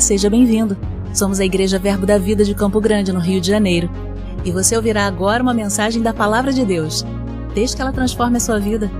Seja 0.00 0.28
bem-vindo. 0.28 0.76
Somos 1.14 1.40
a 1.40 1.44
Igreja 1.44 1.78
Verbo 1.78 2.04
da 2.04 2.18
Vida 2.18 2.44
de 2.44 2.54
Campo 2.54 2.80
Grande, 2.80 3.12
no 3.12 3.18
Rio 3.18 3.40
de 3.40 3.48
Janeiro. 3.48 3.90
E 4.44 4.52
você 4.52 4.76
ouvirá 4.76 5.06
agora 5.06 5.42
uma 5.42 5.54
mensagem 5.54 6.02
da 6.02 6.12
Palavra 6.12 6.52
de 6.52 6.64
Deus. 6.64 7.04
Desde 7.54 7.74
que 7.74 7.82
ela 7.82 7.92
transforme 7.92 8.36
a 8.36 8.40
sua 8.40 8.60
vida. 8.60 8.90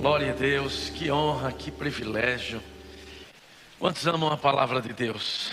Glória 0.00 0.32
a 0.32 0.34
Deus, 0.34 0.90
que 0.90 1.10
honra, 1.10 1.50
que 1.52 1.70
privilégio. 1.70 2.60
Quantos 3.78 4.06
amam 4.06 4.30
a 4.30 4.36
palavra 4.36 4.80
de 4.82 4.92
Deus? 4.92 5.50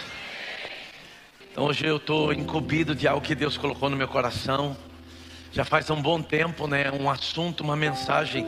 Então 1.56 1.68
hoje 1.68 1.86
eu 1.86 1.96
estou 1.96 2.34
incumbido 2.34 2.94
de 2.94 3.08
algo 3.08 3.26
que 3.26 3.34
Deus 3.34 3.56
colocou 3.56 3.90
no 3.90 3.96
meu 3.96 4.10
coração. 4.10 4.76
Já 5.54 5.64
faz 5.64 5.90
um 5.90 6.02
bom 6.02 6.22
tempo, 6.22 6.68
né? 6.68 6.92
Um 6.92 7.10
assunto, 7.10 7.62
uma 7.62 7.78
mensagem 7.78 8.46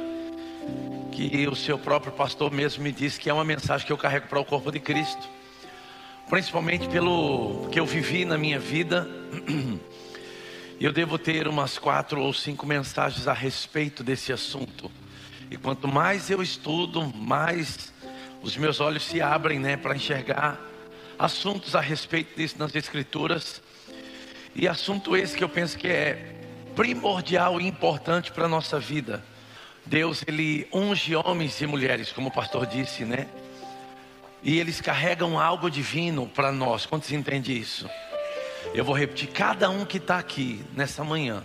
que 1.14 1.48
o 1.48 1.56
seu 1.56 1.80
próprio 1.80 2.12
pastor 2.12 2.52
mesmo 2.52 2.84
me 2.84 2.92
disse 2.92 3.18
que 3.18 3.30
é 3.30 3.34
uma 3.34 3.46
mensagem 3.46 3.88
que 3.88 3.94
eu 3.94 3.98
carrego 3.98 4.28
para 4.28 4.42
o 4.42 4.44
corpo 4.44 4.70
de 4.74 4.82
Cristo. 4.82 5.26
Principalmente 6.30 6.90
pelo 6.90 7.70
que 7.72 7.80
eu 7.80 7.86
vivi 7.86 8.26
na 8.26 8.38
minha 8.38 8.60
vida. 8.60 9.08
Eu 10.78 10.92
devo 10.92 11.18
ter 11.18 11.48
umas 11.48 11.80
quatro 11.80 12.22
ou 12.22 12.34
cinco 12.34 12.66
mensagens 12.66 13.26
a 13.26 13.32
respeito 13.32 14.04
desse 14.04 14.34
assunto. 14.34 14.92
E 15.50 15.56
quanto 15.56 15.88
mais 15.88 16.30
eu 16.30 16.44
estudo, 16.44 17.02
mais 17.16 17.94
os 18.42 18.58
meus 18.58 18.82
olhos 18.82 19.06
se 19.06 19.22
abrem, 19.22 19.60
né, 19.60 19.78
para 19.78 19.96
enxergar 19.96 20.60
assuntos 21.18 21.76
a 21.76 21.82
respeito 21.82 22.36
disso 22.36 22.56
nas 22.60 22.76
Escrituras. 22.76 23.62
E 24.56 24.68
assunto 24.68 25.16
esse 25.16 25.36
que 25.36 25.44
eu 25.44 25.50
penso 25.50 25.78
que 25.78 25.88
é 25.88 26.36
primordial 26.76 27.60
e 27.60 27.68
importante 27.68 28.32
para 28.32 28.46
a 28.46 28.50
nossa 28.50 28.80
vida. 28.80 29.24
Deus, 29.86 30.24
Ele 30.28 30.68
unge 30.74 31.16
homens 31.16 31.60
e 31.62 31.68
mulheres, 31.68 32.12
como 32.12 32.30
o 32.30 32.32
pastor 32.32 32.66
disse, 32.66 33.06
né? 33.06 33.28
E 34.44 34.60
eles 34.60 34.80
carregam 34.80 35.40
algo 35.40 35.70
divino 35.70 36.28
para 36.28 36.52
nós. 36.52 36.86
Quantos 36.86 37.12
entendem 37.12 37.58
isso? 37.58 37.90
Eu 38.74 38.84
vou 38.84 38.96
repetir, 38.96 39.30
cada 39.30 39.70
um 39.70 39.86
que 39.86 39.98
está 39.98 40.20
aqui 40.20 40.64
nessa 40.74 41.04
manhã, 41.04 41.44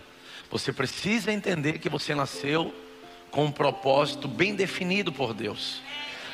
você 0.50 0.72
precisa 0.72 1.32
entender 1.32 1.78
que 1.78 1.88
você 1.88 2.14
nasceu 2.14 2.74
com 3.30 3.46
um 3.46 3.52
propósito 3.52 4.28
bem 4.28 4.54
definido 4.54 5.10
por 5.10 5.32
Deus. 5.32 5.80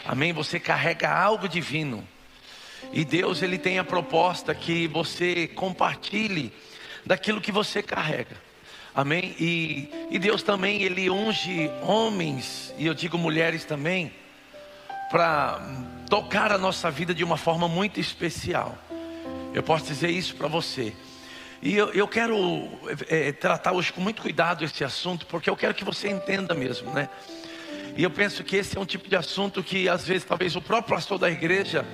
Amém? 0.04 0.32
Você 0.32 0.58
carrega 0.58 1.08
algo 1.08 1.48
divino. 1.48 2.06
E 2.92 3.04
Deus 3.04 3.42
ele 3.42 3.58
tem 3.58 3.78
a 3.78 3.84
proposta 3.84 4.54
que 4.54 4.86
você 4.88 5.46
compartilhe 5.48 6.52
daquilo 7.04 7.40
que 7.40 7.52
você 7.52 7.82
carrega. 7.82 8.36
Amém? 8.94 9.34
E, 9.38 9.88
e 10.10 10.18
Deus 10.18 10.42
também 10.42 10.82
ele 10.82 11.08
unge 11.08 11.70
homens 11.82 12.74
e 12.76 12.86
eu 12.86 12.94
digo 12.94 13.16
mulheres 13.16 13.64
também 13.64 14.12
para 15.10 15.60
tocar 16.08 16.52
a 16.52 16.58
nossa 16.58 16.90
vida 16.90 17.14
de 17.14 17.22
uma 17.22 17.36
forma 17.36 17.68
muito 17.68 18.00
especial. 18.00 18.76
Eu 19.54 19.62
posso 19.62 19.86
dizer 19.86 20.10
isso 20.10 20.34
para 20.34 20.48
você. 20.48 20.94
E 21.60 21.76
eu, 21.76 21.92
eu 21.92 22.06
quero 22.06 22.36
é, 23.08 23.32
tratar 23.32 23.72
hoje 23.72 23.92
com 23.92 24.00
muito 24.00 24.22
cuidado 24.22 24.64
esse 24.64 24.84
assunto, 24.84 25.26
porque 25.26 25.50
eu 25.50 25.56
quero 25.56 25.74
que 25.74 25.84
você 25.84 26.08
entenda 26.08 26.54
mesmo, 26.54 26.92
né? 26.92 27.08
E 27.96 28.02
eu 28.02 28.10
penso 28.10 28.44
que 28.44 28.56
esse 28.56 28.76
é 28.76 28.80
um 28.80 28.86
tipo 28.86 29.08
de 29.08 29.16
assunto 29.16 29.62
que 29.62 29.88
às 29.88 30.06
vezes 30.06 30.24
talvez 30.24 30.54
o 30.54 30.62
próprio 30.62 30.94
pastor 30.94 31.18
da 31.18 31.28
igreja 31.30 31.84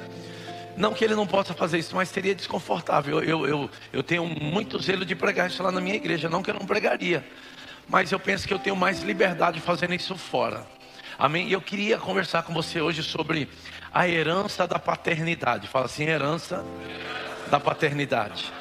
não 0.76 0.92
que 0.92 1.04
ele 1.04 1.14
não 1.14 1.26
possa 1.26 1.54
fazer 1.54 1.78
isso, 1.78 1.94
mas 1.94 2.08
seria 2.08 2.34
desconfortável. 2.34 3.22
Eu, 3.22 3.46
eu, 3.46 3.70
eu 3.92 4.02
tenho 4.02 4.26
muito 4.26 4.80
zelo 4.82 5.04
de 5.04 5.14
pregar 5.14 5.48
isso 5.48 5.62
lá 5.62 5.70
na 5.70 5.80
minha 5.80 5.96
igreja. 5.96 6.28
Não 6.28 6.42
que 6.42 6.50
eu 6.50 6.54
não 6.54 6.66
pregaria, 6.66 7.24
mas 7.88 8.12
eu 8.12 8.18
penso 8.18 8.46
que 8.46 8.54
eu 8.54 8.58
tenho 8.58 8.76
mais 8.76 9.02
liberdade 9.02 9.60
fazendo 9.60 9.94
isso 9.94 10.16
fora. 10.16 10.66
Amém? 11.18 11.48
E 11.48 11.52
eu 11.52 11.60
queria 11.60 11.98
conversar 11.98 12.42
com 12.42 12.52
você 12.52 12.80
hoje 12.80 13.02
sobre 13.02 13.48
a 13.92 14.08
herança 14.08 14.66
da 14.66 14.78
paternidade. 14.78 15.68
Fala 15.68 15.86
assim: 15.86 16.04
herança 16.04 16.64
da 17.50 17.60
paternidade. 17.60 18.52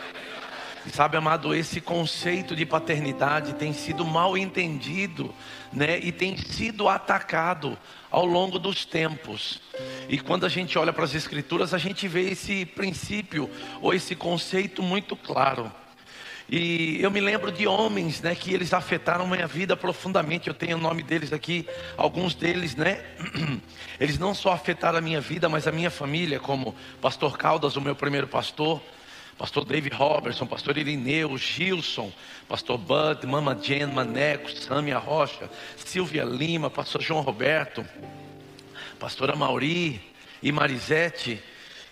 Sabe, 0.91 1.15
amado, 1.15 1.55
esse 1.55 1.79
conceito 1.79 2.55
de 2.55 2.65
paternidade 2.65 3.53
tem 3.53 3.71
sido 3.71 4.03
mal 4.03 4.37
entendido, 4.37 5.33
né? 5.71 5.97
E 5.97 6.11
tem 6.11 6.35
sido 6.35 6.89
atacado 6.89 7.77
ao 8.11 8.25
longo 8.25 8.59
dos 8.59 8.83
tempos. 8.83 9.61
E 10.09 10.19
quando 10.19 10.45
a 10.45 10.49
gente 10.49 10.77
olha 10.77 10.91
para 10.91 11.05
as 11.05 11.15
escrituras, 11.15 11.73
a 11.73 11.77
gente 11.77 12.05
vê 12.07 12.29
esse 12.29 12.65
princípio 12.65 13.49
ou 13.81 13.93
esse 13.93 14.13
conceito 14.13 14.83
muito 14.83 15.15
claro. 15.15 15.71
E 16.49 17.01
eu 17.01 17.09
me 17.09 17.21
lembro 17.21 17.49
de 17.49 17.65
homens, 17.65 18.21
né, 18.21 18.35
que 18.35 18.53
eles 18.53 18.73
afetaram 18.73 19.25
minha 19.25 19.47
vida 19.47 19.77
profundamente. 19.77 20.49
Eu 20.49 20.53
tenho 20.53 20.75
o 20.75 20.79
nome 20.79 21.01
deles 21.01 21.31
aqui, 21.31 21.65
alguns 21.95 22.35
deles, 22.35 22.75
né? 22.75 23.01
Eles 23.99 24.19
não 24.19 24.35
só 24.35 24.51
afetaram 24.51 24.97
a 24.97 25.01
minha 25.01 25.21
vida, 25.21 25.47
mas 25.47 25.65
a 25.65 25.71
minha 25.71 25.89
família, 25.89 26.39
como 26.39 26.75
pastor 27.01 27.37
Caldas, 27.37 27.77
o 27.77 27.81
meu 27.81 27.95
primeiro 27.95 28.27
pastor, 28.27 28.81
pastor 29.37 29.65
David 29.65 29.95
Robertson, 29.95 30.45
pastor 30.45 30.77
Irineu, 30.77 31.37
Gilson, 31.37 32.11
pastor 32.47 32.77
Bud, 32.77 33.25
Mama 33.25 33.55
Jen, 33.55 33.87
Maneco, 33.87 34.51
Samia 34.51 34.97
Rocha, 34.97 35.49
Silvia 35.77 36.23
Lima, 36.23 36.69
pastor 36.69 37.01
João 37.01 37.21
Roberto, 37.21 37.85
pastora 38.99 39.35
Mauri 39.35 40.01
e 40.41 40.51
Marisete. 40.51 41.41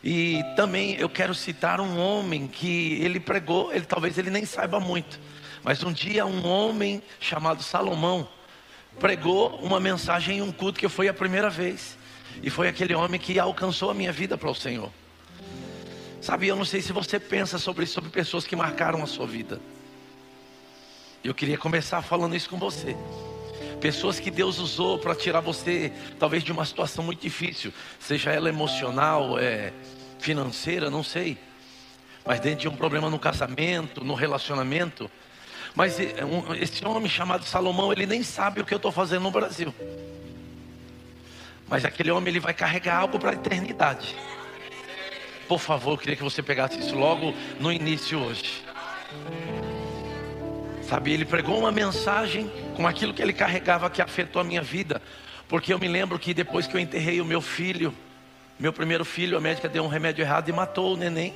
E 0.03 0.44
também 0.56 0.96
eu 0.96 1.09
quero 1.09 1.35
citar 1.35 1.80
um 1.80 2.00
homem 2.00 2.47
que 2.47 3.01
ele 3.01 3.19
pregou, 3.19 3.72
ele 3.72 3.85
talvez 3.85 4.18
ele 4.18 4.30
nem 4.30 4.46
saiba 4.46 4.80
muito, 4.80 5.19
mas 5.63 5.84
um 5.84 5.91
dia 5.94 6.25
um 6.25 6.47
homem 6.47 7.03
chamado 7.19 7.62
Salomão 7.62 8.28
pregou 9.00 9.56
uma 9.57 9.80
mensagem 9.80 10.40
em 10.40 10.41
um 10.41 10.51
culto 10.51 10.80
que 10.80 10.90
foi 10.90 11.07
a 11.07 11.13
primeira 11.13 11.50
vez. 11.50 11.97
E 12.41 12.50
foi 12.50 12.68
aquele 12.68 12.96
homem 12.96 13.19
que 13.19 13.38
alcançou 13.40 13.90
a 13.90 13.94
minha 13.94 14.12
vida 14.12 14.38
para 14.38 14.50
o 14.50 14.56
Senhor. 14.56 14.91
Sabe, 16.21 16.47
eu 16.47 16.55
não 16.55 16.63
sei 16.63 16.81
se 16.81 16.93
você 16.93 17.19
pensa 17.19 17.57
sobre 17.57 17.87
sobre 17.87 18.11
pessoas 18.11 18.45
que 18.45 18.55
marcaram 18.55 19.01
a 19.01 19.07
sua 19.07 19.25
vida. 19.25 19.59
Eu 21.23 21.33
queria 21.33 21.57
começar 21.57 21.99
falando 22.03 22.35
isso 22.35 22.47
com 22.47 22.59
você. 22.59 22.95
Pessoas 23.79 24.19
que 24.19 24.29
Deus 24.29 24.59
usou 24.59 24.99
para 24.99 25.15
tirar 25.15 25.39
você, 25.39 25.91
talvez, 26.19 26.43
de 26.43 26.51
uma 26.51 26.63
situação 26.63 27.03
muito 27.03 27.21
difícil, 27.21 27.73
seja 27.99 28.31
ela 28.31 28.47
emocional, 28.47 29.39
é, 29.39 29.73
financeira, 30.19 30.91
não 30.91 31.03
sei. 31.03 31.39
Mas 32.23 32.39
dentro 32.39 32.59
de 32.59 32.67
um 32.67 32.75
problema 32.75 33.09
no 33.09 33.17
casamento, 33.17 34.03
no 34.03 34.13
relacionamento. 34.13 35.09
Mas 35.73 35.97
esse 35.99 36.85
homem 36.85 37.09
chamado 37.09 37.45
Salomão, 37.45 37.91
ele 37.91 38.05
nem 38.05 38.21
sabe 38.21 38.61
o 38.61 38.65
que 38.65 38.73
eu 38.75 38.77
estou 38.77 38.91
fazendo 38.91 39.23
no 39.23 39.31
Brasil. 39.31 39.73
Mas 41.67 41.83
aquele 41.83 42.11
homem, 42.11 42.29
ele 42.29 42.39
vai 42.39 42.53
carregar 42.53 42.97
algo 42.97 43.17
para 43.17 43.31
a 43.31 43.33
eternidade. 43.33 44.15
Por 45.51 45.59
favor, 45.59 45.91
eu 45.91 45.97
queria 45.97 46.16
que 46.16 46.23
você 46.23 46.41
pegasse 46.41 46.79
isso 46.79 46.95
logo 46.95 47.34
no 47.59 47.73
início 47.73 48.17
hoje. 48.17 48.63
Sabe, 50.88 51.12
ele 51.12 51.25
pregou 51.25 51.59
uma 51.59 51.73
mensagem 51.73 52.50
com 52.73 52.88
aquilo 52.88 53.13
que 53.13 53.22
ele 53.22 53.34
carregava 53.34 53.89
que 53.89 54.01
afetou 54.01 54.41
a 54.41 54.45
minha 54.45 54.62
vida. 54.62 55.01
Porque 55.50 55.73
eu 55.73 55.78
me 55.78 55.89
lembro 55.89 56.17
que 56.17 56.34
depois 56.34 56.67
que 56.67 56.78
eu 56.78 56.79
enterrei 56.79 57.19
o 57.19 57.25
meu 57.25 57.41
filho, 57.41 57.94
meu 58.57 58.72
primeiro 58.72 59.03
filho, 59.03 59.38
a 59.38 59.41
médica 59.41 59.67
deu 59.67 59.84
um 59.84 59.89
remédio 59.89 60.23
errado 60.23 60.47
e 60.47 60.53
matou 60.53 60.94
o 60.94 60.95
neném. 60.95 61.34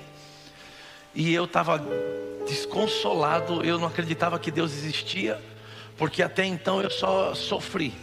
E 1.13 1.33
eu 1.33 1.43
estava 1.43 1.85
desconsolado, 2.47 3.65
eu 3.65 3.77
não 3.77 3.89
acreditava 3.89 4.39
que 4.39 4.49
Deus 4.49 4.71
existia, 4.71 5.41
porque 5.97 6.23
até 6.23 6.45
então 6.45 6.81
eu 6.81 6.89
só 6.89 7.35
sofri. 7.35 7.93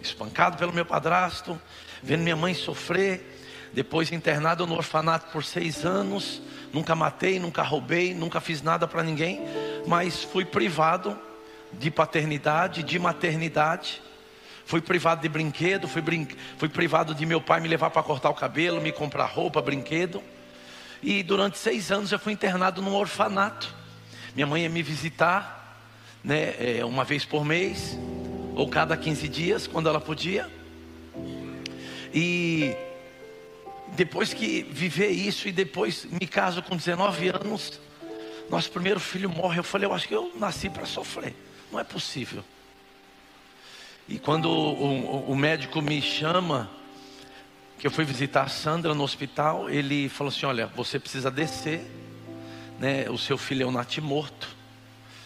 Espancado 0.00 0.56
pelo 0.56 0.72
meu 0.72 0.86
padrasto, 0.86 1.60
vendo 2.02 2.22
minha 2.22 2.34
mãe 2.34 2.54
sofrer, 2.54 3.33
depois 3.74 4.12
internado 4.12 4.66
no 4.66 4.76
orfanato 4.76 5.32
por 5.32 5.44
seis 5.44 5.84
anos. 5.84 6.40
Nunca 6.72 6.94
matei, 6.94 7.40
nunca 7.40 7.62
roubei, 7.62 8.14
nunca 8.14 8.40
fiz 8.40 8.62
nada 8.62 8.86
para 8.86 9.02
ninguém, 9.02 9.40
mas 9.86 10.22
fui 10.22 10.44
privado 10.44 11.18
de 11.72 11.90
paternidade, 11.90 12.84
de 12.84 12.98
maternidade. 12.98 14.00
Fui 14.64 14.80
privado 14.80 15.20
de 15.20 15.28
brinquedo, 15.28 15.86
fui, 15.88 16.00
brin... 16.00 16.26
fui 16.56 16.68
privado 16.68 17.14
de 17.14 17.26
meu 17.26 17.40
pai 17.40 17.60
me 17.60 17.68
levar 17.68 17.90
para 17.90 18.02
cortar 18.02 18.30
o 18.30 18.34
cabelo, 18.34 18.80
me 18.80 18.92
comprar 18.92 19.26
roupa, 19.26 19.60
brinquedo. 19.60 20.22
E 21.02 21.22
durante 21.22 21.58
seis 21.58 21.90
anos 21.90 22.12
eu 22.12 22.18
fui 22.18 22.32
internado 22.32 22.80
num 22.80 22.94
orfanato. 22.94 23.74
Minha 24.34 24.46
mãe 24.46 24.62
ia 24.62 24.70
me 24.70 24.82
visitar, 24.82 25.84
né, 26.22 26.54
é, 26.58 26.84
uma 26.84 27.04
vez 27.04 27.24
por 27.24 27.44
mês, 27.44 27.98
ou 28.54 28.68
cada 28.68 28.96
15 28.96 29.28
dias, 29.28 29.66
quando 29.66 29.88
ela 29.88 30.00
podia. 30.00 30.50
E 32.12 32.74
depois 33.94 34.34
que 34.34 34.62
viver 34.62 35.10
isso 35.10 35.48
e 35.48 35.52
depois 35.52 36.04
me 36.04 36.26
caso 36.26 36.62
com 36.62 36.76
19 36.76 37.28
anos, 37.28 37.80
nosso 38.50 38.70
primeiro 38.70 39.00
filho 39.00 39.30
morre. 39.30 39.60
Eu 39.60 39.64
falei, 39.64 39.88
eu 39.88 39.94
acho 39.94 40.08
que 40.08 40.14
eu 40.14 40.32
nasci 40.36 40.68
para 40.68 40.84
sofrer. 40.84 41.34
Não 41.70 41.80
é 41.80 41.84
possível. 41.84 42.44
E 44.08 44.18
quando 44.18 44.50
o, 44.50 45.30
o, 45.30 45.36
médico 45.36 45.80
me 45.80 46.00
chama, 46.02 46.70
que 47.78 47.86
eu 47.86 47.90
fui 47.90 48.04
visitar 48.04 48.42
a 48.42 48.48
Sandra 48.48 48.94
no 48.94 49.02
hospital, 49.02 49.70
ele 49.70 50.10
falou 50.10 50.30
assim: 50.30 50.44
Olha, 50.44 50.66
você 50.66 50.98
precisa 50.98 51.30
descer, 51.30 51.80
né? 52.78 53.08
O 53.08 53.16
seu 53.16 53.38
filho 53.38 53.62
é 53.62 53.66
um 53.66 53.72
natimorto. 53.72 54.46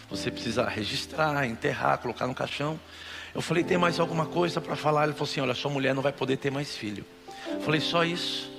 você 0.09 0.31
precisa 0.31 0.67
registrar, 0.67 1.45
enterrar, 1.45 1.97
colocar 1.97 2.25
no 2.25 2.33
caixão. 2.33 2.79
Eu 3.35 3.41
falei: 3.41 3.65
tem 3.65 3.77
mais 3.77 3.99
alguma 3.99 4.25
coisa 4.25 4.61
para 4.61 4.77
falar? 4.77 5.03
Ele 5.03 5.13
falou 5.13 5.29
assim: 5.29 5.41
olha, 5.41 5.53
sua 5.53 5.69
mulher 5.69 5.93
não 5.93 6.01
vai 6.01 6.13
poder 6.13 6.37
ter 6.37 6.49
mais 6.49 6.77
filho. 6.77 7.05
Eu 7.51 7.61
falei: 7.61 7.81
só 7.81 8.05
isso. 8.05 8.49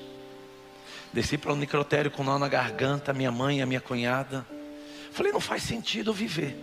Desci 1.13 1.37
para 1.37 1.53
o 1.53 1.57
necrotério 1.57 2.11
com 2.11 2.23
nó 2.23 2.39
na 2.39 2.49
garganta, 2.49 3.13
minha 3.13 3.33
mãe, 3.33 3.61
a 3.61 3.67
minha 3.67 3.81
cunhada. 3.81 4.47
Falei: 5.13 5.33
não 5.33 5.41
faz 5.41 5.63
sentido 5.63 6.13
viver 6.13 6.57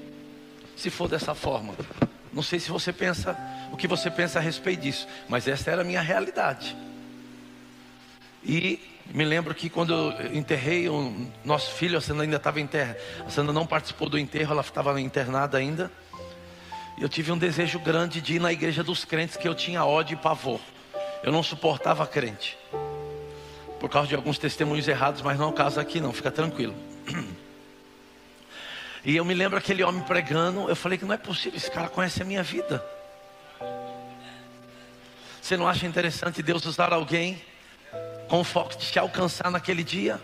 se 0.76 0.90
for 0.90 1.10
dessa 1.10 1.36
forma. 1.36 1.74
Não 2.32 2.44
sei 2.44 2.60
se 2.60 2.70
você 2.70 2.94
pensa 2.94 3.38
o 3.72 3.78
que 3.78 3.88
você 3.88 4.12
pensa 4.12 4.40
a 4.40 4.42
respeito 4.42 4.82
disso, 4.82 5.08
mas 5.28 5.48
essa 5.48 5.72
era 5.72 5.82
a 5.82 5.86
minha 5.86 6.02
realidade. 6.02 6.76
E 8.44 8.80
me 9.14 9.26
lembro 9.26 9.54
que 9.56 9.70
quando 9.70 9.94
eu 9.94 10.36
enterrei 10.36 10.88
o 10.88 11.30
nosso 11.44 11.72
filho, 11.72 11.98
a 11.98 12.02
Sandra 12.02 12.24
ainda 12.24 12.38
estava 12.38 12.60
internada. 12.62 13.00
A 13.26 13.30
Sandra 13.30 13.54
não 13.54 13.66
participou 13.66 14.10
do 14.10 14.18
enterro, 14.18 14.52
ela 14.52 14.62
estava 14.62 15.00
internada 15.02 15.58
ainda. 15.58 15.92
Eu 17.00 17.08
tive 17.08 17.32
um 17.32 17.38
desejo 17.38 17.80
grande 17.80 18.22
de 18.22 18.36
ir 18.36 18.40
na 18.40 18.52
igreja 18.52 18.84
dos 18.84 19.06
crentes 19.06 19.38
que 19.38 19.48
eu 19.48 19.54
tinha 19.54 19.86
ódio 19.86 20.16
e 20.16 20.18
pavor. 20.18 20.60
Eu 21.24 21.32
não 21.32 21.44
suportava 21.44 22.06
crente. 22.08 22.57
Por 23.80 23.90
causa 23.90 24.08
de 24.08 24.16
alguns 24.16 24.38
testemunhos 24.38 24.88
errados, 24.88 25.22
mas 25.22 25.38
não 25.38 25.48
é 25.48 25.50
o 25.50 25.54
caso 25.54 25.80
aqui 25.80 26.00
não, 26.00 26.12
fica 26.12 26.32
tranquilo. 26.32 26.76
E 29.06 29.16
eu 29.16 29.24
me 29.24 29.34
lembro 29.34 29.58
aquele 29.58 29.84
homem 29.84 30.04
pregando, 30.04 30.68
eu 30.68 30.76
falei 30.76 30.98
que 30.98 31.06
não 31.06 31.14
é 31.14 31.18
possível, 31.18 31.56
esse 31.56 31.72
cara 31.72 31.88
conhece 31.88 32.22
a 32.22 32.26
minha 32.26 32.44
vida. 32.44 32.84
Você 35.42 35.56
não 35.56 35.66
acha 35.66 35.88
interessante 35.88 36.44
Deus 36.44 36.66
usar 36.66 36.92
alguém 36.92 37.42
com 38.28 38.44
foco 38.44 38.76
de 38.76 38.92
te 38.92 39.00
alcançar 39.00 39.50
naquele 39.50 39.82
dia. 39.82 40.20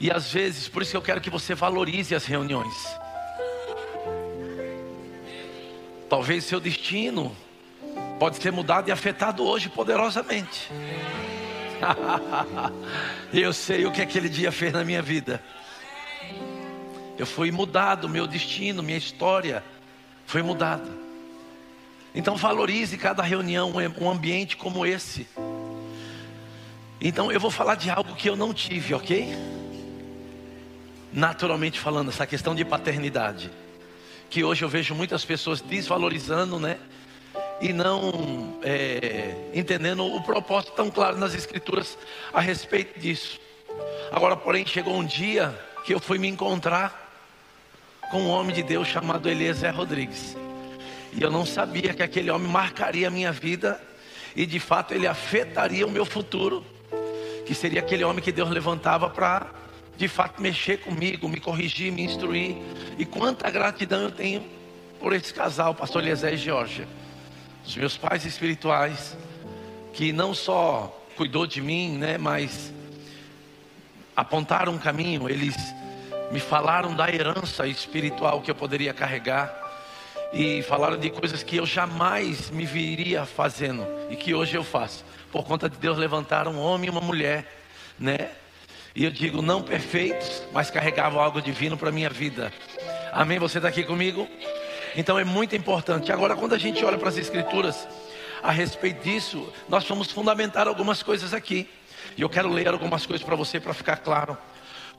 E 0.00 0.10
às 0.10 0.32
vezes, 0.32 0.66
por 0.66 0.80
isso 0.80 0.92
que 0.92 0.96
eu 0.96 1.02
quero 1.02 1.20
que 1.20 1.28
você 1.28 1.54
valorize 1.54 2.14
as 2.14 2.24
reuniões. 2.24 2.74
Talvez 6.08 6.44
seu 6.44 6.58
destino 6.58 7.36
pode 8.18 8.38
ser 8.38 8.50
mudado 8.50 8.88
e 8.88 8.92
afetado 8.92 9.44
hoje 9.44 9.68
poderosamente. 9.68 10.70
eu 13.32 13.52
sei 13.52 13.86
o 13.86 13.92
que 13.92 14.02
aquele 14.02 14.28
dia 14.28 14.52
fez 14.52 14.72
na 14.72 14.84
minha 14.84 15.02
vida. 15.02 15.42
Eu 17.18 17.26
fui 17.26 17.50
mudado, 17.50 18.08
meu 18.08 18.26
destino, 18.26 18.82
minha 18.82 18.98
história 18.98 19.62
foi 20.26 20.42
mudada. 20.42 20.90
Então 22.14 22.36
valorize 22.36 22.96
cada 22.96 23.22
reunião, 23.22 23.72
um 24.00 24.10
ambiente 24.10 24.56
como 24.56 24.84
esse. 24.84 25.26
Então 27.00 27.30
eu 27.30 27.40
vou 27.40 27.50
falar 27.50 27.76
de 27.76 27.90
algo 27.90 28.14
que 28.14 28.28
eu 28.28 28.36
não 28.36 28.52
tive, 28.52 28.94
ok? 28.94 29.28
Naturalmente 31.12 31.78
falando, 31.78 32.08
essa 32.08 32.26
questão 32.26 32.54
de 32.54 32.64
paternidade. 32.64 33.50
Que 34.28 34.44
hoje 34.44 34.64
eu 34.64 34.68
vejo 34.68 34.94
muitas 34.94 35.24
pessoas 35.24 35.60
desvalorizando, 35.60 36.58
né? 36.58 36.78
E 37.60 37.72
não 37.72 38.58
é, 38.62 39.34
entendendo 39.52 40.04
o 40.04 40.22
propósito 40.22 40.72
tão 40.72 40.90
claro 40.90 41.18
nas 41.18 41.34
Escrituras 41.34 41.98
a 42.32 42.40
respeito 42.40 42.98
disso. 42.98 43.38
Agora, 44.10 44.36
porém, 44.36 44.66
chegou 44.66 44.96
um 44.96 45.04
dia 45.04 45.54
que 45.84 45.94
eu 45.94 46.00
fui 46.00 46.18
me 46.18 46.28
encontrar 46.28 47.08
com 48.10 48.22
um 48.22 48.28
homem 48.28 48.54
de 48.54 48.62
Deus 48.62 48.88
chamado 48.88 49.28
Eliezer 49.28 49.74
Rodrigues. 49.74 50.36
E 51.12 51.22
eu 51.22 51.30
não 51.30 51.44
sabia 51.44 51.94
que 51.94 52.02
aquele 52.02 52.30
homem 52.30 52.48
marcaria 52.50 53.08
a 53.08 53.10
minha 53.10 53.32
vida 53.32 53.80
e 54.34 54.46
de 54.46 54.58
fato 54.58 54.94
ele 54.94 55.06
afetaria 55.06 55.86
o 55.86 55.90
meu 55.90 56.04
futuro 56.04 56.64
que 57.46 57.54
seria 57.54 57.80
aquele 57.80 58.04
homem 58.04 58.22
que 58.22 58.30
Deus 58.30 58.48
levantava 58.48 59.10
para 59.10 59.48
de 59.96 60.08
fato 60.08 60.40
mexer 60.40 60.78
comigo, 60.78 61.28
me 61.28 61.38
corrigir, 61.40 61.92
me 61.92 62.02
instruir. 62.02 62.56
E 62.96 63.04
quanta 63.04 63.50
gratidão 63.50 64.02
eu 64.02 64.10
tenho 64.10 64.42
por 64.98 65.12
esse 65.12 65.34
casal, 65.34 65.74
pastor 65.74 66.02
Eliezer 66.02 66.32
e 66.32 66.36
Georgia. 66.36 66.88
Os 67.70 67.76
meus 67.76 67.96
pais 67.96 68.24
espirituais, 68.24 69.16
que 69.92 70.12
não 70.12 70.34
só 70.34 70.92
cuidou 71.16 71.46
de 71.46 71.60
mim, 71.60 71.96
né, 71.96 72.18
mas 72.18 72.72
apontaram 74.16 74.72
um 74.72 74.78
caminho, 74.78 75.30
eles 75.30 75.54
me 76.32 76.40
falaram 76.40 76.96
da 76.96 77.08
herança 77.08 77.68
espiritual 77.68 78.40
que 78.40 78.50
eu 78.50 78.56
poderia 78.56 78.92
carregar 78.92 79.54
e 80.32 80.62
falaram 80.64 80.98
de 80.98 81.10
coisas 81.10 81.44
que 81.44 81.58
eu 81.58 81.64
jamais 81.64 82.50
me 82.50 82.66
viria 82.66 83.24
fazendo 83.24 83.86
e 84.10 84.16
que 84.16 84.34
hoje 84.34 84.56
eu 84.56 84.64
faço 84.64 85.04
por 85.30 85.44
conta 85.44 85.70
de 85.70 85.76
Deus 85.76 85.96
levantar 85.96 86.48
um 86.48 86.58
homem 86.58 86.88
e 86.88 86.90
uma 86.90 87.00
mulher, 87.00 87.46
né? 87.96 88.30
E 88.96 89.04
eu 89.04 89.12
digo, 89.12 89.40
não 89.40 89.62
perfeitos, 89.62 90.42
mas 90.52 90.72
carregavam 90.72 91.22
algo 91.22 91.40
divino 91.40 91.76
para 91.76 91.92
minha 91.92 92.10
vida. 92.10 92.52
Amém? 93.12 93.38
Você 93.38 93.58
está 93.58 93.68
aqui 93.68 93.84
comigo? 93.84 94.28
Então 94.96 95.18
é 95.18 95.24
muito 95.24 95.54
importante. 95.54 96.12
Agora, 96.12 96.34
quando 96.36 96.54
a 96.54 96.58
gente 96.58 96.84
olha 96.84 96.98
para 96.98 97.08
as 97.08 97.16
Escrituras 97.16 97.86
a 98.42 98.50
respeito 98.50 99.02
disso, 99.02 99.52
nós 99.68 99.86
vamos 99.86 100.10
fundamentar 100.10 100.66
algumas 100.66 101.02
coisas 101.02 101.34
aqui. 101.34 101.68
E 102.16 102.22
eu 102.22 102.28
quero 102.28 102.48
ler 102.48 102.68
algumas 102.68 103.06
coisas 103.06 103.24
para 103.24 103.36
você 103.36 103.60
para 103.60 103.74
ficar 103.74 103.96
claro. 103.98 104.36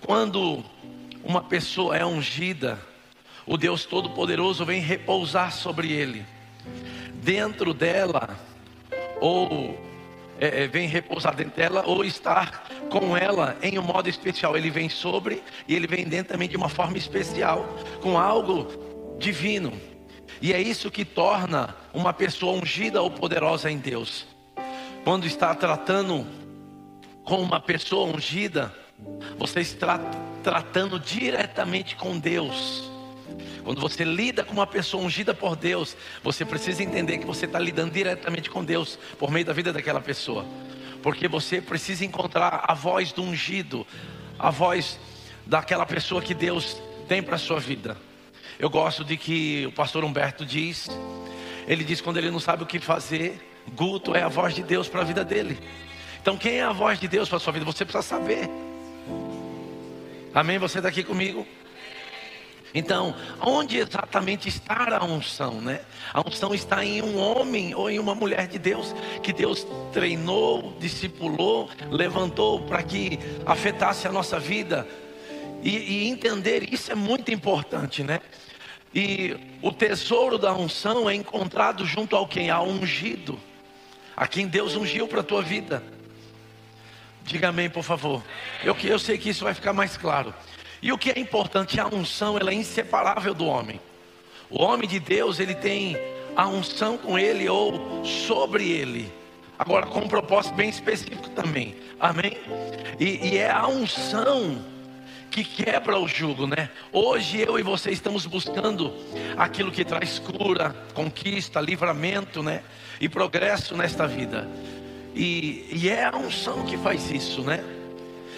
Quando 0.05 0.63
uma 1.23 1.41
pessoa 1.41 1.95
é 1.97 2.05
ungida, 2.05 2.79
o 3.45 3.57
Deus 3.57 3.85
Todo-Poderoso 3.85 4.65
vem 4.65 4.81
repousar 4.81 5.51
sobre 5.51 5.91
ele. 5.91 6.25
Dentro 7.15 7.73
dela, 7.73 8.37
ou 9.19 9.77
é, 10.39 10.63
é, 10.63 10.67
vem 10.67 10.87
repousar 10.87 11.35
dentro 11.35 11.55
dela 11.55 11.83
ou 11.85 12.03
estar 12.03 12.67
com 12.89 13.15
ela 13.15 13.55
em 13.61 13.77
um 13.77 13.83
modo 13.83 14.09
especial. 14.09 14.57
Ele 14.57 14.71
vem 14.71 14.89
sobre 14.89 15.43
e 15.67 15.75
ele 15.75 15.85
vem 15.85 16.03
dentro 16.03 16.33
também 16.33 16.49
de 16.49 16.57
uma 16.57 16.69
forma 16.69 16.97
especial, 16.97 17.77
com 18.01 18.17
algo 18.17 18.90
divino. 19.17 19.73
E 20.41 20.53
é 20.53 20.61
isso 20.61 20.89
que 20.89 21.05
torna 21.05 21.75
uma 21.93 22.13
pessoa 22.13 22.53
ungida 22.59 23.01
ou 23.01 23.11
poderosa 23.11 23.69
em 23.69 23.77
Deus. 23.77 24.25
Quando 25.03 25.25
está 25.25 25.53
tratando 25.53 26.25
com 27.23 27.41
uma 27.41 27.59
pessoa 27.59 28.13
ungida, 28.15 28.73
você 29.37 29.61
está 29.61 29.99
tratando 30.43 30.99
diretamente 30.99 31.95
com 31.95 32.17
Deus. 32.17 32.89
Quando 33.63 33.79
você 33.79 34.03
lida 34.03 34.43
com 34.43 34.53
uma 34.53 34.65
pessoa 34.65 35.03
ungida 35.03 35.33
por 35.33 35.55
Deus, 35.55 35.95
você 36.23 36.43
precisa 36.43 36.83
entender 36.83 37.19
que 37.19 37.25
você 37.25 37.45
está 37.45 37.59
lidando 37.59 37.91
diretamente 37.91 38.49
com 38.49 38.63
Deus 38.63 38.97
por 39.19 39.31
meio 39.31 39.45
da 39.45 39.53
vida 39.53 39.71
daquela 39.71 40.01
pessoa. 40.01 40.45
Porque 41.03 41.27
você 41.27 41.61
precisa 41.61 42.03
encontrar 42.05 42.65
a 42.67 42.73
voz 42.73 43.11
do 43.11 43.21
ungido, 43.21 43.85
a 44.37 44.49
voz 44.49 44.99
daquela 45.45 45.85
pessoa 45.85 46.21
que 46.21 46.33
Deus 46.33 46.81
tem 47.07 47.21
para 47.21 47.35
a 47.35 47.39
sua 47.39 47.59
vida. 47.59 47.97
Eu 48.61 48.69
gosto 48.69 49.03
de 49.03 49.17
que 49.17 49.65
o 49.65 49.71
pastor 49.71 50.05
Humberto 50.05 50.45
diz, 50.45 50.87
ele 51.67 51.83
diz 51.83 51.99
quando 51.99 52.17
ele 52.17 52.29
não 52.29 52.39
sabe 52.39 52.61
o 52.61 52.65
que 52.67 52.77
fazer, 52.77 53.41
Guto 53.75 54.15
é 54.15 54.21
a 54.21 54.27
voz 54.27 54.53
de 54.53 54.61
Deus 54.61 54.87
para 54.87 55.01
a 55.01 55.03
vida 55.03 55.25
dele. 55.25 55.57
Então 56.21 56.37
quem 56.37 56.59
é 56.59 56.61
a 56.61 56.71
voz 56.71 56.99
de 56.99 57.07
Deus 57.07 57.27
para 57.27 57.37
a 57.37 57.39
sua 57.39 57.53
vida? 57.53 57.65
Você 57.65 57.83
precisa 57.83 58.03
saber. 58.07 58.47
Amém? 60.31 60.59
Você 60.59 60.77
está 60.77 60.89
aqui 60.89 61.03
comigo? 61.03 61.43
Então, 62.71 63.15
onde 63.41 63.77
exatamente 63.77 64.47
está 64.47 64.95
a 64.95 65.03
unção, 65.05 65.59
né? 65.59 65.81
A 66.13 66.21
unção 66.21 66.53
está 66.53 66.85
em 66.85 67.01
um 67.01 67.17
homem 67.17 67.73
ou 67.73 67.89
em 67.89 67.97
uma 67.97 68.13
mulher 68.13 68.47
de 68.47 68.59
Deus 68.59 68.93
que 69.23 69.33
Deus 69.33 69.65
treinou, 69.91 70.77
discipulou, 70.79 71.67
levantou 71.89 72.61
para 72.61 72.83
que 72.83 73.17
afetasse 73.43 74.07
a 74.07 74.11
nossa 74.11 74.39
vida. 74.39 74.87
E, 75.63 75.77
e, 75.77 76.07
entender 76.09 76.71
isso 76.71 76.91
é 76.91 76.95
muito 76.95 77.31
importante, 77.31 78.03
né? 78.03 78.19
E 78.93 79.37
o 79.61 79.71
tesouro 79.71 80.37
da 80.37 80.53
unção 80.53 81.09
é 81.09 81.15
encontrado 81.15 81.85
junto 81.85 82.15
ao 82.15 82.27
quem? 82.27 82.49
Ao 82.49 82.67
ungido, 82.67 83.39
a 84.15 84.27
quem 84.27 84.47
Deus 84.47 84.75
ungiu 84.75 85.07
para 85.07 85.21
a 85.21 85.23
tua 85.23 85.41
vida. 85.41 85.83
Diga 87.23 87.49
amém, 87.49 87.69
por 87.69 87.83
favor. 87.83 88.21
Eu, 88.63 88.75
eu 88.83 88.99
sei 88.99 89.17
que 89.17 89.29
isso 89.29 89.43
vai 89.43 89.53
ficar 89.53 89.73
mais 89.73 89.95
claro. 89.95 90.33
E 90.81 90.91
o 90.91 90.97
que 90.97 91.11
é 91.11 91.19
importante, 91.19 91.79
a 91.79 91.87
unção 91.87 92.37
ela 92.37 92.51
é 92.51 92.53
inseparável 92.53 93.33
do 93.33 93.45
homem. 93.45 93.79
O 94.49 94.61
homem 94.61 94.87
de 94.87 94.99
Deus, 94.99 95.39
ele 95.39 95.55
tem 95.55 95.95
a 96.35 96.47
unção 96.47 96.97
com 96.97 97.17
ele 97.17 97.47
ou 97.47 98.03
sobre 98.03 98.69
ele. 98.69 99.11
Agora, 99.57 99.85
com 99.85 99.99
um 99.99 100.07
propósito 100.07 100.55
bem 100.55 100.69
específico 100.69 101.29
também. 101.29 101.75
Amém? 101.99 102.35
E, 102.99 103.27
e, 103.27 103.37
é 103.37 103.51
a 103.51 103.67
unção 103.67 104.59
que 105.31 105.45
quebra 105.45 105.97
o 105.97 106.07
jugo, 106.07 106.45
né? 106.45 106.69
Hoje 106.91 107.39
eu 107.39 107.57
e 107.57 107.63
você 107.63 107.89
estamos 107.89 108.25
buscando 108.25 108.93
aquilo 109.37 109.71
que 109.71 109.85
traz 109.85 110.19
cura, 110.19 110.75
conquista, 110.93 111.61
livramento, 111.61 112.43
né? 112.43 112.61
E 112.99 113.07
progresso 113.07 113.75
nesta 113.75 114.05
vida. 114.05 114.47
E, 115.15 115.65
e 115.71 115.89
é 115.89 116.03
a 116.03 116.15
unção 116.15 116.65
que 116.65 116.77
faz 116.77 117.09
isso, 117.09 117.41
né? 117.41 117.63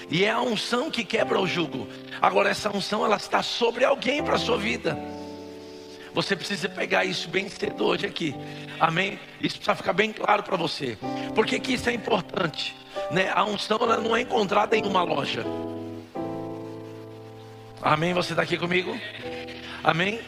E 0.09 0.23
é 0.23 0.29
a 0.29 0.39
unção 0.39 0.91
que 0.91 1.03
quebra 1.03 1.39
o 1.39 1.47
jugo. 1.47 1.87
Agora 2.21 2.49
essa 2.49 2.69
unção 2.69 3.03
ela 3.03 3.17
está 3.17 3.41
sobre 3.41 3.83
alguém 3.83 4.23
para 4.23 4.35
a 4.35 4.39
sua 4.39 4.57
vida. 4.57 4.95
Você 6.13 6.35
precisa 6.35 6.69
pegar 6.69 7.03
isso 7.05 7.27
bem 7.27 7.49
cedo 7.49 7.85
hoje 7.85 8.05
aqui. 8.05 8.35
Amém? 8.79 9.19
Isso 9.41 9.55
precisa 9.55 9.75
ficar 9.75 9.93
bem 9.93 10.13
claro 10.13 10.43
para 10.43 10.55
você. 10.55 10.95
Por 11.33 11.43
que, 11.47 11.59
que 11.59 11.73
isso 11.73 11.89
é 11.89 11.93
importante? 11.93 12.75
Né? 13.09 13.31
A 13.33 13.43
unção 13.43 13.79
ela 13.81 13.97
não 13.97 14.15
é 14.15 14.21
encontrada 14.21 14.77
em 14.77 14.85
uma 14.85 15.01
loja. 15.01 15.43
Amém? 17.85 18.13
Você 18.13 18.31
está 18.31 18.43
aqui 18.43 18.57
comigo? 18.57 18.97
Amém? 19.83 20.21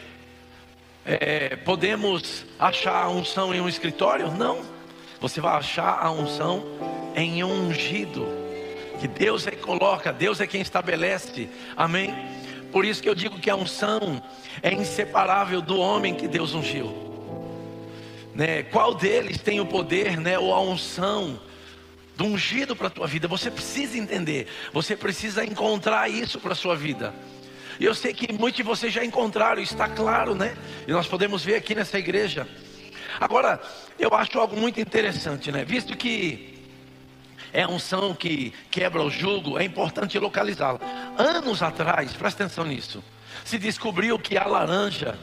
É, 1.06 1.56
podemos 1.56 2.44
achar 2.58 3.02
a 3.02 3.08
unção 3.08 3.54
em 3.54 3.62
um 3.62 3.68
escritório? 3.68 4.30
Não. 4.30 4.60
Você 5.22 5.40
vai 5.40 5.56
achar 5.56 5.98
a 5.98 6.10
unção 6.10 6.66
em 7.14 7.42
um 7.42 7.68
ungido. 7.68 8.28
Que 9.00 9.08
Deus 9.08 9.46
é 9.46 9.52
que 9.52 9.62
coloca, 9.62 10.12
Deus 10.12 10.38
é 10.38 10.46
quem 10.46 10.60
estabelece. 10.60 11.48
Amém? 11.74 12.14
Por 12.70 12.84
isso 12.84 13.02
que 13.02 13.08
eu 13.08 13.14
digo 13.14 13.38
que 13.38 13.48
a 13.48 13.56
unção 13.56 14.22
é 14.62 14.74
inseparável 14.74 15.62
do 15.62 15.78
homem 15.78 16.14
que 16.14 16.28
Deus 16.28 16.52
ungiu. 16.52 16.92
Né? 18.34 18.64
Qual 18.64 18.94
deles 18.94 19.38
tem 19.38 19.60
o 19.60 19.66
poder, 19.66 20.20
né? 20.20 20.38
ou 20.38 20.52
a 20.52 20.60
unção 20.60 21.40
do 22.16 22.24
ungido 22.24 22.74
para 22.74 22.88
a 22.88 22.90
tua 22.90 23.06
vida? 23.06 23.28
Você 23.28 23.50
precisa 23.50 23.98
entender, 23.98 24.48
você 24.72 24.96
precisa 24.96 25.44
encontrar 25.44 26.08
isso 26.08 26.40
para 26.40 26.52
a 26.52 26.56
sua 26.56 26.74
vida. 26.74 27.14
E 27.78 27.84
eu 27.84 27.94
sei 27.94 28.14
que 28.14 28.32
muitos 28.32 28.56
de 28.56 28.62
vocês 28.62 28.92
já 28.92 29.04
encontraram, 29.04 29.60
está 29.60 29.88
claro, 29.88 30.34
né? 30.34 30.56
E 30.88 30.92
nós 30.92 31.06
podemos 31.06 31.44
ver 31.44 31.56
aqui 31.56 31.74
nessa 31.74 31.98
igreja. 31.98 32.48
Agora, 33.20 33.60
eu 33.98 34.14
acho 34.14 34.38
algo 34.38 34.56
muito 34.56 34.80
interessante, 34.80 35.52
né? 35.52 35.64
Visto 35.64 35.96
que 35.96 36.54
é 37.52 37.62
a 37.62 37.68
unção 37.68 38.14
que 38.14 38.52
quebra 38.70 39.02
o 39.02 39.10
jugo, 39.10 39.58
é 39.58 39.64
importante 39.64 40.18
localizá-la. 40.18 40.80
Anos 41.18 41.62
atrás, 41.62 42.12
presta 42.14 42.44
atenção 42.44 42.64
nisso, 42.64 43.02
se 43.44 43.58
descobriu 43.58 44.18
que 44.18 44.36
a 44.36 44.46
laranja 44.46 45.18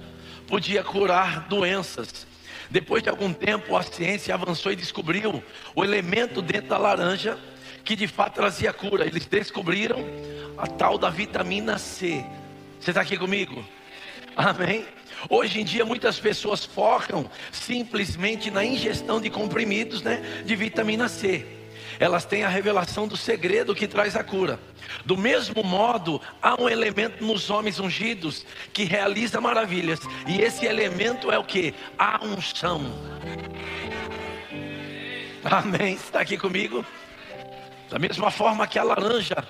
podia 0.47 0.83
curar 0.83 1.47
doenças. 1.47 2.27
Depois 2.69 3.03
de 3.03 3.09
algum 3.09 3.33
tempo, 3.33 3.75
a 3.75 3.83
ciência 3.83 4.33
avançou 4.33 4.71
e 4.71 4.75
descobriu 4.75 5.43
o 5.75 5.83
elemento 5.83 6.41
dentro 6.41 6.69
da 6.69 6.77
laranja 6.77 7.37
que 7.83 7.95
de 7.95 8.07
fato 8.07 8.35
trazia 8.35 8.71
cura. 8.71 9.05
Eles 9.05 9.25
descobriram 9.25 10.05
a 10.57 10.67
tal 10.67 10.97
da 10.97 11.09
vitamina 11.09 11.77
C. 11.77 12.23
Você 12.79 12.91
está 12.91 13.01
aqui 13.01 13.17
comigo? 13.17 13.63
Amém? 14.35 14.85
Hoje 15.29 15.61
em 15.61 15.63
dia 15.63 15.85
muitas 15.85 16.19
pessoas 16.19 16.65
focam 16.65 17.29
simplesmente 17.51 18.51
na 18.51 18.65
ingestão 18.65 19.21
de 19.21 19.29
comprimidos 19.29 20.01
né, 20.01 20.43
de 20.45 20.55
vitamina 20.55 21.07
C 21.07 21.62
elas 21.99 22.25
têm 22.25 22.43
a 22.43 22.49
revelação 22.49 23.07
do 23.07 23.17
segredo 23.17 23.75
que 23.75 23.87
traz 23.87 24.15
a 24.15 24.23
cura. 24.23 24.59
Do 25.05 25.17
mesmo 25.17 25.63
modo, 25.63 26.21
há 26.41 26.61
um 26.61 26.69
elemento 26.69 27.23
nos 27.23 27.49
homens 27.49 27.79
ungidos 27.79 28.45
que 28.71 28.83
realiza 28.83 29.39
maravilhas, 29.39 29.99
e 30.27 30.41
esse 30.41 30.65
elemento 30.65 31.31
é 31.31 31.37
o 31.37 31.43
que? 31.43 31.73
A 31.97 32.23
unção. 32.23 32.81
Amém? 35.43 35.93
Está 35.93 36.21
aqui 36.21 36.37
comigo? 36.37 36.85
Da 37.89 37.99
mesma 37.99 38.31
forma 38.31 38.65
que 38.65 38.79
a 38.79 38.83
laranja 38.83 39.45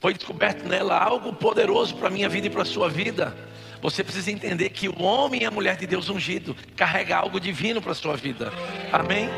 foi 0.00 0.12
descoberto 0.12 0.68
nela 0.68 0.98
algo 0.98 1.32
poderoso 1.32 1.96
para 1.96 2.08
a 2.08 2.10
minha 2.10 2.28
vida 2.28 2.48
e 2.48 2.50
para 2.50 2.62
a 2.62 2.66
sua 2.66 2.88
vida. 2.88 3.34
Você 3.80 4.02
precisa 4.02 4.30
entender 4.30 4.70
que 4.70 4.88
o 4.88 5.02
homem 5.02 5.42
e 5.42 5.44
a 5.46 5.50
mulher 5.50 5.76
de 5.76 5.86
Deus 5.86 6.08
ungido 6.08 6.56
carrega 6.76 7.16
algo 7.16 7.38
divino 7.38 7.80
para 7.80 7.92
a 7.92 7.94
sua 7.94 8.16
vida. 8.16 8.52
Amém? 8.92 9.28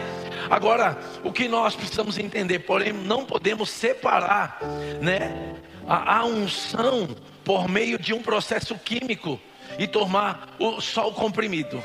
Agora, 0.50 0.98
o 1.24 1.32
que 1.32 1.48
nós 1.48 1.74
precisamos 1.74 2.18
entender, 2.18 2.60
porém, 2.60 2.92
não 2.92 3.24
podemos 3.24 3.70
separar, 3.70 4.58
né, 5.00 5.54
a, 5.86 6.18
a 6.18 6.24
unção 6.24 7.08
por 7.44 7.68
meio 7.68 7.98
de 7.98 8.12
um 8.12 8.22
processo 8.22 8.76
químico 8.76 9.40
e 9.78 9.86
tomar 9.86 10.54
o, 10.58 10.80
só 10.80 11.08
o 11.08 11.12
comprimido. 11.12 11.82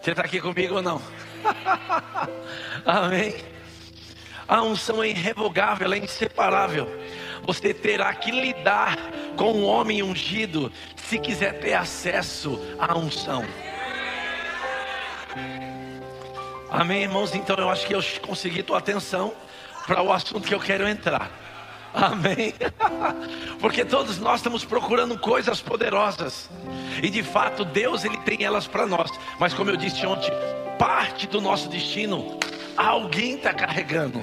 Você 0.00 0.10
está 0.10 0.22
aqui 0.22 0.40
comigo 0.40 0.76
ou 0.76 0.82
não? 0.82 1.02
Amém. 2.86 3.34
A 4.46 4.62
unção 4.62 5.02
é 5.02 5.08
irrevogável, 5.08 5.92
é 5.92 5.98
inseparável. 5.98 6.88
Você 7.44 7.74
terá 7.74 8.14
que 8.14 8.30
lidar 8.30 8.96
com 9.36 9.52
o 9.52 9.56
um 9.58 9.64
homem 9.64 10.02
ungido 10.02 10.72
se 10.94 11.18
quiser 11.18 11.58
ter 11.60 11.74
acesso 11.74 12.60
à 12.78 12.96
unção. 12.96 13.44
Amém, 16.70 17.02
irmãos? 17.02 17.34
Então 17.34 17.56
eu 17.56 17.70
acho 17.70 17.86
que 17.86 17.94
eu 17.94 18.02
consegui 18.22 18.62
tua 18.62 18.78
atenção 18.78 19.32
para 19.86 20.02
o 20.02 20.12
assunto 20.12 20.46
que 20.46 20.54
eu 20.54 20.60
quero 20.60 20.86
entrar. 20.86 21.30
Amém. 21.94 22.52
Porque 23.60 23.84
todos 23.84 24.18
nós 24.18 24.40
estamos 24.40 24.64
procurando 24.64 25.18
coisas 25.18 25.62
poderosas. 25.62 26.50
E 27.02 27.08
de 27.08 27.22
fato, 27.22 27.64
Deus 27.64 28.04
ele 28.04 28.18
tem 28.18 28.44
elas 28.44 28.66
para 28.66 28.86
nós. 28.86 29.10
Mas 29.38 29.54
como 29.54 29.70
eu 29.70 29.76
disse 29.76 30.04
ontem, 30.06 30.30
parte 30.78 31.26
do 31.26 31.40
nosso 31.40 31.68
destino 31.68 32.38
alguém 32.76 33.36
está 33.36 33.54
carregando. 33.54 34.22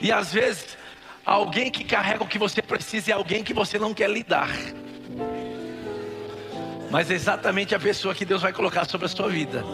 E 0.00 0.12
às 0.12 0.32
vezes, 0.32 0.76
alguém 1.24 1.70
que 1.70 1.84
carrega 1.84 2.24
o 2.24 2.26
que 2.26 2.38
você 2.38 2.60
precisa 2.60 3.12
é 3.12 3.14
alguém 3.14 3.42
que 3.42 3.54
você 3.54 3.78
não 3.78 3.94
quer 3.94 4.10
lidar. 4.10 4.50
Mas 6.90 7.10
é 7.10 7.14
exatamente 7.14 7.74
a 7.74 7.78
pessoa 7.78 8.14
que 8.14 8.24
Deus 8.24 8.42
vai 8.42 8.52
colocar 8.52 8.84
sobre 8.84 9.06
a 9.06 9.08
sua 9.08 9.28
vida. 9.28 9.64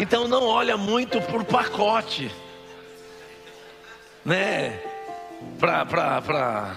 Então 0.00 0.26
não 0.26 0.46
olha 0.46 0.78
muito 0.78 1.20
por 1.20 1.44
pacote, 1.44 2.34
né? 4.24 4.80
Pra, 5.58 5.84
pra, 5.84 6.22
pra... 6.22 6.76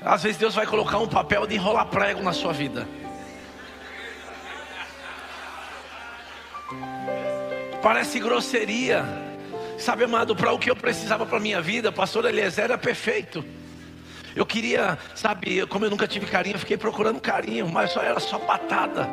Às 0.00 0.22
vezes 0.22 0.38
Deus 0.38 0.54
vai 0.54 0.66
colocar 0.66 0.96
um 0.96 1.06
papel 1.06 1.46
de 1.46 1.56
enrolar 1.56 1.84
prego 1.88 2.22
na 2.22 2.32
sua 2.32 2.54
vida. 2.54 2.88
Parece 7.82 8.18
grosseria. 8.18 9.04
Sabe, 9.78 10.04
amado, 10.04 10.34
para 10.34 10.50
o 10.50 10.58
que 10.58 10.70
eu 10.70 10.76
precisava 10.76 11.26
para 11.26 11.38
minha 11.38 11.60
vida, 11.60 11.92
pastor 11.92 12.24
Eliezer 12.24 12.64
era 12.64 12.78
perfeito. 12.78 13.44
Eu 14.34 14.46
queria, 14.46 14.98
sabe, 15.14 15.66
como 15.66 15.84
eu 15.84 15.90
nunca 15.90 16.08
tive 16.08 16.24
carinho, 16.24 16.54
eu 16.54 16.60
fiquei 16.60 16.78
procurando 16.78 17.20
carinho, 17.20 17.68
mas 17.68 17.90
só 17.92 18.00
era 18.00 18.18
só 18.18 18.38
patada. 18.38 19.10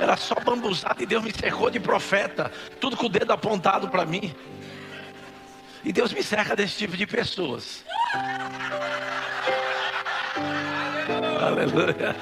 Era 0.00 0.16
só 0.16 0.34
bambuzada 0.36 1.02
e 1.02 1.06
Deus 1.06 1.24
me 1.24 1.32
cercou 1.32 1.70
de 1.70 1.80
profeta, 1.80 2.52
tudo 2.80 2.96
com 2.96 3.06
o 3.06 3.08
dedo 3.08 3.32
apontado 3.32 3.88
para 3.88 4.04
mim. 4.04 4.34
E 5.84 5.92
Deus 5.92 6.12
me 6.12 6.22
cerca 6.22 6.54
desse 6.54 6.76
tipo 6.78 6.96
de 6.96 7.06
pessoas. 7.06 7.84
Aleluia. 11.40 12.14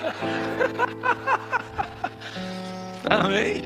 Amém. 3.11 3.63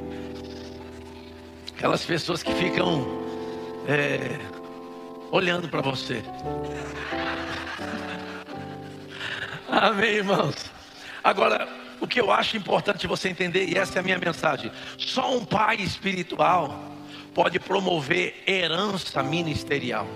Aquelas 1.77 2.05
pessoas 2.05 2.43
que 2.43 2.53
ficam 2.55 3.07
é, 3.89 4.39
olhando 5.31 5.69
para 5.69 5.81
você. 5.81 6.23
Amém, 9.69 10.17
irmãos. 10.17 10.71
Agora, 11.23 11.80
o 12.01 12.07
que 12.07 12.21
eu 12.21 12.33
acho 12.33 12.57
importante 12.57 13.07
você 13.07 13.29
entender, 13.29 13.69
e 13.69 13.77
essa 13.77 13.99
é 13.99 14.01
a 14.01 14.03
minha 14.03 14.19
mensagem: 14.19 14.73
só 14.97 15.37
um 15.37 15.45
pai 15.45 15.77
espiritual 15.77 16.83
pode 17.35 17.61
promover 17.61 18.43
herança 18.47 19.23
ministerial. 19.23 20.07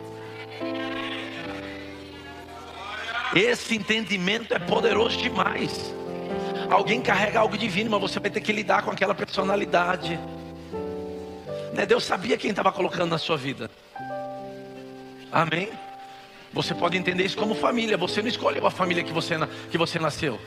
Esse 3.34 3.74
entendimento 3.74 4.54
é 4.54 4.58
poderoso 4.58 5.18
demais. 5.18 5.92
Alguém 6.70 7.00
carrega 7.00 7.40
algo 7.40 7.58
divino, 7.58 7.90
mas 7.90 8.00
você 8.00 8.20
vai 8.20 8.30
ter 8.30 8.40
que 8.40 8.52
lidar 8.52 8.82
com 8.82 8.90
aquela 8.90 9.14
personalidade. 9.14 10.18
Né? 11.72 11.84
Deus 11.84 12.04
sabia 12.04 12.36
quem 12.36 12.50
estava 12.50 12.70
colocando 12.70 13.10
na 13.10 13.18
sua 13.18 13.36
vida. 13.36 13.70
Amém? 15.32 15.68
Você 16.52 16.72
pode 16.72 16.96
entender 16.96 17.24
isso 17.24 17.36
como 17.36 17.56
família. 17.56 17.96
Você 17.96 18.22
não 18.22 18.28
escolheu 18.28 18.64
a 18.66 18.70
família 18.70 19.02
que 19.02 19.12
você, 19.12 19.34
que 19.68 19.76
você 19.76 19.98
nasceu. 19.98 20.38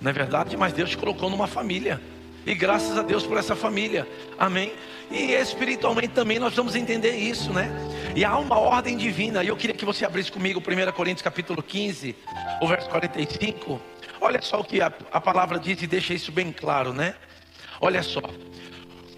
Não 0.00 0.10
é 0.10 0.12
verdade? 0.12 0.56
Mas 0.56 0.72
Deus 0.72 0.90
te 0.90 0.96
colocou 0.96 1.28
numa 1.28 1.46
família. 1.46 2.00
E 2.46 2.54
graças 2.54 2.96
a 2.96 3.02
Deus 3.02 3.26
por 3.26 3.36
essa 3.36 3.54
família. 3.54 4.08
Amém? 4.38 4.72
E 5.10 5.32
espiritualmente 5.32 6.08
também 6.08 6.38
nós 6.38 6.54
vamos 6.54 6.74
entender 6.74 7.16
isso, 7.16 7.52
né? 7.52 7.70
E 8.14 8.24
há 8.24 8.38
uma 8.38 8.58
ordem 8.58 8.96
divina. 8.96 9.44
E 9.44 9.48
eu 9.48 9.56
queria 9.56 9.76
que 9.76 9.84
você 9.84 10.04
abrisse 10.04 10.32
comigo 10.32 10.60
1 10.60 10.92
Coríntios 10.92 11.22
capítulo 11.22 11.62
15, 11.62 12.16
o 12.62 12.66
verso 12.66 12.88
45. 12.88 13.80
Olha 14.20 14.40
só 14.40 14.60
o 14.60 14.64
que 14.64 14.80
a, 14.80 14.92
a 15.12 15.20
palavra 15.20 15.58
diz 15.58 15.82
e 15.82 15.86
deixa 15.86 16.14
isso 16.14 16.32
bem 16.32 16.52
claro, 16.52 16.92
né? 16.92 17.14
Olha 17.80 18.02
só. 18.02 18.22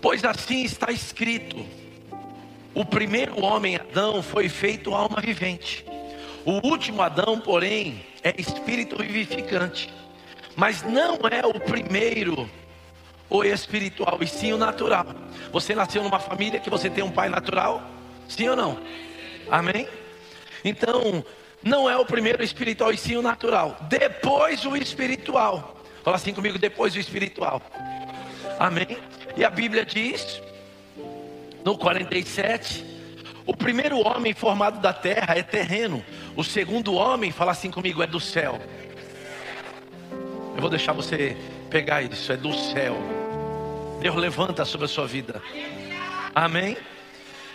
Pois 0.01 0.25
assim 0.25 0.65
está 0.65 0.91
escrito: 0.91 1.65
o 2.75 2.85
primeiro 2.85 3.41
homem, 3.45 3.77
Adão, 3.77 4.23
foi 4.23 4.49
feito 4.49 4.95
alma 4.95 5.21
vivente. 5.21 5.85
O 6.45 6.67
último 6.67 7.03
Adão, 7.03 7.39
porém, 7.39 8.05
é 8.23 8.35
espírito 8.41 8.97
vivificante. 8.97 9.93
Mas 10.57 10.83
não 10.83 11.19
é 11.31 11.47
o 11.47 11.59
primeiro 11.59 12.49
o 13.29 13.43
espiritual, 13.43 14.19
e 14.21 14.27
sim 14.27 14.53
o 14.53 14.59
natural. 14.59 15.07
Você 15.51 15.75
nasceu 15.75 16.03
numa 16.03 16.19
família 16.19 16.61
que 16.61 16.69
você 16.69 16.91
tem 16.91 17.03
um 17.03 17.11
pai 17.11 17.31
natural? 17.31 17.83
Sim 18.29 18.51
ou 18.51 18.57
não? 18.57 18.79
Amém? 19.51 19.89
Então, 20.63 21.25
não 21.63 21.89
é 21.89 21.97
o 21.97 22.05
primeiro 22.05 22.43
espiritual, 22.43 22.93
e 22.93 22.99
sim 22.99 23.17
o 23.17 23.23
natural. 23.23 23.77
Depois 23.89 24.67
o 24.67 24.77
espiritual. 24.77 25.77
Fala 26.05 26.17
assim 26.17 26.35
comigo, 26.35 26.59
depois 26.59 26.95
o 26.95 26.99
espiritual. 26.99 27.63
Amém? 28.59 28.99
E 29.35 29.45
a 29.45 29.51
Bíblia 29.51 29.87
diz, 29.87 30.43
no 31.65 31.79
47, 31.79 32.85
o 33.47 33.57
primeiro 33.57 33.99
homem 34.07 34.35
formado 34.35 34.79
da 34.81 34.93
terra 34.93 35.37
é 35.37 35.43
terreno, 35.43 36.05
O 36.35 36.43
segundo 36.43 36.95
homem, 36.95 37.31
fala 37.31 37.53
assim 37.53 37.71
comigo, 37.71 38.03
é 38.03 38.07
do 38.07 38.19
céu. 38.19 38.59
Eu 40.55 40.61
vou 40.61 40.71
deixar 40.71 40.93
você 40.93 41.37
pegar 41.71 42.03
isso, 42.03 42.31
é 42.33 42.37
do 42.37 42.53
céu. 42.53 42.97
Deus 44.01 44.17
levanta 44.17 44.65
sobre 44.65 44.87
a 44.87 44.89
sua 44.89 45.07
vida. 45.07 45.43
Amém? 46.35 46.77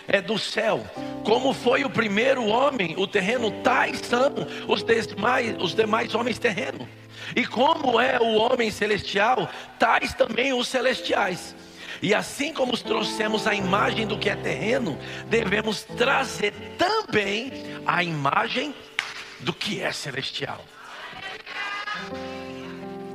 É 0.06 0.20
do 0.20 0.38
céu. 0.38 0.84
Como 1.24 1.52
foi 1.52 1.84
o 1.84 1.90
primeiro 1.90 2.46
homem, 2.46 2.94
o 2.96 3.06
terreno, 3.06 3.50
tais 3.62 4.00
são 4.00 4.32
os 4.66 4.82
demais, 4.82 5.56
os 5.60 5.74
demais 5.74 6.14
homens 6.14 6.38
terrenos. 6.38 6.88
E 7.36 7.44
como 7.44 8.00
é 8.00 8.18
o 8.18 8.34
homem 8.34 8.70
celestial, 8.70 9.48
tais 9.78 10.14
também 10.14 10.52
os 10.52 10.68
celestiais. 10.68 11.54
E 12.00 12.14
assim 12.14 12.52
como 12.52 12.76
trouxemos 12.76 13.46
a 13.46 13.54
imagem 13.54 14.06
do 14.06 14.18
que 14.18 14.30
é 14.30 14.36
terreno, 14.36 14.98
devemos 15.26 15.82
trazer 15.82 16.52
também 16.78 17.52
a 17.84 18.02
imagem 18.02 18.74
do 19.40 19.52
que 19.52 19.80
é 19.80 19.92
celestial. 19.92 20.64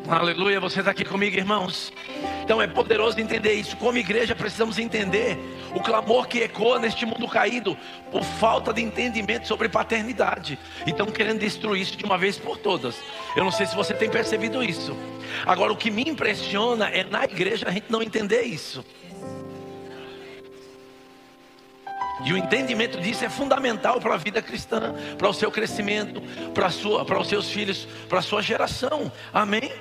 Aleluia, 0.08 0.60
você 0.60 0.80
está 0.80 0.92
aqui 0.92 1.06
comigo, 1.06 1.38
irmãos. 1.38 1.94
Então 2.44 2.62
é 2.62 2.68
poderoso 2.68 3.20
entender 3.22 3.54
isso. 3.54 3.78
Como 3.78 3.98
igreja, 3.98 4.36
precisamos 4.36 4.78
entender 4.78 5.38
o 5.74 5.80
clamor 5.80 6.28
que 6.28 6.40
ecoa 6.40 6.78
neste 6.78 7.06
mundo 7.06 7.26
caído 7.26 7.78
por 8.12 8.22
falta 8.22 8.74
de 8.74 8.82
entendimento 8.82 9.48
sobre 9.48 9.70
paternidade. 9.70 10.60
E 10.86 10.90
estão 10.90 11.06
querendo 11.06 11.40
destruir 11.40 11.84
isso 11.84 11.96
de 11.96 12.04
uma 12.04 12.18
vez 12.18 12.38
por 12.38 12.58
todas. 12.58 12.96
Eu 13.34 13.46
não 13.46 13.52
sei 13.52 13.66
se 13.66 13.76
você 13.76 13.94
tem 13.94 14.10
percebido 14.10 14.62
isso. 14.62 14.94
Agora, 15.46 15.72
o 15.72 15.78
que 15.78 15.90
me 15.90 16.04
impressiona 16.04 16.90
é 16.90 17.06
na 17.06 17.24
igreja 17.24 17.70
a 17.70 17.72
gente 17.72 17.86
não 17.90 18.04
entender 18.04 18.42
isso. 18.42 18.84
E 22.26 22.34
o 22.34 22.38
entendimento 22.38 23.00
disso 23.00 23.24
é 23.24 23.30
fundamental 23.30 24.02
para 24.02 24.16
a 24.16 24.18
vida 24.18 24.42
cristã, 24.42 24.94
para 25.18 25.30
o 25.30 25.34
seu 25.34 25.50
crescimento, 25.50 26.22
para, 26.54 26.70
sua, 26.70 27.06
para 27.06 27.20
os 27.20 27.28
seus 27.28 27.50
filhos, 27.50 27.88
para 28.10 28.20
a 28.20 28.22
sua 28.22 28.42
geração. 28.42 29.10
Amém? 29.34 29.72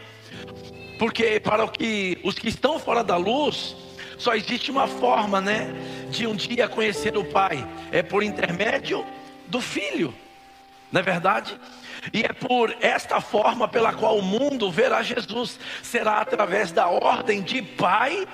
Porque 0.99 1.41
para 1.41 1.67
que, 1.69 2.19
os 2.23 2.39
que 2.39 2.49
estão 2.49 2.79
fora 2.79 3.03
da 3.03 3.17
luz, 3.17 3.77
só 4.19 4.35
existe 4.35 4.71
uma 4.71 4.87
forma, 4.87 5.41
né? 5.41 5.75
De 6.11 6.27
um 6.27 6.35
dia 6.37 6.69
conhecer 6.69 7.17
o 7.17 7.25
Pai. 7.25 7.67
É 7.91 8.03
por 8.03 8.23
intermédio 8.23 9.05
do 9.49 9.61
Filho. 9.61 10.15
Não 10.91 11.01
é 11.01 11.03
verdade? 11.03 11.59
E 12.13 12.23
é 12.23 12.33
por 12.33 12.75
esta 12.81 13.21
forma 13.21 13.67
pela 13.67 13.93
qual 13.93 14.19
o 14.19 14.23
mundo 14.23 14.71
verá 14.71 15.03
Jesus. 15.03 15.59
Será 15.83 16.19
através 16.19 16.71
da 16.71 16.87
ordem 16.87 17.43
de 17.43 17.63
Pai 17.63 18.27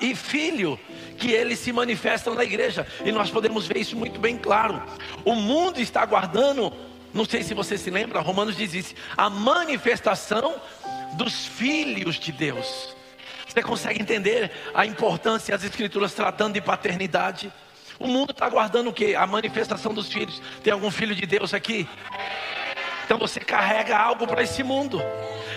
e 0.00 0.14
Filho 0.14 0.78
que 1.18 1.30
ele 1.30 1.56
se 1.56 1.72
manifesta 1.72 2.32
na 2.34 2.44
igreja. 2.44 2.86
E 3.04 3.12
nós 3.12 3.30
podemos 3.30 3.66
ver 3.66 3.78
isso 3.78 3.96
muito 3.96 4.20
bem 4.20 4.36
claro. 4.36 4.82
O 5.24 5.34
mundo 5.34 5.80
está 5.80 6.02
aguardando, 6.02 6.72
não 7.12 7.24
sei 7.24 7.42
se 7.42 7.54
você 7.54 7.76
se 7.76 7.90
lembra, 7.90 8.20
Romanos 8.20 8.56
diz 8.56 8.74
isso, 8.74 8.94
a 9.16 9.28
manifestação 9.28 10.56
dos 11.12 11.46
filhos 11.46 12.16
de 12.16 12.32
Deus. 12.32 12.94
Você 13.46 13.62
consegue 13.62 14.00
entender 14.00 14.50
a 14.74 14.86
importância 14.86 15.56
das 15.56 15.64
escrituras 15.64 16.14
tratando 16.14 16.54
de 16.54 16.60
paternidade? 16.60 17.52
O 17.98 18.06
mundo 18.06 18.30
está 18.30 18.46
aguardando 18.46 18.90
o 18.90 18.92
que? 18.92 19.14
A 19.14 19.26
manifestação 19.26 19.92
dos 19.92 20.12
filhos. 20.12 20.40
Tem 20.62 20.72
algum 20.72 20.90
filho 20.90 21.14
de 21.14 21.26
Deus 21.26 21.52
aqui? 21.52 21.88
Então 23.04 23.18
você 23.18 23.40
carrega 23.40 23.96
algo 23.96 24.26
para 24.26 24.42
esse 24.42 24.62
mundo. 24.62 25.02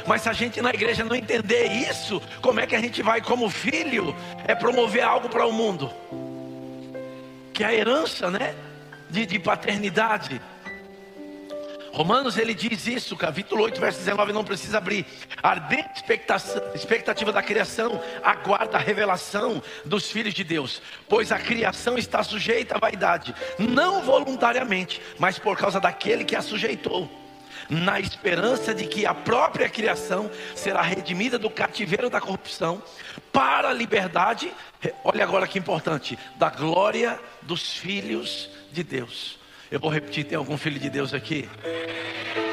Mas 0.05 0.24
se 0.24 0.29
a 0.29 0.33
gente 0.33 0.62
na 0.62 0.71
igreja 0.71 1.03
não 1.03 1.15
entender 1.15 1.71
isso, 1.71 2.21
como 2.41 2.59
é 2.59 2.67
que 2.67 2.75
a 2.75 2.79
gente 2.81 3.01
vai, 3.01 3.21
como 3.21 3.50
filho, 3.50 4.15
é 4.45 4.53
promover 4.53 5.03
algo 5.03 5.29
para 5.29 5.45
o 5.45 5.53
mundo? 5.53 5.91
Que 7.53 7.63
é 7.63 7.68
a 7.68 7.74
herança, 7.74 8.29
né? 8.29 8.53
De, 9.09 9.25
de 9.25 9.39
paternidade. 9.39 10.41
Romanos 11.96 12.38
ele 12.38 12.53
diz 12.53 12.88
isso, 12.88 13.16
capítulo 13.16 13.64
8, 13.64 13.79
verso 13.79 14.00
19, 14.00 14.34
não 14.34 14.44
precisa 14.44 14.79
abrir. 14.79 15.05
Ardente 15.42 16.03
expectativa 16.75 17.31
da 17.31 17.42
criação 17.42 18.01
aguarda 18.22 18.75
a 18.75 18.81
revelação 18.81 19.64
dos 19.86 20.12
filhos 20.12 20.34
de 20.34 20.44
Deus, 20.44 20.81
pois 21.08 21.31
a 21.31 21.40
criação 21.40 21.98
está 21.98 22.22
sujeita 22.22 22.75
à 22.75 22.79
vaidade, 22.79 23.34
não 23.58 24.01
voluntariamente, 24.01 25.01
mas 25.18 25.40
por 25.40 25.58
causa 25.58 25.79
daquele 25.79 26.25
que 26.25 26.36
a 26.36 26.42
sujeitou, 26.42 27.10
na 27.70 27.98
esperança 27.98 28.75
de 28.75 28.88
que 28.88 29.05
a 29.05 29.14
própria 29.14 29.70
criação 29.70 30.29
será 30.53 30.81
redimida 30.81 31.40
do 31.40 31.50
cativeiro 31.50 32.10
da 32.10 32.20
corrupção 32.20 32.84
para 33.31 33.70
a 33.70 33.74
liberdade, 33.74 34.53
olha 35.01 35.24
agora 35.24 35.48
que 35.48 35.58
importante, 35.58 36.20
da 36.36 36.50
glória 36.50 37.18
dos 37.42 37.72
filhos 37.72 38.50
de 38.74 38.84
Deus. 38.84 39.45
Eu 39.75 39.79
vou 39.81 39.90
repetir: 39.90 40.24
tem 40.24 40.38
algum 40.38 40.57
filho 40.57 40.79
de 40.79 40.90
Deus 40.90 41.14
aqui? 41.14 41.50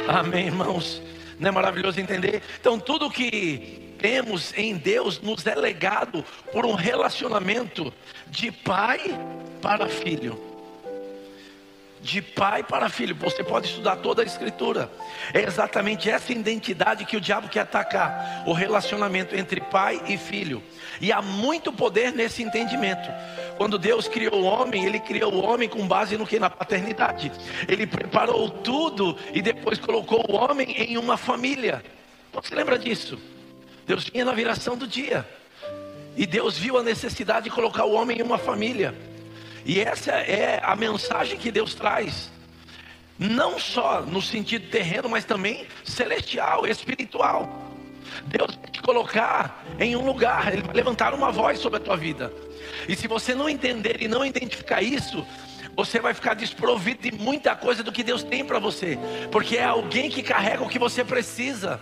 Amém, 0.08 0.46
irmãos? 0.46 1.00
Não 1.38 1.50
é 1.50 1.52
maravilhoso 1.52 2.00
entender? 2.00 2.42
Então, 2.60 2.80
tudo 2.80 3.08
que 3.08 3.94
temos 3.96 4.52
em 4.58 4.76
Deus 4.76 5.20
nos 5.20 5.46
é 5.46 5.54
legado 5.54 6.24
por 6.52 6.66
um 6.66 6.74
relacionamento 6.74 7.94
de 8.26 8.50
pai 8.50 9.16
para 9.60 9.86
filho 9.86 10.51
de 12.02 12.20
pai 12.20 12.64
para 12.64 12.88
filho. 12.88 13.14
Você 13.14 13.44
pode 13.44 13.68
estudar 13.68 13.96
toda 13.96 14.22
a 14.22 14.24
escritura. 14.24 14.90
É 15.32 15.42
exatamente 15.42 16.10
essa 16.10 16.32
identidade 16.32 17.04
que 17.04 17.16
o 17.16 17.20
diabo 17.20 17.48
quer 17.48 17.60
atacar, 17.60 18.42
o 18.46 18.52
relacionamento 18.52 19.36
entre 19.36 19.60
pai 19.60 20.02
e 20.08 20.18
filho. 20.18 20.62
E 21.00 21.12
há 21.12 21.22
muito 21.22 21.72
poder 21.72 22.12
nesse 22.12 22.42
entendimento. 22.42 23.08
Quando 23.56 23.78
Deus 23.78 24.08
criou 24.08 24.42
o 24.42 24.44
homem, 24.44 24.84
ele 24.84 24.98
criou 24.98 25.32
o 25.32 25.44
homem 25.44 25.68
com 25.68 25.86
base 25.86 26.16
no 26.16 26.26
que 26.26 26.38
na 26.40 26.50
paternidade. 26.50 27.30
Ele 27.68 27.86
preparou 27.86 28.50
tudo 28.50 29.16
e 29.32 29.40
depois 29.40 29.78
colocou 29.78 30.24
o 30.28 30.34
homem 30.34 30.72
em 30.72 30.98
uma 30.98 31.16
família. 31.16 31.82
Você 32.32 32.54
lembra 32.54 32.78
disso? 32.78 33.18
Deus 33.86 34.08
vinha 34.08 34.24
na 34.24 34.32
viração 34.32 34.76
do 34.76 34.86
dia. 34.86 35.26
E 36.16 36.26
Deus 36.26 36.58
viu 36.58 36.76
a 36.76 36.82
necessidade 36.82 37.44
de 37.44 37.50
colocar 37.50 37.84
o 37.84 37.92
homem 37.92 38.18
em 38.18 38.22
uma 38.22 38.38
família. 38.38 38.94
E 39.64 39.80
essa 39.80 40.12
é 40.12 40.60
a 40.62 40.74
mensagem 40.74 41.38
que 41.38 41.50
Deus 41.50 41.74
traz. 41.74 42.30
Não 43.18 43.58
só 43.58 44.00
no 44.02 44.20
sentido 44.20 44.68
terreno, 44.68 45.08
mas 45.08 45.24
também 45.24 45.66
celestial, 45.84 46.66
espiritual. 46.66 47.70
Deus 48.26 48.56
vai 48.56 48.70
te 48.70 48.82
colocar 48.82 49.64
em 49.78 49.96
um 49.96 50.04
lugar, 50.04 50.52
Ele 50.52 50.62
vai 50.62 50.74
levantar 50.74 51.14
uma 51.14 51.30
voz 51.30 51.58
sobre 51.58 51.78
a 51.78 51.80
tua 51.80 51.96
vida. 51.96 52.32
E 52.88 52.96
se 52.96 53.06
você 53.06 53.34
não 53.34 53.48
entender 53.48 54.02
e 54.02 54.08
não 54.08 54.24
identificar 54.24 54.82
isso, 54.82 55.26
você 55.76 56.00
vai 56.00 56.12
ficar 56.12 56.34
desprovido 56.34 57.02
de 57.02 57.12
muita 57.12 57.54
coisa 57.56 57.82
do 57.82 57.92
que 57.92 58.02
Deus 58.02 58.22
tem 58.22 58.44
para 58.44 58.58
você, 58.58 58.98
porque 59.30 59.56
é 59.56 59.64
alguém 59.64 60.10
que 60.10 60.22
carrega 60.22 60.62
o 60.62 60.68
que 60.68 60.78
você 60.78 61.04
precisa. 61.04 61.80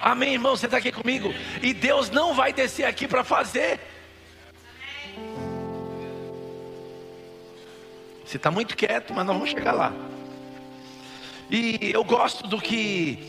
Amém, 0.00 0.34
irmão? 0.34 0.56
Você 0.56 0.66
está 0.66 0.78
aqui 0.78 0.92
comigo? 0.92 1.34
E 1.60 1.74
Deus 1.74 2.10
não 2.10 2.32
vai 2.32 2.52
descer 2.52 2.84
aqui 2.84 3.08
para 3.08 3.24
fazer. 3.24 3.80
Você 8.28 8.36
está 8.36 8.50
muito 8.50 8.76
quieto, 8.76 9.14
mas 9.14 9.24
nós 9.24 9.34
vamos 9.34 9.48
chegar 9.48 9.72
lá. 9.72 9.90
E 11.50 11.78
eu 11.94 12.04
gosto 12.04 12.46
do 12.46 12.60
que 12.60 13.26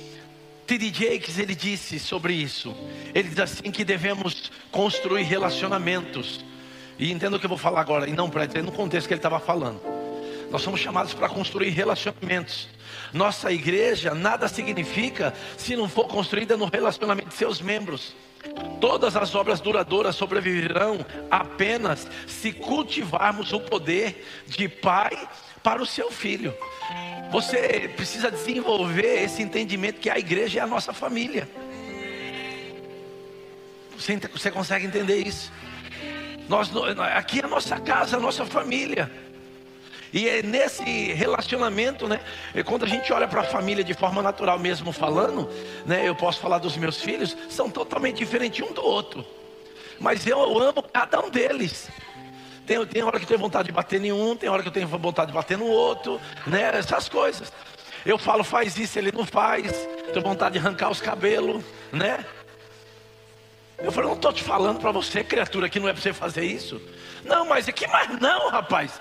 T.D. 0.68 0.92
Jakes 0.92 1.40
ele 1.40 1.56
disse 1.56 1.98
sobre 1.98 2.34
isso. 2.34 2.76
Ele 3.16 3.30
diz 3.30 3.40
assim 3.40 3.72
que 3.72 3.86
devemos 3.86 4.52
construir 4.70 5.24
relacionamentos. 5.24 6.44
E 6.98 7.14
entenda 7.14 7.38
o 7.38 7.40
que 7.40 7.46
eu 7.46 7.50
vou 7.50 7.58
falar 7.58 7.80
agora, 7.80 8.10
e 8.10 8.12
não 8.12 8.30
para 8.30 8.46
dizer 8.46 8.62
no 8.62 8.74
contexto 8.74 9.08
que 9.08 9.14
ele 9.14 9.20
estava 9.20 9.40
falando. 9.40 9.80
Nós 10.52 10.62
somos 10.62 10.82
chamados 10.82 11.14
para 11.14 11.30
construir 11.30 11.70
relacionamentos. 11.70 12.68
Nossa 13.14 13.52
igreja 13.52 14.14
nada 14.14 14.48
significa 14.48 15.34
se 15.58 15.76
não 15.76 15.90
for 15.90 16.08
construída 16.08 16.56
no 16.56 16.66
relacionamento 16.66 17.30
de 17.30 17.36
seus 17.36 17.62
membros. 17.62 18.16
Todas 18.80 19.16
as 19.16 19.36
obras 19.36 19.60
duradouras 19.60 20.16
sobreviverão 20.16 21.06
apenas 21.30 22.08
se 22.28 22.54
cultivarmos 22.54 23.52
o 23.52 23.60
poder 23.60 24.26
de 24.48 24.70
pai 24.70 25.28
para 25.62 25.82
o 25.82 25.86
seu 25.86 26.10
filho. 26.10 26.54
Você 27.32 27.92
precisa 27.96 28.32
desenvolver 28.32 29.24
esse 29.24 29.42
entendimento 29.42 30.00
que 30.00 30.10
a 30.10 30.18
igreja 30.18 30.60
é 30.60 30.64
a 30.64 30.68
nossa 30.68 30.94
família. 30.94 31.50
Você, 33.98 34.18
você 34.18 34.50
consegue 34.50 34.86
entender 34.86 35.28
isso? 35.28 35.52
Nós, 36.48 36.72
aqui 37.16 37.42
é 37.42 37.46
a 37.46 37.48
nossa 37.48 37.80
casa, 37.80 38.18
a 38.18 38.20
nossa 38.20 38.46
família. 38.46 39.12
E 40.12 40.28
é 40.28 40.42
nesse 40.42 40.84
relacionamento, 41.14 42.08
né? 42.08 42.20
Quando 42.66 42.84
a 42.84 42.88
gente 42.88 43.12
olha 43.14 43.28
para 43.28 43.42
a 43.42 43.44
família 43.44 43.84
de 43.84 43.94
forma 43.94 44.22
natural 44.22 44.58
mesmo 44.58 44.92
falando, 44.92 45.50
né? 45.86 46.08
Eu 46.08 46.16
posso 46.16 46.40
falar 46.40 46.58
dos 46.58 46.76
meus 46.78 47.02
filhos, 47.02 47.36
são 47.50 47.70
totalmente 47.70 48.18
diferentes 48.18 48.68
um 48.68 48.74
do 48.74 48.84
outro. 48.84 49.26
Mas 50.00 50.26
eu 50.26 50.40
amo 50.60 50.82
cada 50.82 51.20
um 51.20 51.30
deles. 51.30 51.90
Tem, 52.66 52.84
tem 52.86 53.04
hora 53.04 53.18
que 53.18 53.26
eu 53.26 53.28
tenho 53.28 53.40
vontade 53.40 53.68
de 53.68 53.72
bater 53.72 54.04
em 54.04 54.12
um, 54.12 54.36
tem 54.36 54.50
hora 54.50 54.62
que 54.62 54.68
eu 54.68 54.74
tenho 54.74 54.88
vontade 54.88 55.32
de 55.32 55.34
bater 55.36 55.58
no 55.58 55.66
outro, 55.66 56.20
né? 56.48 56.72
Essas 56.78 57.10
coisas. 57.10 57.52
Eu 58.06 58.18
falo, 58.18 58.44
faz 58.44 58.78
isso, 58.78 58.98
ele 58.98 59.12
não 59.12 59.26
faz. 59.26 59.72
Tenho 60.14 60.24
vontade 60.24 60.54
de 60.54 60.60
arrancar 60.60 60.90
os 60.90 61.02
cabelos, 61.02 61.64
né? 61.92 62.26
Eu 63.78 63.92
falo, 63.92 64.10
não 64.10 64.16
estou 64.16 64.34
te 64.34 64.44
falando 64.44 64.80
para 64.80 64.92
você, 64.92 65.24
criatura, 65.24 65.70
que 65.70 65.80
não 65.80 65.88
é 65.88 65.94
para 65.94 66.02
você 66.02 66.14
fazer 66.14 66.44
isso. 66.44 66.82
Não, 67.24 67.46
mas 67.46 67.68
é 67.68 67.72
que 67.72 67.88
mais 67.88 68.20
não, 68.20 68.50
rapaz. 68.50 69.00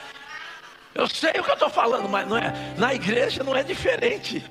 Eu 0.99 1.09
sei 1.09 1.31
o 1.31 1.45
que 1.45 1.51
eu 1.51 1.55
estou 1.55 1.71
falando, 1.71 2.09
mas 2.09 2.27
não 2.27 2.37
é, 2.37 2.53
na 2.77 2.93
igreja 2.93 3.45
não 3.45 3.55
é 3.55 3.63
diferente. 3.63 4.45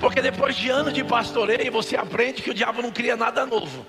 Porque 0.00 0.20
depois 0.20 0.56
de 0.56 0.68
anos 0.68 0.92
de 0.92 1.04
pastoreio, 1.04 1.70
você 1.70 1.96
aprende 1.96 2.42
que 2.42 2.50
o 2.50 2.54
diabo 2.54 2.82
não 2.82 2.90
cria 2.90 3.16
nada 3.16 3.46
novo. 3.46 3.86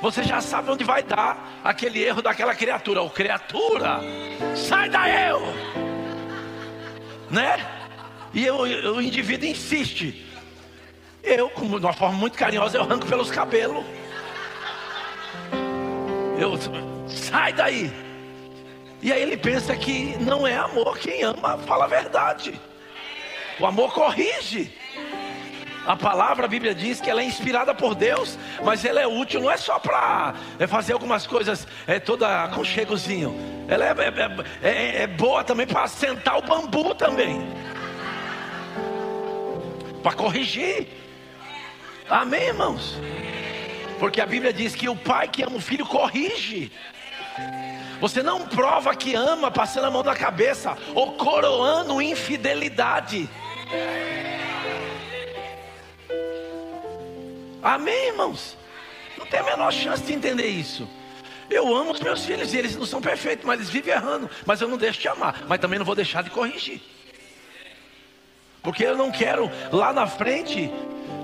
Você 0.00 0.22
já 0.22 0.40
sabe 0.40 0.70
onde 0.70 0.84
vai 0.84 1.02
dar 1.02 1.60
aquele 1.62 2.02
erro 2.02 2.22
daquela 2.22 2.54
criatura. 2.54 3.02
Ô 3.02 3.10
criatura, 3.10 4.00
sai 4.56 4.88
daí! 4.88 5.28
Eu. 5.28 5.42
Né? 7.30 7.58
E 8.32 8.46
eu, 8.46 8.56
o 8.56 9.02
indivíduo 9.02 9.46
insiste. 9.46 10.26
Eu, 11.22 11.52
de 11.54 11.62
uma 11.62 11.92
forma 11.92 12.16
muito 12.16 12.38
carinhosa, 12.38 12.78
eu 12.78 12.82
arranco 12.82 13.06
pelos 13.06 13.30
cabelos. 13.30 13.84
Eu, 16.38 16.54
sai 17.06 17.52
daí. 17.52 18.11
E 19.02 19.12
aí 19.12 19.20
ele 19.20 19.36
pensa 19.36 19.74
que 19.74 20.16
não 20.20 20.46
é 20.46 20.56
amor. 20.56 20.96
Quem 20.96 21.24
ama, 21.24 21.58
fala 21.58 21.84
a 21.84 21.88
verdade. 21.88 22.58
O 23.58 23.66
amor 23.66 23.92
corrige. 23.92 24.72
A 25.84 25.96
palavra, 25.96 26.44
a 26.44 26.48
Bíblia 26.48 26.72
diz 26.72 27.00
que 27.00 27.10
ela 27.10 27.20
é 27.20 27.24
inspirada 27.24 27.74
por 27.74 27.96
Deus, 27.96 28.38
mas 28.64 28.84
ela 28.84 29.00
é 29.00 29.06
útil, 29.06 29.40
não 29.40 29.50
é 29.50 29.56
só 29.56 29.80
para 29.80 30.32
é 30.56 30.64
fazer 30.64 30.92
algumas 30.92 31.26
coisas, 31.26 31.66
é 31.88 31.98
toda 31.98 32.44
aconchegozinho. 32.44 33.34
Ela 33.66 33.86
é, 33.86 33.90
é, 33.90 34.70
é, 34.70 35.02
é 35.02 35.06
boa 35.08 35.42
também 35.42 35.66
para 35.66 35.88
sentar 35.88 36.38
o 36.38 36.42
bambu 36.42 36.94
também. 36.94 37.44
Para 40.04 40.12
corrigir. 40.12 40.86
Amém, 42.08 42.42
irmãos? 42.48 43.00
Porque 43.98 44.20
a 44.20 44.26
Bíblia 44.26 44.52
diz 44.52 44.76
que 44.76 44.88
o 44.88 44.94
pai 44.94 45.26
que 45.26 45.42
ama 45.42 45.56
o 45.56 45.60
filho 45.60 45.86
corrige. 45.86 46.70
Você 48.02 48.20
não 48.20 48.44
prova 48.48 48.96
que 48.96 49.14
ama 49.14 49.48
passando 49.48 49.84
a 49.84 49.90
mão 49.90 50.02
na 50.02 50.16
cabeça 50.16 50.76
ou 50.92 51.12
coroando 51.12 52.02
infidelidade. 52.02 53.30
Amém, 57.62 58.08
irmãos? 58.08 58.58
Não 59.16 59.24
tem 59.24 59.38
a 59.38 59.44
menor 59.44 59.72
chance 59.72 60.02
de 60.02 60.12
entender 60.12 60.48
isso. 60.48 60.88
Eu 61.48 61.72
amo 61.72 61.92
os 61.92 62.00
meus 62.00 62.24
filhos 62.24 62.52
e 62.52 62.56
eles 62.56 62.74
não 62.74 62.86
são 62.86 63.00
perfeitos, 63.00 63.44
mas 63.44 63.60
eles 63.60 63.70
vivem 63.70 63.94
errando. 63.94 64.28
Mas 64.44 64.60
eu 64.60 64.66
não 64.66 64.76
deixo 64.76 65.00
de 65.00 65.06
amar, 65.06 65.44
mas 65.46 65.60
também 65.60 65.78
não 65.78 65.86
vou 65.86 65.94
deixar 65.94 66.24
de 66.24 66.30
corrigir. 66.30 66.82
Porque 68.64 68.84
eu 68.84 68.96
não 68.96 69.12
quero 69.12 69.48
lá 69.70 69.92
na 69.92 70.08
frente, 70.08 70.72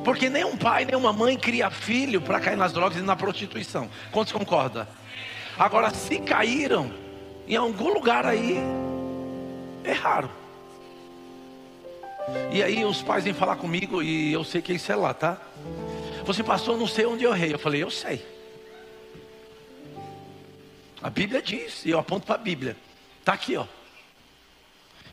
porque 0.04 0.30
nem 0.30 0.44
um 0.44 0.56
pai, 0.56 0.84
nem 0.84 0.94
uma 0.94 1.12
mãe 1.12 1.36
cria 1.36 1.70
filho 1.70 2.20
para 2.20 2.38
cair 2.38 2.56
nas 2.56 2.72
drogas 2.72 2.98
e 2.98 3.02
na 3.02 3.16
prostituição. 3.16 3.90
Quantos 4.12 4.32
concordam? 4.32 4.86
Agora, 5.58 5.90
se 5.90 6.20
caíram 6.20 6.92
em 7.46 7.56
algum 7.56 7.92
lugar 7.92 8.24
aí, 8.24 8.58
raro. 10.00 10.30
E 12.52 12.62
aí 12.62 12.84
os 12.84 13.02
pais 13.02 13.24
vêm 13.24 13.34
falar 13.34 13.56
comigo 13.56 14.02
e 14.02 14.32
eu 14.32 14.44
sei 14.44 14.62
que 14.62 14.72
isso 14.72 14.92
é 14.92 14.96
lá, 14.96 15.12
tá? 15.12 15.38
Você 16.24 16.44
passou, 16.44 16.76
não 16.76 16.86
sei 16.86 17.06
onde 17.06 17.24
eu 17.24 17.34
errei. 17.34 17.52
Eu 17.52 17.58
falei, 17.58 17.82
eu 17.82 17.90
sei. 17.90 18.24
A 21.02 21.10
Bíblia 21.10 21.40
diz, 21.40 21.84
e 21.84 21.90
eu 21.90 21.98
aponto 21.98 22.26
para 22.26 22.34
a 22.36 22.38
Bíblia. 22.38 22.76
Está 23.18 23.32
aqui, 23.32 23.56
ó. 23.56 23.64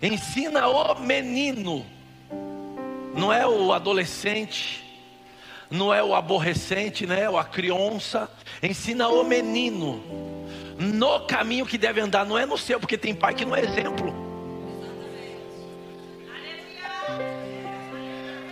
Ensina 0.01 0.67
o 0.67 0.99
menino, 0.99 1.85
não 3.15 3.31
é 3.31 3.47
o 3.47 3.71
adolescente, 3.71 4.83
não 5.71 5.93
é 5.93 6.03
o 6.03 6.13
aborrecente, 6.13 7.07
né? 7.07 7.29
Ou 7.29 7.37
a 7.37 7.45
criança. 7.45 8.29
Ensina 8.61 9.07
o 9.07 9.23
menino 9.23 10.34
no 10.77 11.21
caminho 11.21 11.65
que 11.65 11.77
deve 11.77 12.01
andar, 12.01 12.25
não 12.25 12.37
é 12.37 12.45
no 12.45 12.57
seu, 12.57 12.79
porque 12.79 12.97
tem 12.97 13.15
pai 13.15 13.33
que 13.33 13.45
não 13.45 13.55
é 13.55 13.61
exemplo. 13.61 14.13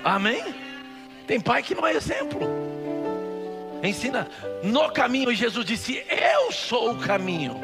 Amém? 0.04 0.54
Tem 1.28 1.40
pai 1.40 1.64
que 1.64 1.76
não 1.76 1.86
é 1.86 1.94
exemplo. 1.94 2.42
Ensina 3.82 4.30
no 4.64 4.90
caminho, 4.92 5.32
e 5.32 5.36
Jesus 5.36 5.66
disse: 5.66 6.04
Eu 6.10 6.52
sou 6.52 6.92
o 6.92 7.00
caminho. 7.00 7.60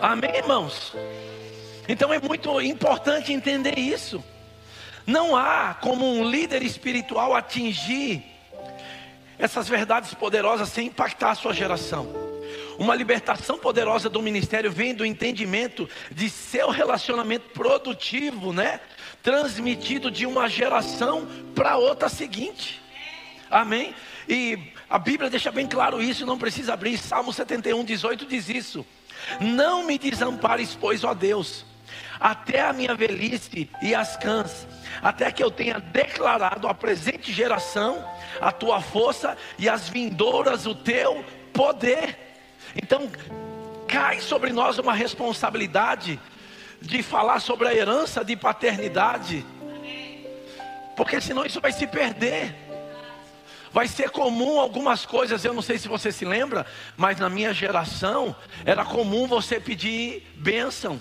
Amém, 0.00 0.36
irmãos? 0.36 0.94
Então 1.88 2.12
é 2.12 2.20
muito 2.20 2.60
importante 2.60 3.32
entender 3.32 3.78
isso. 3.78 4.22
Não 5.06 5.36
há 5.36 5.74
como 5.74 6.04
um 6.04 6.28
líder 6.28 6.62
espiritual 6.62 7.34
atingir 7.34 8.35
essas 9.38 9.68
verdades 9.68 10.14
poderosas 10.14 10.68
sem 10.68 10.88
impactar 10.88 11.30
a 11.30 11.34
sua 11.34 11.52
geração. 11.52 12.26
Uma 12.78 12.94
libertação 12.94 13.58
poderosa 13.58 14.08
do 14.08 14.20
ministério 14.20 14.70
vem 14.70 14.94
do 14.94 15.04
entendimento 15.04 15.88
de 16.10 16.28
seu 16.28 16.70
relacionamento 16.70 17.48
produtivo, 17.50 18.52
né? 18.52 18.80
Transmitido 19.22 20.10
de 20.10 20.26
uma 20.26 20.48
geração 20.48 21.26
para 21.54 21.76
outra 21.76 22.08
seguinte. 22.08 22.82
Amém? 23.50 23.94
E 24.28 24.58
a 24.90 24.98
Bíblia 24.98 25.30
deixa 25.30 25.50
bem 25.50 25.66
claro 25.66 26.02
isso, 26.02 26.26
não 26.26 26.38
precisa 26.38 26.74
abrir. 26.74 26.98
Salmo 26.98 27.32
71, 27.32 27.84
18 27.84 28.26
diz 28.26 28.48
isso. 28.48 28.84
Não 29.40 29.84
me 29.84 29.98
desampares, 29.98 30.76
pois, 30.78 31.02
ó 31.02 31.14
Deus, 31.14 31.64
até 32.20 32.60
a 32.60 32.72
minha 32.72 32.94
velhice 32.94 33.70
e 33.82 33.94
as 33.94 34.16
cãs, 34.16 34.66
até 35.02 35.30
que 35.30 35.42
eu 35.42 35.50
tenha 35.50 35.78
declarado 35.78 36.68
à 36.68 36.74
presente 36.74 37.32
geração 37.32 38.04
a 38.40 38.52
tua 38.52 38.80
força 38.80 39.36
e 39.58 39.68
as 39.68 39.88
vindouras 39.88 40.66
o 40.66 40.74
teu 40.74 41.24
poder. 41.52 42.18
Então, 42.74 43.10
cai 43.88 44.20
sobre 44.20 44.52
nós 44.52 44.78
uma 44.78 44.92
responsabilidade 44.92 46.20
de 46.80 47.02
falar 47.02 47.40
sobre 47.40 47.68
a 47.68 47.74
herança 47.74 48.24
de 48.24 48.36
paternidade, 48.36 49.44
porque 50.96 51.20
senão 51.20 51.44
isso 51.44 51.60
vai 51.60 51.72
se 51.72 51.86
perder. 51.86 52.54
Vai 53.72 53.88
ser 53.88 54.08
comum 54.08 54.58
algumas 54.58 55.04
coisas, 55.04 55.44
eu 55.44 55.52
não 55.52 55.60
sei 55.60 55.76
se 55.76 55.86
você 55.86 56.10
se 56.10 56.24
lembra, 56.24 56.64
mas 56.96 57.18
na 57.18 57.28
minha 57.28 57.52
geração 57.52 58.34
era 58.64 58.86
comum 58.86 59.26
você 59.26 59.60
pedir 59.60 60.26
bênção. 60.36 60.98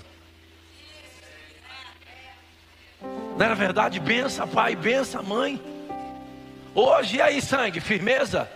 Não 3.38 3.46
era 3.46 3.56
verdade? 3.56 4.00
Bença 4.00 4.48
pai, 4.48 4.76
bença 4.76 5.22
mãe. 5.22 5.62
Hoje, 6.74 7.18
e 7.18 7.22
aí, 7.22 7.42
sangue, 7.42 7.80
firmeza? 7.80 8.50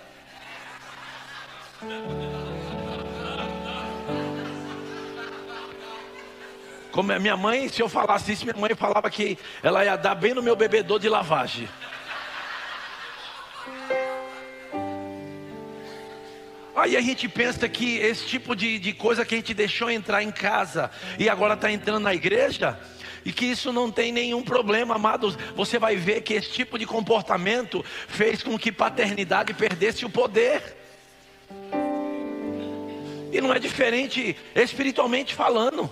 Como 6.91 7.11
a 7.11 7.19
minha 7.19 7.37
mãe, 7.37 7.69
se 7.69 7.81
eu 7.81 7.89
falasse 7.89 8.31
isso, 8.31 8.45
minha 8.45 8.57
mãe 8.57 8.73
falava 8.73 9.09
que 9.09 9.37
ela 9.61 9.83
ia 9.83 9.95
dar 9.95 10.15
bem 10.15 10.33
no 10.33 10.41
meu 10.41 10.55
bebedor 10.55 10.99
de 10.99 11.07
lavagem. 11.07 11.67
Aí 16.75 16.95
a 16.95 17.01
gente 17.01 17.27
pensa 17.27 17.67
que 17.67 17.97
esse 17.97 18.25
tipo 18.25 18.55
de, 18.55 18.79
de 18.79 18.93
coisa 18.93 19.25
que 19.25 19.35
a 19.35 19.37
gente 19.37 19.53
deixou 19.53 19.91
entrar 19.91 20.23
em 20.23 20.31
casa 20.31 20.89
e 21.17 21.27
agora 21.27 21.53
está 21.53 21.69
entrando 21.69 21.99
na 21.99 22.13
igreja, 22.13 22.79
e 23.25 23.31
que 23.31 23.45
isso 23.45 23.71
não 23.71 23.91
tem 23.91 24.11
nenhum 24.11 24.43
problema, 24.43 24.95
amados. 24.95 25.37
Você 25.55 25.77
vai 25.77 25.95
ver 25.95 26.21
que 26.21 26.33
esse 26.33 26.49
tipo 26.51 26.77
de 26.77 26.85
comportamento 26.85 27.83
fez 28.07 28.41
com 28.43 28.57
que 28.57 28.71
paternidade 28.71 29.53
perdesse 29.53 30.05
o 30.05 30.09
poder. 30.09 30.77
E 33.31 33.39
não 33.41 33.53
é 33.53 33.59
diferente 33.59 34.35
espiritualmente 34.55 35.35
falando. 35.35 35.89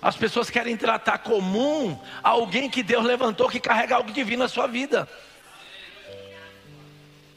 As 0.00 0.16
pessoas 0.16 0.50
querem 0.50 0.76
tratar 0.76 1.18
comum 1.18 1.98
alguém 2.22 2.68
que 2.68 2.82
Deus 2.82 3.04
levantou 3.04 3.48
que 3.48 3.58
carrega 3.58 3.96
algo 3.96 4.12
divino 4.12 4.42
na 4.42 4.48
sua 4.48 4.66
vida. 4.66 5.08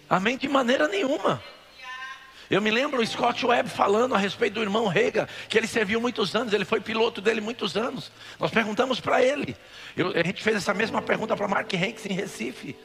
Amém? 0.09 0.37
De 0.37 0.47
maneira 0.47 0.87
nenhuma. 0.87 1.41
Eu 2.49 2.61
me 2.61 2.71
lembro 2.71 3.01
o 3.01 3.05
Scott 3.05 3.45
Webb 3.45 3.69
falando 3.69 4.15
a 4.15 4.17
respeito 4.17 4.55
do 4.55 4.61
irmão 4.61 4.87
Rega, 4.87 5.27
que 5.49 5.57
ele 5.57 5.67
serviu 5.67 5.99
muitos 5.99 6.35
anos, 6.35 6.53
ele 6.53 6.65
foi 6.65 6.79
piloto 6.79 7.19
dele 7.19 7.41
muitos 7.41 7.75
anos. 7.75 8.11
Nós 8.39 8.51
perguntamos 8.51 8.99
para 8.99 9.23
ele. 9.23 9.55
Eu, 9.95 10.11
a 10.11 10.23
gente 10.23 10.41
fez 10.41 10.55
essa 10.55 10.73
mesma 10.73 11.01
pergunta 11.01 11.35
para 11.35 11.47
Mark 11.47 11.73
Hanks 11.73 12.05
em 12.05 12.13
Recife. 12.13 12.75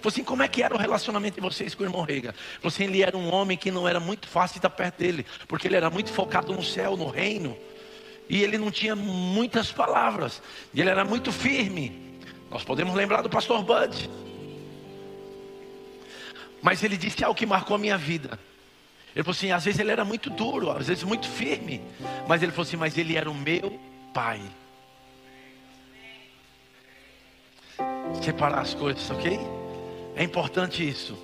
Falei 0.00 0.08
assim, 0.08 0.24
como 0.24 0.42
é 0.42 0.48
que 0.48 0.62
era 0.62 0.74
o 0.74 0.78
relacionamento 0.78 1.36
de 1.36 1.40
vocês 1.40 1.74
com 1.74 1.82
o 1.84 1.86
irmão 1.86 2.02
Rega? 2.02 2.34
Falei 2.60 2.68
assim, 2.68 2.84
ele 2.84 3.02
era 3.02 3.16
um 3.16 3.32
homem 3.32 3.56
que 3.56 3.70
não 3.70 3.86
era 3.86 4.00
muito 4.00 4.26
fácil 4.26 4.58
estar 4.58 4.70
perto 4.70 4.98
dele, 4.98 5.24
porque 5.46 5.68
ele 5.68 5.76
era 5.76 5.90
muito 5.90 6.12
focado 6.12 6.52
no 6.52 6.62
céu, 6.62 6.96
no 6.96 7.08
reino 7.08 7.56
e 8.28 8.42
ele 8.42 8.56
não 8.56 8.70
tinha 8.70 8.96
muitas 8.96 9.70
palavras, 9.70 10.40
e 10.72 10.80
ele 10.80 10.88
era 10.88 11.04
muito 11.04 11.30
firme. 11.30 12.18
Nós 12.50 12.64
podemos 12.64 12.94
lembrar 12.94 13.20
do 13.20 13.28
pastor 13.28 13.62
Bud. 13.62 14.08
Mas 16.62 16.82
ele 16.82 16.96
disse 16.96 17.22
algo 17.22 17.36
que 17.36 17.44
marcou 17.44 17.76
a 17.76 17.78
minha 17.78 17.98
vida. 17.98 18.38
Ele 19.14 19.22
falou 19.22 19.36
assim: 19.36 19.52
às 19.52 19.64
vezes 19.64 19.78
ele 19.78 19.90
era 19.90 20.04
muito 20.04 20.30
duro, 20.30 20.70
às 20.70 20.88
vezes 20.88 21.04
muito 21.04 21.28
firme. 21.28 21.82
Mas 22.26 22.42
ele 22.42 22.52
falou 22.52 22.66
assim: 22.66 22.76
mas 22.76 22.96
ele 22.96 23.16
era 23.16 23.30
o 23.30 23.34
meu 23.34 23.78
pai. 24.12 24.40
Separar 28.22 28.60
as 28.60 28.74
coisas, 28.74 29.10
ok? 29.10 29.38
É 30.16 30.22
importante 30.22 30.86
isso. 30.86 31.16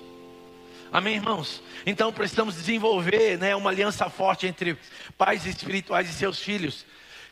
Amém, 0.91 1.15
irmãos? 1.15 1.61
Então 1.85 2.11
precisamos 2.11 2.55
desenvolver 2.55 3.37
né, 3.37 3.55
uma 3.55 3.69
aliança 3.69 4.09
forte 4.09 4.47
entre 4.47 4.77
pais 5.17 5.45
espirituais 5.45 6.09
e 6.09 6.13
seus 6.13 6.39
filhos. 6.39 6.85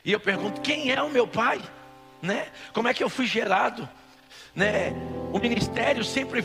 E 0.04 0.12
eu 0.12 0.20
pergunto: 0.20 0.62
quem 0.62 0.91
é 0.91 1.02
o 1.02 1.10
meu 1.10 1.28
pai? 1.28 1.62
Né? 2.22 2.48
Como 2.74 2.88
é 2.88 2.93
que 2.93 3.04
eu 3.04 3.10
fui 3.10 3.28
gerado? 3.28 3.88
Né? 4.56 4.91
O 5.32 5.38
ministério 5.38 6.04
sempre 6.04 6.43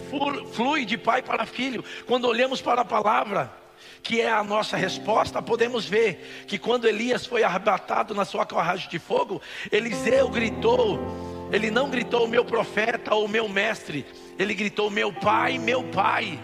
flui 0.52 0.84
de 0.84 0.98
pai 0.98 1.22
para 1.22 1.46
filho. 1.46 1.82
Quando 2.06 2.26
olhamos 2.26 2.60
para 2.60 2.82
a 2.82 2.84
palavra, 2.84 3.61
que 4.02 4.20
é 4.20 4.30
a 4.30 4.42
nossa 4.42 4.76
resposta, 4.76 5.40
podemos 5.40 5.86
ver 5.86 6.44
que 6.46 6.58
quando 6.58 6.88
Elias 6.88 7.24
foi 7.24 7.42
arrebatado 7.42 8.14
na 8.14 8.24
sua 8.24 8.44
carruagem 8.44 8.88
de 8.88 8.98
fogo, 8.98 9.40
Eliseu 9.70 10.28
gritou, 10.28 10.98
ele 11.52 11.70
não 11.70 11.88
gritou 11.88 12.26
meu 12.26 12.44
profeta 12.44 13.14
ou 13.14 13.28
meu 13.28 13.48
mestre, 13.48 14.04
ele 14.38 14.54
gritou 14.54 14.90
meu 14.90 15.12
pai, 15.12 15.58
meu 15.58 15.84
pai. 15.84 16.40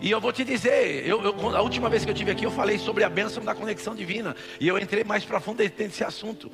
E 0.00 0.10
eu 0.10 0.20
vou 0.20 0.32
te 0.32 0.44
dizer, 0.44 1.06
eu, 1.06 1.22
eu, 1.22 1.56
a 1.56 1.60
última 1.60 1.90
vez 1.90 2.04
que 2.04 2.10
eu 2.10 2.14
tive 2.14 2.30
aqui, 2.30 2.44
eu 2.44 2.50
falei 2.50 2.78
sobre 2.78 3.04
a 3.04 3.08
bênção 3.08 3.44
da 3.44 3.54
conexão 3.54 3.94
divina. 3.94 4.34
E 4.58 4.66
eu 4.66 4.78
entrei 4.78 5.04
mais 5.04 5.26
profundo 5.26 5.62
nesse 5.78 6.02
assunto. 6.02 6.50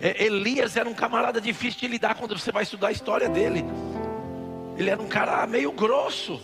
É, 0.00 0.24
Elias 0.24 0.74
era 0.74 0.88
um 0.88 0.94
camarada 0.94 1.38
difícil 1.38 1.80
de 1.80 1.88
lidar 1.88 2.14
quando 2.14 2.38
você 2.38 2.50
vai 2.50 2.62
estudar 2.62 2.88
a 2.88 2.92
história 2.92 3.28
dele. 3.28 3.62
Ele 4.78 4.88
era 4.88 5.02
um 5.02 5.08
cara 5.08 5.46
meio 5.46 5.70
grosso. 5.70 6.40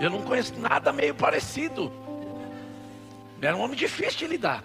Eu 0.00 0.08
não 0.08 0.22
conheço 0.22 0.58
nada 0.58 0.92
meio 0.92 1.14
parecido. 1.14 1.92
Era 3.40 3.54
um 3.54 3.60
homem 3.60 3.76
difícil 3.76 4.20
de 4.20 4.26
lidar. 4.26 4.64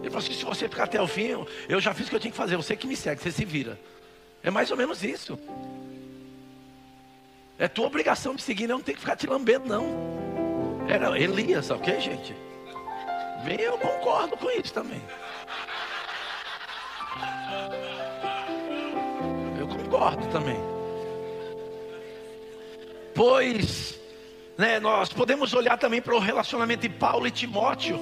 Ele 0.00 0.10
falou 0.10 0.18
assim: 0.18 0.32
se 0.32 0.44
você 0.44 0.66
ficar 0.68 0.84
até 0.84 1.00
o 1.00 1.06
fim, 1.06 1.44
eu 1.68 1.78
já 1.78 1.92
fiz 1.92 2.06
o 2.06 2.10
que 2.10 2.16
eu 2.16 2.20
tinha 2.20 2.30
que 2.30 2.36
fazer. 2.36 2.56
Você 2.56 2.74
que 2.74 2.86
me 2.86 2.96
segue, 2.96 3.22
você 3.22 3.30
se 3.30 3.44
vira. 3.44 3.78
É 4.42 4.50
mais 4.50 4.70
ou 4.70 4.76
menos 4.76 5.04
isso. 5.04 5.38
É 7.58 7.68
tua 7.68 7.86
obrigação 7.86 8.32
me 8.32 8.40
seguir, 8.40 8.66
não 8.66 8.80
tem 8.80 8.94
que 8.94 9.00
ficar 9.00 9.16
te 9.16 9.26
lambendo, 9.26 9.66
não. 9.66 10.86
Era 10.88 11.18
Elias, 11.18 11.70
ok, 11.70 12.00
gente? 12.00 12.34
Bem, 13.44 13.60
eu 13.60 13.76
concordo 13.76 14.36
com 14.36 14.50
isso 14.50 14.72
também. 14.72 15.02
Eu 19.58 19.68
concordo 19.68 20.26
também. 20.28 20.77
Pois, 23.18 23.98
né, 24.56 24.78
nós 24.78 25.12
podemos 25.12 25.52
olhar 25.52 25.76
também 25.76 26.00
para 26.00 26.14
o 26.14 26.20
relacionamento 26.20 26.82
de 26.82 26.88
Paulo 26.88 27.26
e 27.26 27.32
Timóteo. 27.32 27.98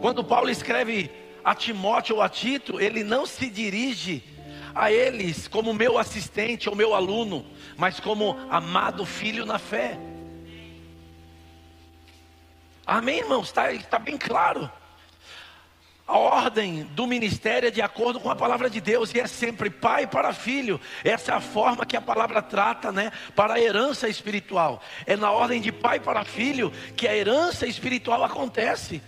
Quando 0.00 0.24
Paulo 0.24 0.48
escreve 0.48 1.10
a 1.44 1.54
Timóteo 1.54 2.16
ou 2.16 2.22
a 2.22 2.28
Tito, 2.30 2.80
ele 2.80 3.04
não 3.04 3.26
se 3.26 3.46
dirige 3.50 4.24
a 4.74 4.90
eles 4.90 5.46
como 5.46 5.74
meu 5.74 5.98
assistente 5.98 6.66
ou 6.66 6.74
meu 6.74 6.94
aluno, 6.94 7.44
mas 7.76 8.00
como 8.00 8.38
amado 8.48 9.04
filho 9.04 9.44
na 9.44 9.58
fé. 9.58 9.98
Amém, 12.86 13.18
irmãos? 13.18 13.48
Está 13.48 13.70
tá 13.80 13.98
bem 13.98 14.16
claro. 14.16 14.70
A 16.06 16.18
ordem 16.18 16.82
do 16.92 17.06
ministério 17.06 17.68
é 17.68 17.70
de 17.70 17.80
acordo 17.80 18.20
com 18.20 18.28
a 18.28 18.36
palavra 18.36 18.68
de 18.68 18.78
Deus 18.78 19.14
e 19.14 19.20
é 19.20 19.26
sempre 19.26 19.70
pai 19.70 20.06
para 20.06 20.34
filho. 20.34 20.78
Essa 21.02 21.32
é 21.32 21.34
a 21.34 21.40
forma 21.40 21.86
que 21.86 21.96
a 21.96 22.00
palavra 22.00 22.42
trata, 22.42 22.92
né, 22.92 23.10
para 23.34 23.54
a 23.54 23.60
herança 23.60 24.06
espiritual. 24.06 24.82
É 25.06 25.16
na 25.16 25.30
ordem 25.30 25.62
de 25.62 25.72
pai 25.72 25.98
para 25.98 26.22
filho 26.22 26.70
que 26.94 27.08
a 27.08 27.16
herança 27.16 27.66
espiritual 27.66 28.22
acontece. 28.22 29.00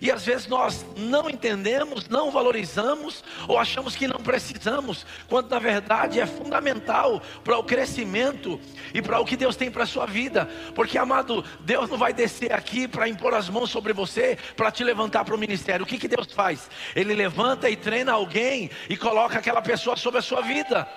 E 0.00 0.10
às 0.10 0.24
vezes 0.24 0.46
nós 0.46 0.84
não 0.96 1.28
entendemos, 1.28 2.08
não 2.08 2.30
valorizamos 2.30 3.22
ou 3.46 3.58
achamos 3.58 3.94
que 3.94 4.08
não 4.08 4.18
precisamos, 4.18 5.04
quando 5.28 5.50
na 5.50 5.58
verdade 5.58 6.18
é 6.18 6.26
fundamental 6.26 7.20
para 7.44 7.58
o 7.58 7.62
crescimento 7.62 8.58
e 8.94 9.02
para 9.02 9.20
o 9.20 9.26
que 9.26 9.36
Deus 9.36 9.56
tem 9.56 9.70
para 9.70 9.82
a 9.82 9.86
sua 9.86 10.06
vida. 10.06 10.48
Porque, 10.74 10.96
amado, 10.96 11.44
Deus 11.60 11.90
não 11.90 11.98
vai 11.98 12.12
descer 12.12 12.52
aqui 12.52 12.88
para 12.88 13.08
impor 13.08 13.34
as 13.34 13.50
mãos 13.50 13.70
sobre 13.70 13.92
você, 13.92 14.38
para 14.56 14.70
te 14.70 14.82
levantar 14.82 15.24
para 15.24 15.34
o 15.34 15.38
ministério. 15.38 15.84
O 15.84 15.86
que, 15.86 15.98
que 15.98 16.08
Deus 16.08 16.32
faz? 16.32 16.70
Ele 16.96 17.14
levanta 17.14 17.68
e 17.68 17.76
treina 17.76 18.12
alguém 18.12 18.70
e 18.88 18.96
coloca 18.96 19.38
aquela 19.38 19.60
pessoa 19.60 19.96
sobre 19.96 20.20
a 20.20 20.22
sua 20.22 20.40
vida. 20.40 20.88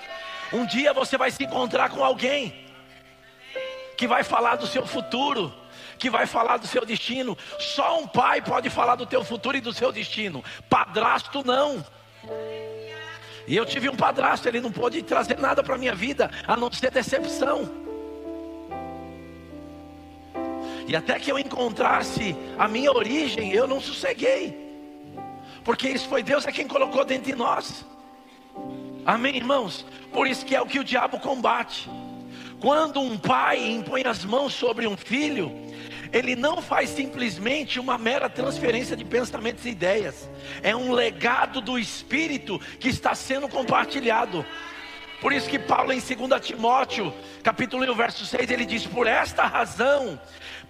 Um 0.53 0.65
dia 0.65 0.93
você 0.93 1.17
vai 1.17 1.29
se 1.29 1.43
encontrar 1.43 1.89
com 1.89 2.03
alguém 2.03 2.53
que 3.97 4.07
vai 4.07 4.23
falar 4.23 4.55
do 4.55 4.67
seu 4.67 4.85
futuro 4.85 5.53
que 5.97 6.09
vai 6.09 6.25
falar 6.25 6.57
do 6.57 6.67
seu 6.67 6.85
destino. 6.85 7.37
Só 7.59 7.99
um 7.99 8.07
pai 8.07 8.41
pode 8.41 8.69
falar 8.69 8.95
do 8.95 9.05
teu 9.05 9.23
futuro 9.23 9.57
e 9.57 9.61
do 9.61 9.73
seu 9.73 9.91
destino. 9.91 10.43
Padrasto 10.69 11.45
não. 11.45 11.85
E 13.47 13.55
eu 13.55 13.65
tive 13.65 13.89
um 13.89 13.95
padrasto, 13.95 14.47
ele 14.47 14.61
não 14.61 14.71
pôde 14.71 15.01
trazer 15.03 15.37
nada 15.37 15.61
para 15.61 15.75
a 15.75 15.77
minha 15.77 15.93
vida, 15.93 16.31
a 16.47 16.55
não 16.55 16.71
ser 16.71 16.91
decepção. 16.91 17.69
E 20.87 20.95
até 20.95 21.19
que 21.19 21.31
eu 21.31 21.39
encontrasse 21.39 22.35
a 22.57 22.67
minha 22.67 22.91
origem, 22.91 23.51
eu 23.51 23.67
não 23.67 23.79
sosseguei. 23.79 24.61
Porque 25.63 25.89
isso 25.89 26.07
foi 26.07 26.21
Deus 26.21 26.45
é 26.45 26.51
quem 26.51 26.67
colocou 26.67 27.05
dentro 27.05 27.25
de 27.25 27.35
nós. 27.35 27.85
Amém, 29.05 29.35
irmãos? 29.35 29.85
Por 30.11 30.27
isso 30.27 30.45
que 30.45 30.55
é 30.55 30.61
o 30.61 30.65
que 30.65 30.79
o 30.79 30.83
diabo 30.83 31.19
combate. 31.19 31.89
Quando 32.63 33.01
um 33.01 33.17
pai 33.17 33.61
impõe 33.61 34.03
as 34.05 34.23
mãos 34.23 34.53
sobre 34.53 34.87
um 34.87 34.95
filho, 34.95 35.51
ele 36.13 36.33
não 36.33 36.61
faz 36.61 36.91
simplesmente 36.91 37.77
uma 37.77 37.97
mera 37.97 38.29
transferência 38.29 38.95
de 38.95 39.03
pensamentos 39.03 39.65
e 39.65 39.71
ideias, 39.71 40.29
é 40.61 40.73
um 40.73 40.93
legado 40.93 41.59
do 41.59 41.77
Espírito 41.77 42.57
que 42.79 42.87
está 42.87 43.13
sendo 43.13 43.49
compartilhado. 43.49 44.45
Por 45.19 45.33
isso 45.33 45.49
que 45.49 45.59
Paulo 45.59 45.91
em 45.91 45.99
2 45.99 46.41
Timóteo, 46.41 47.13
capítulo 47.43 47.83
1, 47.91 47.95
verso 47.95 48.25
6, 48.25 48.49
ele 48.49 48.65
diz: 48.65 48.85
Por 48.87 49.07
esta 49.07 49.43
razão, 49.45 50.17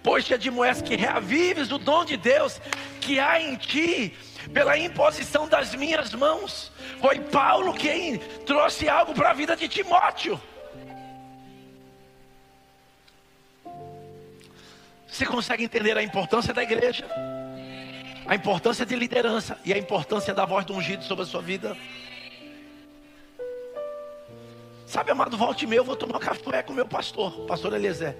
pois 0.02 0.24
te 0.24 0.34
admoesto 0.34 0.82
que 0.82 0.96
reavives 0.96 1.70
o 1.70 1.78
dom 1.78 2.04
de 2.04 2.16
Deus 2.16 2.60
que 3.00 3.20
há 3.20 3.40
em 3.40 3.54
ti, 3.54 4.12
pela 4.52 4.76
imposição 4.76 5.46
das 5.46 5.76
minhas 5.76 6.12
mãos. 6.12 6.72
Foi 7.00 7.20
Paulo 7.20 7.72
quem 7.72 8.18
trouxe 8.44 8.88
algo 8.88 9.14
para 9.14 9.30
a 9.30 9.34
vida 9.34 9.54
de 9.54 9.68
Timóteo. 9.68 10.40
Você 15.14 15.24
consegue 15.24 15.62
entender 15.62 15.96
a 15.96 16.02
importância 16.02 16.52
da 16.52 16.60
igreja, 16.60 17.06
a 18.26 18.34
importância 18.34 18.84
de 18.84 18.96
liderança 18.96 19.56
e 19.64 19.72
a 19.72 19.78
importância 19.78 20.34
da 20.34 20.44
voz 20.44 20.64
do 20.64 20.74
ungido 20.74 21.04
sobre 21.04 21.22
a 21.22 21.26
sua 21.26 21.40
vida? 21.40 21.76
Sabe, 24.84 25.12
amado, 25.12 25.36
volte 25.36 25.68
meu, 25.68 25.82
eu 25.82 25.84
vou 25.84 25.94
tomar 25.94 26.18
café 26.18 26.64
com 26.64 26.72
o 26.72 26.74
meu 26.74 26.84
pastor, 26.84 27.46
pastor 27.46 27.74
Eliezer. 27.74 28.16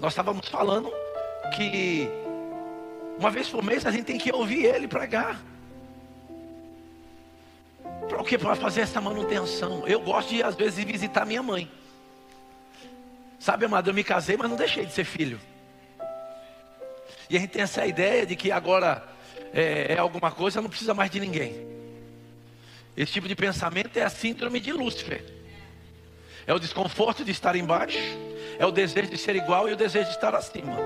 Nós 0.00 0.14
estávamos 0.14 0.48
falando 0.48 0.90
que 1.54 2.08
uma 3.18 3.30
vez 3.30 3.50
por 3.50 3.62
mês 3.62 3.84
a 3.84 3.90
gente 3.90 4.04
tem 4.04 4.16
que 4.16 4.32
ouvir 4.32 4.64
ele 4.64 4.88
pregar. 4.88 5.42
Para 8.08 8.22
o 8.22 8.24
que? 8.24 8.38
Para 8.38 8.56
fazer 8.56 8.80
essa 8.80 8.98
manutenção. 8.98 9.86
Eu 9.86 10.00
gosto 10.00 10.30
de, 10.30 10.42
às 10.42 10.54
vezes, 10.54 10.82
visitar 10.82 11.26
minha 11.26 11.42
mãe. 11.42 11.70
Sabe, 13.38 13.66
amado, 13.66 13.90
eu 13.90 13.94
me 13.94 14.02
casei, 14.02 14.38
mas 14.38 14.48
não 14.48 14.56
deixei 14.56 14.86
de 14.86 14.92
ser 14.94 15.04
filho. 15.04 15.38
E 17.28 17.36
a 17.36 17.40
gente 17.40 17.50
tem 17.50 17.62
essa 17.62 17.84
ideia 17.86 18.24
de 18.24 18.36
que 18.36 18.52
agora 18.52 19.02
é, 19.52 19.94
é 19.94 19.98
alguma 19.98 20.30
coisa, 20.30 20.60
não 20.60 20.68
precisa 20.68 20.94
mais 20.94 21.10
de 21.10 21.20
ninguém. 21.20 21.66
Esse 22.96 23.12
tipo 23.12 23.28
de 23.28 23.34
pensamento 23.34 23.96
é 23.98 24.02
a 24.02 24.10
síndrome 24.10 24.60
de 24.60 24.72
Lúcifer. 24.72 25.24
É 26.46 26.54
o 26.54 26.58
desconforto 26.58 27.24
de 27.24 27.32
estar 27.32 27.56
embaixo, 27.56 27.98
é 28.58 28.64
o 28.64 28.70
desejo 28.70 29.10
de 29.10 29.18
ser 29.18 29.34
igual 29.34 29.68
e 29.68 29.72
o 29.72 29.76
desejo 29.76 30.06
de 30.06 30.12
estar 30.12 30.34
acima. 30.34 30.76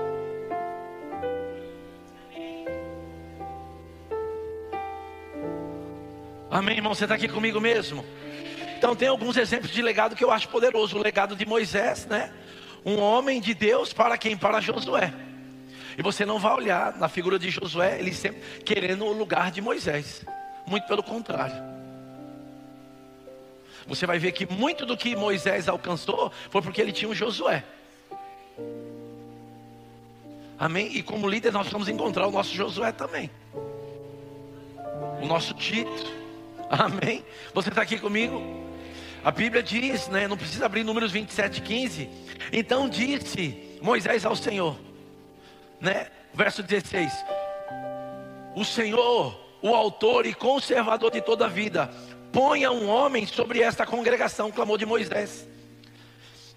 Amém, 6.49 6.75
irmão? 6.75 6.93
Você 6.93 7.05
está 7.05 7.15
aqui 7.15 7.29
comigo 7.29 7.61
mesmo? 7.61 8.03
Então, 8.77 8.93
tem 8.95 9.07
alguns 9.07 9.37
exemplos 9.37 9.71
de 9.71 9.81
legado 9.81 10.15
que 10.15 10.23
eu 10.23 10.31
acho 10.31 10.49
poderoso. 10.49 10.97
O 10.97 11.01
legado 11.01 11.35
de 11.35 11.45
Moisés, 11.45 12.05
né? 12.07 12.33
Um 12.83 12.99
homem 12.99 13.39
de 13.39 13.53
Deus 13.53 13.93
para 13.93 14.17
quem? 14.17 14.35
Para 14.35 14.59
Josué. 14.59 15.13
E 15.97 16.01
você 16.01 16.25
não 16.25 16.39
vai 16.39 16.53
olhar 16.53 16.97
na 16.97 17.07
figura 17.09 17.37
de 17.37 17.49
Josué, 17.49 17.99
ele 17.99 18.13
sempre 18.13 18.41
querendo 18.63 19.05
o 19.05 19.11
lugar 19.11 19.51
de 19.51 19.61
Moisés. 19.61 20.25
Muito 20.65 20.87
pelo 20.87 21.03
contrário. 21.03 21.55
Você 23.87 24.05
vai 24.05 24.19
ver 24.19 24.31
que 24.31 24.45
muito 24.45 24.85
do 24.85 24.95
que 24.95 25.15
Moisés 25.15 25.67
alcançou 25.67 26.31
foi 26.49 26.61
porque 26.61 26.81
ele 26.81 26.91
tinha 26.91 27.09
um 27.09 27.15
Josué. 27.15 27.63
Amém? 30.57 30.95
E 30.95 31.01
como 31.01 31.27
líder 31.27 31.51
nós 31.51 31.67
vamos 31.69 31.89
encontrar 31.89 32.27
o 32.27 32.31
nosso 32.31 32.53
Josué 32.53 32.91
também. 32.91 33.31
O 35.21 35.25
nosso 35.25 35.53
Tito. 35.55 36.21
Amém? 36.69 37.25
Você 37.53 37.69
está 37.69 37.81
aqui 37.81 37.97
comigo? 37.97 38.41
A 39.23 39.31
Bíblia 39.31 39.61
diz, 39.61 40.07
né? 40.07 40.27
Não 40.27 40.37
precisa 40.37 40.65
abrir 40.65 40.83
números 40.83 41.11
27, 41.11 41.61
15. 41.61 42.09
Então 42.53 42.87
disse 42.87 43.77
Moisés 43.81 44.25
ao 44.25 44.35
Senhor: 44.35 44.77
né? 45.81 46.07
Verso 46.33 46.63
16: 46.63 47.11
O 48.55 48.63
Senhor, 48.63 49.37
o 49.61 49.75
autor 49.75 50.25
e 50.25 50.33
conservador 50.33 51.11
de 51.11 51.21
toda 51.21 51.45
a 51.45 51.49
vida, 51.49 51.89
ponha 52.31 52.71
um 52.71 52.87
homem 52.87 53.25
sobre 53.25 53.61
esta 53.61 53.85
congregação, 53.85 54.51
clamou 54.51 54.77
de 54.77 54.85
Moisés. 54.85 55.47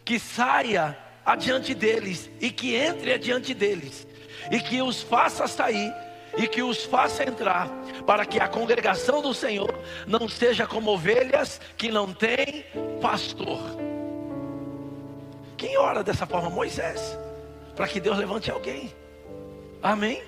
que 0.05 0.19
saia 0.19 0.97
adiante 1.25 1.75
deles 1.75 2.31
e 2.39 2.51
que 2.51 2.75
entre 2.75 3.15
adiante 3.15 3.55
deles 3.55 4.07
e 4.51 4.61
que 4.61 4.83
os 4.83 5.01
faça 5.03 5.49
sair 5.49 5.91
e 6.37 6.47
que 6.49 6.63
os 6.63 6.85
faça 6.85 7.23
entrar, 7.23 7.69
para 8.05 8.27
que 8.27 8.41
a 8.41 8.49
congregação 8.49 9.23
do 9.23 9.33
Senhor 9.33 9.73
não 10.07 10.29
seja 10.29 10.67
como 10.67 10.91
ovelhas 10.91 11.61
que 11.77 11.91
não 11.91 12.13
têm 12.13 12.65
pastor. 13.01 13.61
Quem 15.57 15.79
ora 15.79 16.03
dessa 16.03 16.27
forma? 16.27 16.51
Moisés, 16.51 17.17
para 17.77 17.87
que 17.87 18.01
Deus 18.01 18.19
levante 18.19 18.51
alguém. 18.51 18.93
Amém? 19.85 20.23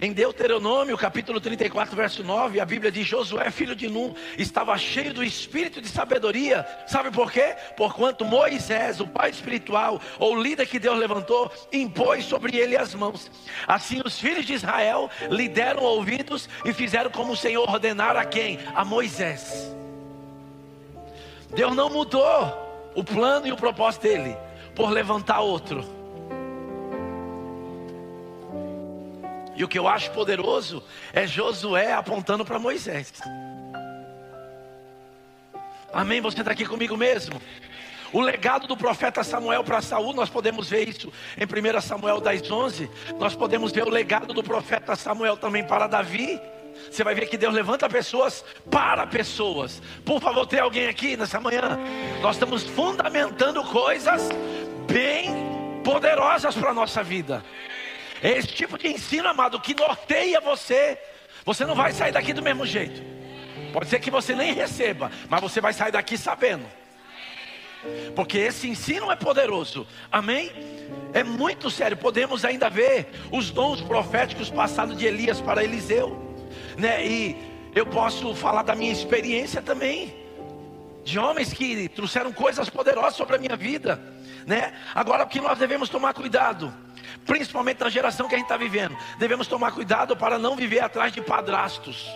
Em 0.00 0.14
Deuteronômio, 0.14 0.96
capítulo 0.96 1.38
34, 1.42 1.94
verso 1.94 2.24
9, 2.24 2.58
a 2.58 2.64
Bíblia 2.64 2.90
diz: 2.90 3.06
Josué, 3.06 3.50
filho 3.50 3.76
de 3.76 3.86
Num, 3.86 4.14
estava 4.38 4.78
cheio 4.78 5.12
do 5.12 5.22
espírito 5.22 5.78
de 5.78 5.88
sabedoria. 5.88 6.66
Sabe 6.86 7.10
por 7.10 7.30
quê? 7.30 7.54
Porquanto 7.76 8.24
Moisés, 8.24 8.98
o 8.98 9.06
pai 9.06 9.28
espiritual, 9.28 10.00
ou 10.18 10.42
líder 10.42 10.66
que 10.66 10.78
Deus 10.78 10.98
levantou, 10.98 11.52
impôs 11.70 12.24
sobre 12.24 12.56
ele 12.56 12.78
as 12.78 12.94
mãos. 12.94 13.30
Assim, 13.68 14.00
os 14.02 14.18
filhos 14.18 14.46
de 14.46 14.54
Israel 14.54 15.10
lhe 15.28 15.46
deram 15.46 15.82
ouvidos 15.82 16.48
e 16.64 16.72
fizeram 16.72 17.10
como 17.10 17.34
o 17.34 17.36
Senhor 17.36 17.68
ordenara 17.68 18.22
a 18.22 18.24
quem? 18.24 18.58
A 18.74 18.86
Moisés. 18.86 19.70
Deus 21.54 21.76
não 21.76 21.90
mudou 21.90 22.90
o 22.94 23.04
plano 23.04 23.46
e 23.46 23.52
o 23.52 23.56
propósito 23.56 24.04
dele 24.04 24.34
por 24.74 24.88
levantar 24.88 25.40
outro. 25.40 25.99
E 29.60 29.64
o 29.64 29.68
que 29.68 29.78
eu 29.78 29.86
acho 29.86 30.10
poderoso 30.12 30.82
é 31.12 31.26
Josué 31.26 31.92
apontando 31.92 32.46
para 32.46 32.58
Moisés. 32.58 33.12
Amém? 35.92 36.18
Você 36.22 36.40
está 36.40 36.52
aqui 36.52 36.64
comigo 36.64 36.96
mesmo? 36.96 37.38
O 38.10 38.22
legado 38.22 38.66
do 38.66 38.74
profeta 38.74 39.22
Samuel 39.22 39.62
para 39.62 39.82
Saul, 39.82 40.14
nós 40.14 40.30
podemos 40.30 40.70
ver 40.70 40.88
isso 40.88 41.12
em 41.36 41.44
1 41.44 41.80
Samuel 41.82 42.22
10, 42.22 42.50
11. 42.50 42.90
Nós 43.18 43.36
podemos 43.36 43.70
ver 43.70 43.86
o 43.86 43.90
legado 43.90 44.32
do 44.32 44.42
profeta 44.42 44.96
Samuel 44.96 45.36
também 45.36 45.62
para 45.62 45.86
Davi. 45.86 46.40
Você 46.90 47.04
vai 47.04 47.14
ver 47.14 47.28
que 47.28 47.36
Deus 47.36 47.52
levanta 47.52 47.86
pessoas 47.86 48.42
para 48.70 49.06
pessoas. 49.06 49.82
Por 50.06 50.22
favor, 50.22 50.46
tem 50.46 50.60
alguém 50.60 50.88
aqui 50.88 51.18
nessa 51.18 51.38
manhã? 51.38 51.78
Nós 52.22 52.36
estamos 52.36 52.62
fundamentando 52.62 53.62
coisas 53.64 54.26
bem 54.90 55.34
poderosas 55.84 56.54
para 56.54 56.70
a 56.70 56.74
nossa 56.74 57.02
vida. 57.02 57.44
É 58.22 58.30
esse 58.32 58.48
tipo 58.48 58.76
de 58.78 58.88
ensino, 58.88 59.28
amado, 59.28 59.60
que 59.60 59.74
norteia 59.74 60.40
você. 60.40 60.98
Você 61.44 61.64
não 61.64 61.74
vai 61.74 61.92
sair 61.92 62.12
daqui 62.12 62.32
do 62.32 62.42
mesmo 62.42 62.66
jeito. 62.66 63.02
Pode 63.72 63.88
ser 63.88 64.00
que 64.00 64.10
você 64.10 64.34
nem 64.34 64.52
receba, 64.52 65.10
mas 65.28 65.40
você 65.40 65.60
vai 65.60 65.72
sair 65.72 65.92
daqui 65.92 66.18
sabendo. 66.18 66.66
Porque 68.14 68.36
esse 68.38 68.68
ensino 68.68 69.10
é 69.10 69.16
poderoso. 69.16 69.86
Amém? 70.12 70.52
É 71.14 71.24
muito 71.24 71.70
sério. 71.70 71.96
Podemos 71.96 72.44
ainda 72.44 72.68
ver 72.68 73.10
os 73.30 73.50
dons 73.50 73.80
proféticos 73.80 74.50
passados 74.50 74.96
de 74.98 75.06
Elias 75.06 75.40
para 75.40 75.64
Eliseu. 75.64 76.36
Né? 76.76 77.06
E 77.06 77.36
eu 77.74 77.86
posso 77.86 78.34
falar 78.34 78.62
da 78.62 78.74
minha 78.74 78.92
experiência 78.92 79.62
também. 79.62 80.14
De 81.04 81.18
homens 81.18 81.52
que 81.52 81.88
trouxeram 81.88 82.32
coisas 82.32 82.68
poderosas 82.68 83.14
sobre 83.14 83.36
a 83.36 83.38
minha 83.38 83.56
vida. 83.56 84.00
Né? 84.46 84.74
Agora, 84.94 85.24
o 85.24 85.26
que 85.26 85.40
nós 85.40 85.58
devemos 85.58 85.88
tomar 85.88 86.12
cuidado? 86.12 86.72
Principalmente 87.26 87.80
na 87.80 87.90
geração 87.90 88.28
que 88.28 88.34
a 88.34 88.38
gente 88.38 88.46
está 88.46 88.56
vivendo. 88.56 88.96
Devemos 89.18 89.46
tomar 89.46 89.72
cuidado 89.72 90.16
para 90.16 90.38
não 90.38 90.56
viver 90.56 90.80
atrás 90.80 91.12
de 91.12 91.20
padrastos, 91.20 92.10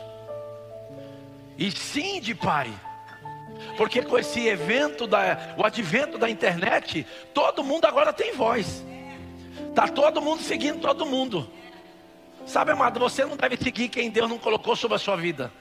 e 1.56 1.70
sim 1.70 2.20
de 2.20 2.34
pai. 2.34 2.72
Porque 3.76 4.02
com 4.02 4.18
esse 4.18 4.46
evento, 4.46 5.06
da, 5.06 5.54
o 5.56 5.64
advento 5.64 6.18
da 6.18 6.28
internet, 6.28 7.06
todo 7.32 7.62
mundo 7.62 7.86
agora 7.86 8.12
tem 8.12 8.34
voz. 8.34 8.84
Está 9.68 9.88
todo 9.88 10.20
mundo 10.20 10.42
seguindo 10.42 10.80
todo 10.80 11.06
mundo. 11.06 11.50
Sabe, 12.46 12.72
amado, 12.72 13.00
você 13.00 13.24
não 13.24 13.36
deve 13.36 13.56
seguir 13.56 13.88
quem 13.88 14.10
Deus 14.10 14.28
não 14.28 14.38
colocou 14.38 14.76
sobre 14.76 14.96
a 14.96 14.98
sua 14.98 15.16
vida. 15.16 15.52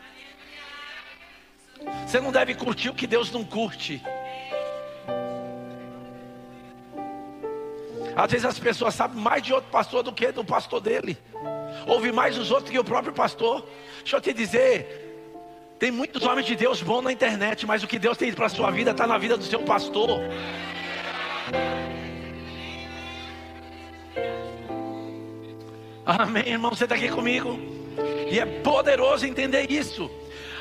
Você 2.05 2.19
não 2.19 2.31
deve 2.31 2.55
curtir 2.55 2.89
o 2.89 2.93
que 2.93 3.07
Deus 3.07 3.31
não 3.31 3.43
curte. 3.43 4.01
Às 8.15 8.31
vezes 8.31 8.45
as 8.45 8.59
pessoas 8.59 8.93
sabem 8.93 9.21
mais 9.21 9.41
de 9.41 9.53
outro 9.53 9.69
pastor 9.71 10.03
do 10.03 10.11
que 10.11 10.31
do 10.31 10.45
pastor 10.45 10.79
dele. 10.79 11.17
Ouve 11.87 12.11
mais 12.11 12.37
os 12.37 12.51
outros 12.51 12.69
que 12.69 12.79
o 12.79 12.83
próprio 12.83 13.13
pastor. 13.13 13.65
Deixa 13.99 14.17
eu 14.17 14.21
te 14.21 14.33
dizer, 14.33 15.03
tem 15.79 15.91
muitos 15.91 16.23
homens 16.23 16.45
de 16.45 16.55
Deus 16.55 16.81
bons 16.81 17.01
na 17.01 17.11
internet, 17.11 17.65
mas 17.65 17.83
o 17.83 17.87
que 17.87 17.99
Deus 17.99 18.17
tem 18.17 18.31
para 18.31 18.45
a 18.45 18.49
sua 18.49 18.71
vida 18.71 18.91
está 18.91 19.07
na 19.07 19.17
vida 19.17 19.35
do 19.35 19.43
seu 19.43 19.59
pastor. 19.63 20.19
Amém, 26.05 26.49
irmão, 26.49 26.71
você 26.71 26.83
está 26.83 26.95
aqui 26.95 27.09
comigo? 27.09 27.57
E 28.29 28.39
é 28.39 28.45
poderoso 28.45 29.25
entender 29.25 29.71
isso. 29.71 30.09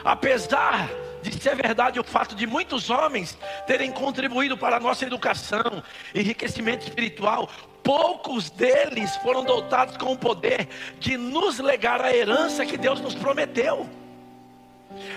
Apesar 0.04 0.90
de 1.22 1.32
ser 1.40 1.54
verdade 1.54 2.00
o 2.00 2.04
fato 2.04 2.34
de 2.34 2.46
muitos 2.46 2.90
homens 2.90 3.38
terem 3.66 3.92
contribuído 3.92 4.58
para 4.58 4.76
a 4.76 4.80
nossa 4.80 5.04
educação, 5.04 5.82
enriquecimento 6.14 6.86
espiritual, 6.86 7.48
poucos 7.82 8.50
deles 8.50 9.16
foram 9.16 9.44
dotados 9.44 9.96
com 9.96 10.12
o 10.12 10.18
poder 10.18 10.68
de 10.98 11.16
nos 11.16 11.58
legar 11.58 12.00
a 12.02 12.14
herança 12.14 12.66
que 12.66 12.76
Deus 12.76 13.00
nos 13.00 13.14
prometeu. 13.14 13.88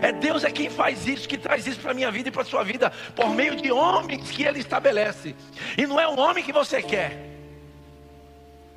É 0.01 0.11
Deus 0.11 0.43
é 0.43 0.51
quem 0.51 0.69
faz 0.69 1.05
isso, 1.05 1.27
que 1.27 1.37
traz 1.37 1.67
isso 1.67 1.79
para 1.79 1.91
a 1.91 1.93
minha 1.93 2.11
vida 2.11 2.29
e 2.29 2.31
para 2.31 2.43
a 2.43 2.45
sua 2.45 2.63
vida, 2.63 2.91
por 3.15 3.29
meio 3.29 3.55
de 3.55 3.71
homens 3.71 4.29
que 4.29 4.43
Ele 4.43 4.59
estabelece. 4.59 5.35
E 5.77 5.85
não 5.85 5.99
é 5.99 6.07
um 6.07 6.17
homem 6.17 6.43
que 6.43 6.53
você 6.53 6.81
quer. 6.81 7.35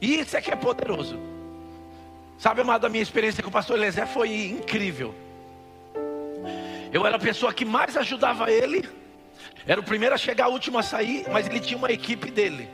Isso 0.01 0.37
é 0.37 0.41
que 0.41 0.51
é 0.51 0.57
poderoso. 0.57 1.19
Sabe, 2.39 2.61
amado, 2.61 2.87
a 2.87 2.89
minha 2.89 3.03
experiência 3.03 3.43
com 3.43 3.49
o 3.49 3.53
pastor 3.53 3.77
Eliezer 3.77 4.07
foi 4.07 4.47
incrível. 4.47 5.15
Eu 6.93 7.07
era 7.07 7.17
a 7.17 7.19
pessoa 7.19 7.53
que 7.53 7.65
mais 7.65 7.97
ajudava 7.97 8.51
ele. 8.51 8.89
Era 9.67 9.81
o 9.81 9.85
primeiro 9.85 10.15
a 10.15 10.19
chegar, 10.19 10.49
o 10.49 10.53
último 10.53 10.79
a 10.79 10.83
sair, 10.83 11.27
mas 11.31 11.47
ele 11.47 11.61
tinha 11.61 11.77
uma 11.77 11.91
equipe 11.91 12.31
dele. 12.31 12.69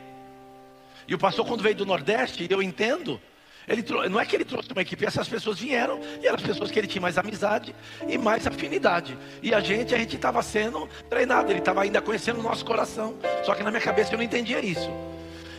E 1.07 1.15
o 1.15 1.19
pastor, 1.19 1.47
quando 1.47 1.63
veio 1.63 1.75
do 1.75 1.85
Nordeste, 1.85 2.47
eu 2.49 2.63
entendo, 2.63 3.21
ele 3.67 3.83
trou... 3.83 4.09
não 4.09 4.21
é 4.21 4.25
que 4.25 4.37
ele 4.37 4.45
trouxe 4.45 4.71
uma 4.73 4.83
equipe, 4.83 5.05
essas 5.05 5.29
pessoas 5.29 5.59
vieram 5.59 6.01
e 6.23 6.27
eram 6.27 6.37
as 6.37 6.43
pessoas 6.43 6.71
que 6.71 6.79
ele 6.79 6.87
tinha 6.87 7.03
mais 7.03 7.19
amizade 7.19 7.75
e 8.09 8.17
mais 8.17 8.47
afinidade. 8.47 9.17
E 9.43 9.53
a 9.53 9.61
gente, 9.61 9.95
a 9.95 9.99
gente 9.99 10.17
estava 10.17 10.43
sendo 10.43 10.89
treinado, 11.11 11.51
ele 11.51 11.59
estava 11.59 11.83
ainda 11.83 12.01
conhecendo 12.01 12.41
o 12.41 12.43
nosso 12.43 12.65
coração. 12.65 13.17
Só 13.45 13.55
que 13.55 13.63
na 13.63 13.71
minha 13.71 13.83
cabeça 13.83 14.13
eu 14.13 14.19
não 14.19 14.25
entendia 14.25 14.65
isso. 14.65 14.91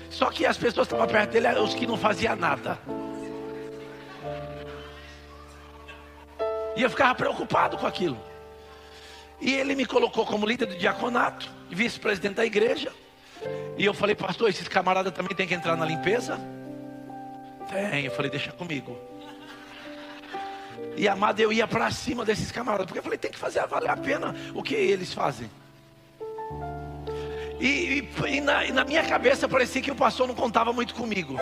Só 0.10 0.30
que 0.30 0.46
as 0.46 0.58
pessoas 0.58 0.88
estavam 0.88 1.06
perto 1.08 1.32
dele 1.32 1.48
os 1.60 1.74
que 1.74 1.86
não 1.86 1.98
faziam 1.98 2.36
nada. 2.36 2.80
E 6.76 6.82
eu 6.82 6.90
ficava 6.90 7.14
preocupado 7.16 7.78
com 7.78 7.88
aquilo. 7.88 8.18
E 9.40 9.54
ele 9.54 9.76
me 9.76 9.86
colocou 9.86 10.26
como 10.26 10.46
líder 10.46 10.66
do 10.66 10.76
diaconato, 10.78 11.50
vice-presidente 11.70 12.36
da 12.36 12.46
igreja. 12.46 12.92
E 13.78 13.86
eu 13.86 13.94
falei, 13.94 14.16
pastor, 14.16 14.50
esses 14.50 14.68
camaradas 14.68 15.14
também 15.14 15.36
têm 15.36 15.48
que 15.48 15.54
entrar 15.54 15.76
na 15.76 15.86
limpeza? 15.86 16.40
Tem, 17.70 18.06
eu 18.06 18.12
falei, 18.12 18.32
deixa 18.32 18.52
comigo. 18.52 18.98
E 20.98 21.08
amado, 21.08 21.40
eu 21.40 21.52
ia 21.52 21.68
para 21.68 21.92
cima 21.92 22.24
desses 22.24 22.52
camaradas, 22.52 22.86
porque 22.86 23.00
eu 23.00 23.04
falei, 23.04 23.18
tem 23.18 23.32
que 23.32 23.38
fazer 23.38 23.66
valer 23.68 23.90
a 23.90 23.98
pena 23.98 24.34
o 24.54 24.64
que 24.64 24.74
eles 24.74 25.14
fazem. 25.14 25.50
E, 27.60 27.68
e, 27.68 28.36
e, 28.36 28.42
na, 28.42 28.66
e 28.66 28.72
na 28.72 28.84
minha 28.86 29.04
cabeça 29.04 29.48
parecia 29.48 29.82
que 29.82 29.92
o 29.92 29.96
pastor 29.96 30.28
não 30.28 30.36
contava 30.36 30.72
muito 30.72 30.94
comigo. 30.94 31.38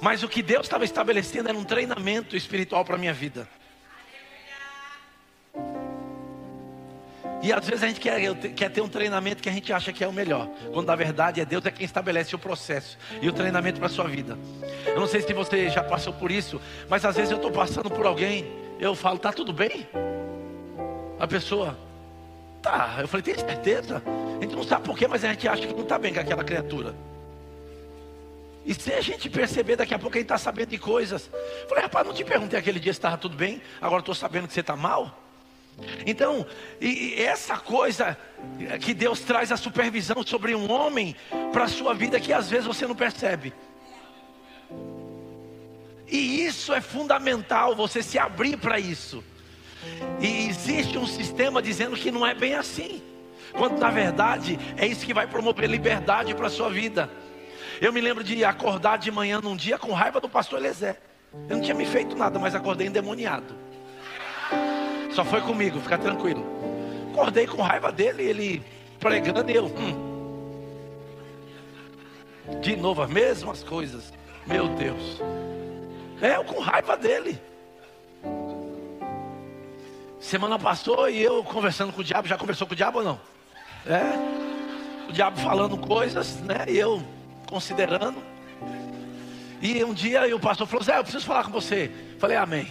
Mas 0.00 0.22
o 0.22 0.28
que 0.28 0.42
Deus 0.42 0.66
estava 0.66 0.84
estabelecendo 0.84 1.48
era 1.48 1.56
um 1.56 1.64
treinamento 1.64 2.36
espiritual 2.36 2.84
para 2.84 2.96
a 2.96 2.98
minha 2.98 3.14
vida. 3.14 3.48
E 7.46 7.52
às 7.52 7.64
vezes 7.64 7.84
a 7.84 7.86
gente 7.86 8.00
quer, 8.00 8.34
quer 8.56 8.68
ter 8.68 8.80
um 8.80 8.88
treinamento 8.88 9.40
que 9.40 9.48
a 9.48 9.52
gente 9.52 9.72
acha 9.72 9.92
que 9.92 10.02
é 10.02 10.08
o 10.08 10.12
melhor, 10.12 10.48
quando 10.72 10.88
na 10.88 10.96
verdade 10.96 11.40
é 11.40 11.44
Deus 11.44 11.64
é 11.64 11.70
quem 11.70 11.86
estabelece 11.86 12.34
o 12.34 12.38
processo 12.40 12.98
e 13.22 13.28
o 13.28 13.32
treinamento 13.32 13.78
para 13.78 13.86
a 13.86 13.88
sua 13.88 14.08
vida. 14.08 14.36
Eu 14.84 14.98
não 14.98 15.06
sei 15.06 15.20
se 15.20 15.32
você 15.32 15.70
já 15.70 15.84
passou 15.84 16.12
por 16.12 16.32
isso, 16.32 16.60
mas 16.88 17.04
às 17.04 17.14
vezes 17.14 17.30
eu 17.30 17.36
estou 17.36 17.52
passando 17.52 17.88
por 17.88 18.04
alguém, 18.04 18.50
eu 18.80 18.96
falo, 18.96 19.16
tá 19.20 19.32
tudo 19.32 19.52
bem? 19.52 19.86
A 21.20 21.26
pessoa, 21.28 21.78
tá. 22.60 22.96
Eu 22.98 23.06
falei, 23.06 23.22
tem 23.22 23.38
certeza? 23.38 24.02
A 24.40 24.42
gente 24.42 24.56
não 24.56 24.64
sabe 24.64 24.84
porquê, 24.84 25.06
mas 25.06 25.24
a 25.24 25.28
gente 25.28 25.46
acha 25.46 25.68
que 25.68 25.72
não 25.72 25.84
está 25.84 26.00
bem 26.00 26.12
com 26.12 26.18
aquela 26.18 26.42
criatura. 26.42 26.96
E 28.64 28.74
se 28.74 28.92
a 28.92 29.00
gente 29.00 29.30
perceber, 29.30 29.76
daqui 29.76 29.94
a 29.94 30.00
pouco 30.00 30.16
a 30.16 30.18
gente 30.18 30.24
está 30.24 30.36
sabendo 30.36 30.70
de 30.70 30.78
coisas. 30.78 31.30
Eu 31.62 31.68
falei, 31.68 31.84
rapaz, 31.84 32.04
não 32.04 32.12
te 32.12 32.24
perguntei 32.24 32.58
aquele 32.58 32.80
dia 32.80 32.92
se 32.92 32.98
estava 32.98 33.16
tudo 33.16 33.36
bem, 33.36 33.62
agora 33.80 34.00
estou 34.00 34.16
sabendo 34.16 34.48
que 34.48 34.52
você 34.52 34.62
está 34.62 34.74
mal. 34.74 35.25
Então, 36.06 36.46
essa 37.18 37.58
coisa 37.58 38.16
que 38.80 38.94
Deus 38.94 39.20
traz 39.20 39.52
a 39.52 39.56
supervisão 39.56 40.22
sobre 40.24 40.54
um 40.54 40.70
homem 40.70 41.14
para 41.52 41.64
a 41.64 41.68
sua 41.68 41.92
vida 41.94 42.18
que 42.18 42.32
às 42.32 42.48
vezes 42.48 42.66
você 42.66 42.86
não 42.86 42.94
percebe. 42.94 43.52
E 46.08 46.44
isso 46.44 46.72
é 46.72 46.80
fundamental, 46.80 47.74
você 47.74 48.02
se 48.02 48.18
abrir 48.18 48.56
para 48.56 48.78
isso. 48.78 49.22
E 50.20 50.48
existe 50.48 50.96
um 50.96 51.06
sistema 51.06 51.60
dizendo 51.60 51.96
que 51.96 52.10
não 52.10 52.26
é 52.26 52.34
bem 52.34 52.54
assim. 52.54 53.02
quando 53.52 53.78
na 53.78 53.90
verdade 53.90 54.58
é 54.76 54.86
isso 54.86 55.06
que 55.06 55.14
vai 55.14 55.26
promover 55.26 55.68
liberdade 55.68 56.34
para 56.34 56.46
a 56.46 56.50
sua 56.50 56.70
vida. 56.70 57.10
Eu 57.80 57.92
me 57.92 58.00
lembro 58.00 58.24
de 58.24 58.44
acordar 58.44 58.98
de 58.98 59.10
manhã 59.10 59.40
num 59.40 59.56
dia 59.56 59.78
com 59.78 59.92
raiva 59.92 60.20
do 60.20 60.28
pastor 60.28 60.58
Elezé. 60.58 60.98
Eu 61.48 61.56
não 61.56 61.62
tinha 61.62 61.74
me 61.74 61.84
feito 61.84 62.16
nada, 62.16 62.38
mas 62.38 62.54
acordei 62.54 62.86
endemoniado. 62.86 63.65
Só 65.16 65.24
foi 65.24 65.40
comigo, 65.40 65.80
fica 65.80 65.96
tranquilo. 65.96 66.44
Acordei 67.10 67.46
com 67.46 67.62
raiva 67.62 67.90
dele, 67.90 68.22
ele 68.22 68.62
pregando 69.00 69.50
e 69.50 69.54
eu. 69.54 69.64
Hum. 69.64 70.60
De 72.60 72.76
novo 72.76 73.00
as 73.00 73.08
mesmas 73.08 73.64
coisas. 73.64 74.12
Meu 74.46 74.68
Deus. 74.68 75.22
É, 76.20 76.36
eu 76.36 76.44
com 76.44 76.60
raiva 76.60 76.98
dele. 76.98 77.40
Semana 80.20 80.58
passou 80.58 81.08
e 81.08 81.22
eu 81.22 81.42
conversando 81.42 81.94
com 81.94 82.02
o 82.02 82.04
diabo. 82.04 82.28
Já 82.28 82.36
conversou 82.36 82.66
com 82.66 82.74
o 82.74 82.76
diabo 82.76 82.98
ou 82.98 83.04
não? 83.04 83.18
É. 83.86 85.08
O 85.08 85.12
diabo 85.12 85.38
falando 85.40 85.78
coisas, 85.78 86.42
né? 86.42 86.66
E 86.68 86.76
eu 86.76 87.02
considerando. 87.48 88.22
E 89.62 89.82
um 89.82 89.94
dia 89.94 90.36
o 90.36 90.38
pastor 90.38 90.66
falou: 90.66 90.84
Zé, 90.84 90.98
eu 90.98 91.02
preciso 91.02 91.24
falar 91.24 91.44
com 91.44 91.52
você. 91.52 91.90
Falei, 92.18 92.36
Amém. 92.36 92.70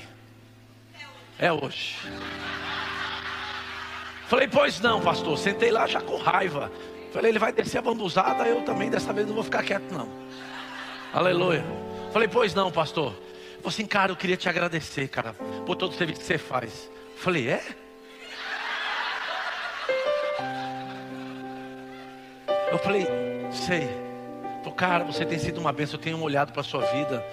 É 1.38 1.52
hoje. 1.52 1.98
Falei, 4.28 4.48
pois 4.48 4.80
não, 4.80 5.02
pastor. 5.02 5.38
Sentei 5.38 5.72
lá 5.72 5.86
já 5.86 6.02
com 6.02 6.18
raiva. 6.18 6.72
Falei, 7.12 7.32
ele 7.32 7.40
vai 7.40 7.52
descer 7.52 7.78
a 7.78 7.82
bambuzada, 7.82 8.46
eu 8.46 8.62
também 8.64 8.90
dessa 8.90 9.14
vez 9.14 9.28
não 9.28 9.36
vou 9.36 9.44
ficar 9.44 9.64
quieto, 9.64 9.90
não. 9.92 10.10
Aleluia. 11.14 11.64
Falei, 12.12 12.28
pois 12.28 12.54
não, 12.54 12.72
pastor. 12.72 13.14
Falei 13.14 13.68
assim, 13.68 13.86
cara, 13.86 14.12
eu 14.12 14.16
queria 14.16 14.36
te 14.36 14.50
agradecer, 14.50 15.08
cara, 15.08 15.34
por 15.66 15.76
todo 15.76 15.92
o 15.92 15.96
serviço 15.96 16.20
que 16.20 16.26
você 16.26 16.38
faz. 16.38 16.90
Falei, 17.16 17.50
é? 17.50 17.64
Eu 22.72 22.78
falei, 22.80 23.08
sei. 23.52 23.88
Falei, 24.60 24.74
cara, 24.76 25.04
você 25.06 25.26
tem 25.26 25.40
sido 25.40 25.60
uma 25.60 25.72
bênção, 25.72 25.98
eu 25.98 26.04
tenho 26.04 26.22
olhado 26.22 26.52
para 26.52 26.64
sua 26.64 26.82
vida. 26.88 27.26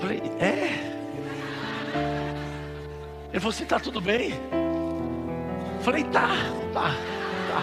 Falei, 0.00 0.22
é? 0.40 0.91
Ele 3.32 3.40
falou 3.40 3.50
assim, 3.50 3.64
tá 3.64 3.80
tudo 3.80 3.98
bem? 3.98 4.32
Eu 5.78 5.82
falei, 5.82 6.04
tá, 6.04 6.28
tá, 6.74 6.90
tá. 7.48 7.62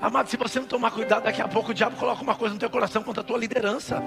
Amado, 0.00 0.28
se 0.28 0.36
você 0.36 0.58
não 0.58 0.66
tomar 0.66 0.90
cuidado, 0.90 1.22
daqui 1.22 1.40
a 1.40 1.46
pouco 1.46 1.70
o 1.70 1.74
diabo 1.74 1.94
coloca 1.96 2.20
uma 2.20 2.34
coisa 2.34 2.54
no 2.54 2.58
teu 2.58 2.68
coração 2.68 3.02
contra 3.02 3.20
a 3.20 3.24
tua 3.24 3.38
liderança. 3.38 4.02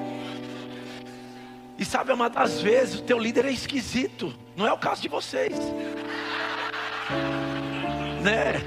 E 1.77 1.85
sabe, 1.85 2.11
amado, 2.11 2.37
às 2.37 2.61
vezes 2.61 2.99
o 2.99 3.03
teu 3.03 3.17
líder 3.17 3.45
é 3.45 3.51
esquisito. 3.51 4.33
Não 4.55 4.67
é 4.67 4.73
o 4.73 4.77
caso 4.77 5.01
de 5.01 5.07
vocês. 5.07 5.57
Né? 8.21 8.61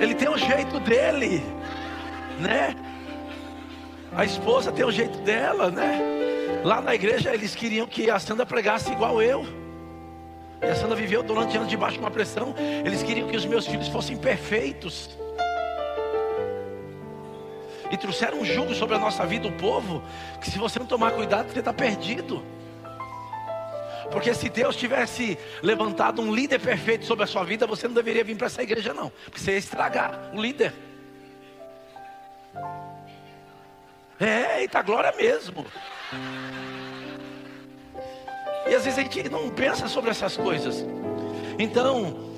Ele 0.00 0.14
tem 0.14 0.28
o 0.28 0.36
jeito 0.36 0.78
dele, 0.80 1.42
né? 2.38 2.76
A 4.14 4.24
esposa 4.24 4.70
tem 4.70 4.84
o 4.84 4.90
jeito 4.92 5.18
dela, 5.20 5.70
né? 5.70 6.21
Lá 6.64 6.80
na 6.80 6.94
igreja 6.94 7.34
eles 7.34 7.54
queriam 7.54 7.86
que 7.86 8.08
a 8.10 8.18
Sandra 8.18 8.46
pregasse 8.46 8.92
igual 8.92 9.20
eu. 9.20 9.44
E 10.62 10.66
a 10.66 10.76
Sandra 10.76 10.94
viveu 10.94 11.22
durante 11.22 11.56
anos 11.56 11.68
debaixo 11.68 11.94
de 11.94 12.00
uma 12.00 12.10
pressão. 12.10 12.54
Eles 12.84 13.02
queriam 13.02 13.28
que 13.28 13.36
os 13.36 13.44
meus 13.44 13.66
filhos 13.66 13.88
fossem 13.88 14.16
perfeitos 14.16 15.10
e 17.90 17.96
trouxeram 17.96 18.40
um 18.40 18.44
jugo 18.44 18.74
sobre 18.74 18.94
a 18.94 18.98
nossa 18.98 19.26
vida, 19.26 19.46
o 19.46 19.52
povo, 19.52 20.02
que 20.40 20.50
se 20.50 20.58
você 20.58 20.78
não 20.78 20.86
tomar 20.86 21.10
cuidado, 21.12 21.52
você 21.52 21.58
está 21.58 21.74
perdido. 21.74 22.42
Porque 24.10 24.32
se 24.32 24.48
Deus 24.48 24.76
tivesse 24.76 25.38
levantado 25.62 26.22
um 26.22 26.34
líder 26.34 26.58
perfeito 26.58 27.04
sobre 27.04 27.24
a 27.24 27.26
sua 27.26 27.44
vida, 27.44 27.66
você 27.66 27.86
não 27.86 27.94
deveria 27.94 28.24
vir 28.24 28.36
para 28.36 28.46
essa 28.46 28.62
igreja, 28.62 28.94
não. 28.94 29.10
Porque 29.24 29.38
você 29.38 29.52
ia 29.52 29.58
estragar 29.58 30.30
o 30.32 30.40
líder. 30.40 30.72
É, 34.18 34.60
eita 34.60 34.80
glória 34.80 35.12
mesmo. 35.12 35.66
E 38.68 38.74
às 38.74 38.84
vezes 38.84 38.98
a 38.98 39.02
gente 39.02 39.28
não 39.28 39.50
pensa 39.50 39.88
sobre 39.88 40.10
essas 40.10 40.36
coisas. 40.36 40.84
Então, 41.58 42.30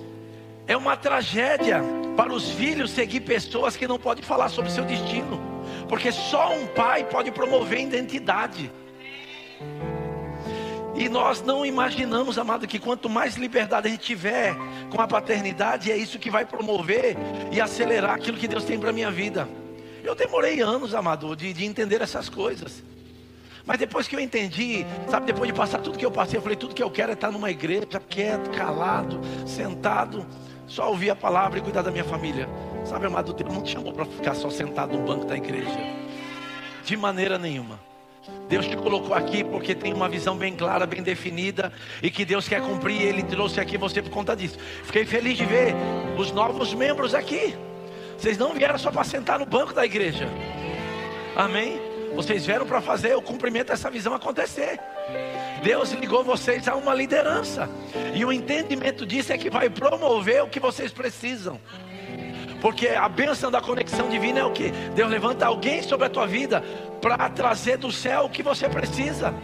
é 0.66 0.76
uma 0.76 0.96
tragédia 0.96 1.82
para 2.16 2.32
os 2.32 2.50
filhos 2.50 2.90
seguir 2.90 3.20
pessoas 3.20 3.76
que 3.76 3.86
não 3.86 3.98
podem 3.98 4.24
falar 4.24 4.48
sobre 4.48 4.70
seu 4.70 4.84
destino, 4.84 5.40
porque 5.88 6.10
só 6.10 6.54
um 6.54 6.66
pai 6.66 7.04
pode 7.04 7.30
promover 7.30 7.80
identidade. 7.80 8.70
E 10.96 11.08
nós 11.08 11.42
não 11.42 11.66
imaginamos, 11.66 12.38
amado, 12.38 12.68
que 12.68 12.78
quanto 12.78 13.10
mais 13.10 13.36
liberdade 13.36 13.88
a 13.88 13.90
gente 13.90 14.04
tiver 14.04 14.54
com 14.90 15.00
a 15.00 15.08
paternidade, 15.08 15.90
é 15.90 15.96
isso 15.96 16.20
que 16.20 16.30
vai 16.30 16.44
promover 16.44 17.16
e 17.50 17.60
acelerar 17.60 18.14
aquilo 18.14 18.38
que 18.38 18.46
Deus 18.46 18.64
tem 18.64 18.78
para 18.78 18.90
a 18.90 18.92
minha 18.92 19.10
vida. 19.10 19.48
Eu 20.04 20.14
demorei 20.14 20.60
anos, 20.60 20.94
amado, 20.94 21.34
de, 21.34 21.52
de 21.52 21.64
entender 21.64 22.00
essas 22.00 22.28
coisas. 22.28 22.82
Mas 23.66 23.78
depois 23.78 24.06
que 24.06 24.14
eu 24.14 24.20
entendi, 24.20 24.84
sabe, 25.08 25.26
depois 25.26 25.50
de 25.50 25.56
passar 25.56 25.78
tudo 25.80 25.98
que 25.98 26.04
eu 26.04 26.10
passei, 26.10 26.38
eu 26.38 26.42
falei: 26.42 26.56
tudo 26.56 26.74
que 26.74 26.82
eu 26.82 26.90
quero 26.90 27.10
é 27.10 27.14
estar 27.14 27.30
numa 27.30 27.50
igreja, 27.50 27.86
quieto, 28.08 28.50
calado, 28.50 29.20
sentado 29.46 30.26
só 30.66 30.88
ouvir 30.88 31.10
a 31.10 31.16
palavra 31.16 31.58
e 31.58 31.62
cuidar 31.62 31.82
da 31.82 31.90
minha 31.90 32.04
família. 32.04 32.48
Sabe, 32.84 33.06
amado, 33.06 33.32
Deus 33.32 33.52
não 33.52 33.62
te 33.62 33.72
chamou 33.72 33.92
para 33.92 34.04
ficar 34.04 34.34
só 34.34 34.50
sentado 34.50 34.96
no 34.96 35.04
banco 35.04 35.24
da 35.24 35.36
igreja. 35.36 35.78
De 36.84 36.96
maneira 36.96 37.38
nenhuma. 37.38 37.78
Deus 38.48 38.66
te 38.66 38.76
colocou 38.76 39.14
aqui 39.14 39.44
porque 39.44 39.74
tem 39.74 39.92
uma 39.92 40.08
visão 40.08 40.36
bem 40.36 40.54
clara, 40.54 40.86
bem 40.86 41.02
definida 41.02 41.72
e 42.02 42.10
que 42.10 42.24
Deus 42.24 42.48
quer 42.48 42.62
cumprir. 42.62 43.02
Ele 43.02 43.22
trouxe 43.22 43.60
aqui 43.60 43.76
você 43.76 44.00
por 44.00 44.10
conta 44.10 44.34
disso. 44.34 44.58
Fiquei 44.84 45.04
feliz 45.04 45.36
de 45.36 45.44
ver 45.44 45.74
os 46.16 46.32
novos 46.32 46.72
membros 46.72 47.14
aqui. 47.14 47.54
Vocês 48.16 48.38
não 48.38 48.54
vieram 48.54 48.78
só 48.78 48.90
para 48.90 49.04
sentar 49.04 49.38
no 49.38 49.46
banco 49.46 49.74
da 49.74 49.84
igreja. 49.84 50.28
Amém? 51.36 51.80
Vocês 52.14 52.46
vieram 52.46 52.66
para 52.66 52.80
fazer 52.80 53.16
o 53.16 53.22
cumprimento 53.22 53.68
dessa 53.68 53.90
visão 53.90 54.14
acontecer. 54.14 54.78
Deus 55.62 55.92
ligou 55.92 56.22
vocês 56.22 56.68
a 56.68 56.76
uma 56.76 56.94
liderança. 56.94 57.68
E 58.14 58.24
o 58.24 58.32
entendimento 58.32 59.04
disso 59.04 59.32
é 59.32 59.38
que 59.38 59.50
vai 59.50 59.68
promover 59.68 60.42
o 60.42 60.48
que 60.48 60.60
vocês 60.60 60.92
precisam. 60.92 61.60
Porque 62.60 62.88
a 62.88 63.08
bênção 63.08 63.50
da 63.50 63.60
conexão 63.60 64.08
divina 64.08 64.40
é 64.40 64.44
o 64.44 64.50
que? 64.50 64.70
Deus 64.94 65.10
levanta 65.10 65.44
alguém 65.44 65.82
sobre 65.82 66.06
a 66.06 66.08
tua 66.10 66.26
vida 66.26 66.62
para 67.00 67.28
trazer 67.28 67.76
do 67.76 67.92
céu 67.92 68.24
o 68.24 68.30
que 68.30 68.42
você 68.42 68.68
precisa. 68.68 69.34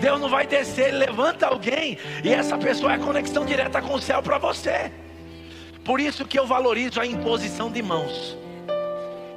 Deus 0.00 0.20
não 0.20 0.28
vai 0.28 0.44
descer, 0.44 0.88
ele 0.88 0.98
levanta 0.98 1.46
alguém 1.46 1.98
e 2.24 2.32
essa 2.32 2.58
pessoa 2.58 2.92
é 2.92 2.96
a 2.96 2.98
conexão 2.98 3.44
direta 3.44 3.80
com 3.80 3.94
o 3.94 4.00
céu 4.00 4.20
para 4.20 4.38
você. 4.38 4.90
Por 5.84 6.00
isso 6.00 6.24
que 6.24 6.36
eu 6.36 6.46
valorizo 6.46 7.00
a 7.00 7.06
imposição 7.06 7.70
de 7.70 7.80
mãos. 7.80 8.36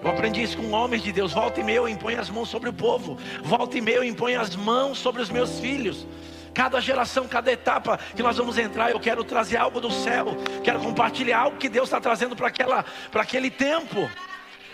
Eu 0.08 0.12
aprendi 0.12 0.42
isso 0.42 0.56
com 0.56 0.72
homens 0.72 1.04
de 1.04 1.12
Deus. 1.12 1.34
Volta 1.34 1.60
e 1.60 1.76
eu 1.76 1.86
imponho 1.86 2.18
as 2.18 2.30
mãos 2.30 2.48
sobre 2.48 2.70
o 2.70 2.74
povo. 2.74 3.18
Volta 3.44 3.78
e 3.78 3.94
eu 3.94 4.02
imponho 4.06 4.40
as 4.40 4.56
mãos 4.56 4.98
sobre 4.98 5.22
os 5.22 5.30
meus 5.30 5.60
filhos. 5.60 6.08
Cada 6.54 6.80
geração, 6.80 7.28
cada 7.28 7.52
etapa 7.52 8.00
que 8.16 8.24
nós 8.24 8.38
vamos 8.38 8.58
entrar, 8.58 8.90
eu 8.90 9.02
quero 9.02 9.22
trazer 9.26 9.58
algo 9.58 9.82
do 9.82 9.92
céu. 9.92 10.28
Quero 10.64 10.80
compartilhar 10.80 11.40
algo 11.40 11.58
que 11.58 11.68
Deus 11.68 11.90
está 11.90 12.00
trazendo 12.00 12.38
para 12.38 12.48
aquele 13.22 13.52
tempo. 13.52 14.10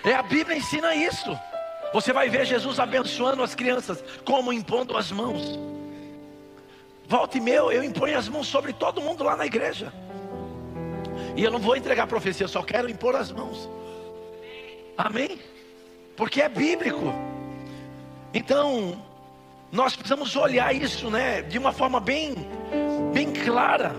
É 0.05 0.13
a 0.13 0.21
Bíblia 0.21 0.55
ensina 0.55 0.93
isso. 0.93 1.35
Você 1.91 2.13
vai 2.13 2.29
ver 2.29 2.45
Jesus 2.45 2.79
abençoando 2.79 3.41
as 3.41 3.55
crianças, 3.55 4.03
como 4.23 4.53
impondo 4.53 4.95
as 4.95 5.11
mãos. 5.11 5.59
Volta 7.07 7.39
e 7.39 7.41
meia 7.41 7.57
eu 7.57 7.83
imponho 7.83 8.19
as 8.19 8.29
mãos 8.29 8.47
sobre 8.47 8.71
todo 8.71 9.01
mundo 9.01 9.23
lá 9.23 9.35
na 9.35 9.47
igreja. 9.47 9.91
E 11.35 11.43
eu 11.43 11.49
não 11.49 11.57
vou 11.57 11.75
entregar 11.75 12.05
profecia, 12.05 12.47
só 12.47 12.61
quero 12.61 12.87
impor 12.87 13.15
as 13.15 13.31
mãos. 13.31 13.67
Amém? 14.97 15.39
Porque 16.15 16.41
é 16.41 16.49
bíblico. 16.49 17.13
Então, 18.33 19.01
nós 19.71 19.95
precisamos 19.95 20.35
olhar 20.35 20.73
isso, 20.75 21.09
né, 21.09 21.41
de 21.41 21.57
uma 21.57 21.71
forma 21.71 21.99
bem, 21.99 22.35
bem 23.13 23.33
clara. 23.33 23.95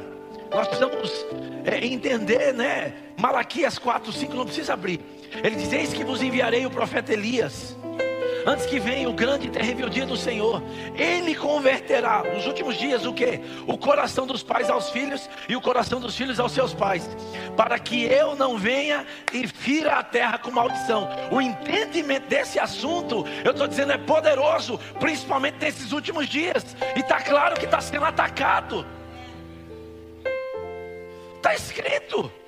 Nós 0.51 0.69
precisamos 0.69 1.27
é, 1.65 1.85
entender, 1.85 2.55
né? 2.55 2.95
Malaquias 3.19 3.79
4, 3.79 4.13
5, 4.13 4.35
não 4.35 4.45
precisa 4.45 4.75
abrir. 4.75 5.01
Ele 5.43 5.57
diz: 5.57 5.73
Eis 5.73 5.93
que 5.93 6.05
vos 6.05 6.23
enviarei 6.23 6.65
o 6.65 6.71
profeta 6.71 7.13
Elias 7.13 7.77
antes 8.47 8.67
que 8.67 8.79
venha 8.79 9.09
o 9.09 9.13
grande 9.13 9.49
terrível 9.49 9.89
dia 9.89 10.07
do 10.07 10.17
Senhor, 10.17 10.63
Ele 10.97 11.35
converterá 11.35 12.23
nos 12.23 12.47
últimos 12.47 12.77
dias 12.77 13.05
o 13.05 13.13
que? 13.13 13.41
O 13.67 13.77
coração 13.77 14.27
dos 14.27 14.43
pais 14.43 14.71
aos 14.71 14.91
filhos 14.91 15.29
e 15.49 15.57
o 15.57 15.61
coração 15.61 16.01
dos 16.01 16.17
filhos 16.17 16.39
aos 16.39 16.53
seus 16.53 16.75
pais, 16.75 17.09
para 17.57 17.79
que 17.79 18.05
eu 18.05 18.37
não 18.37 18.59
venha 18.59 19.07
e 19.33 19.47
fira 19.47 19.99
a 19.99 20.03
terra 20.03 20.39
com 20.39 20.51
maldição. 20.51 21.09
O 21.31 21.41
entendimento 21.41 22.29
desse 22.29 22.59
assunto, 22.59 23.25
eu 23.45 23.53
estou 23.53 23.67
dizendo, 23.67 23.93
é 23.93 23.99
poderoso, 23.99 24.79
principalmente 25.01 25.59
nesses 25.61 25.93
últimos 25.93 26.29
dias, 26.29 26.77
e 26.97 27.01
está 27.01 27.21
claro 27.21 27.57
que 27.57 27.65
está 27.65 27.81
sendo 27.81 28.05
atacado. 28.05 28.87
Está 31.37 31.55
escrito. 31.55 32.44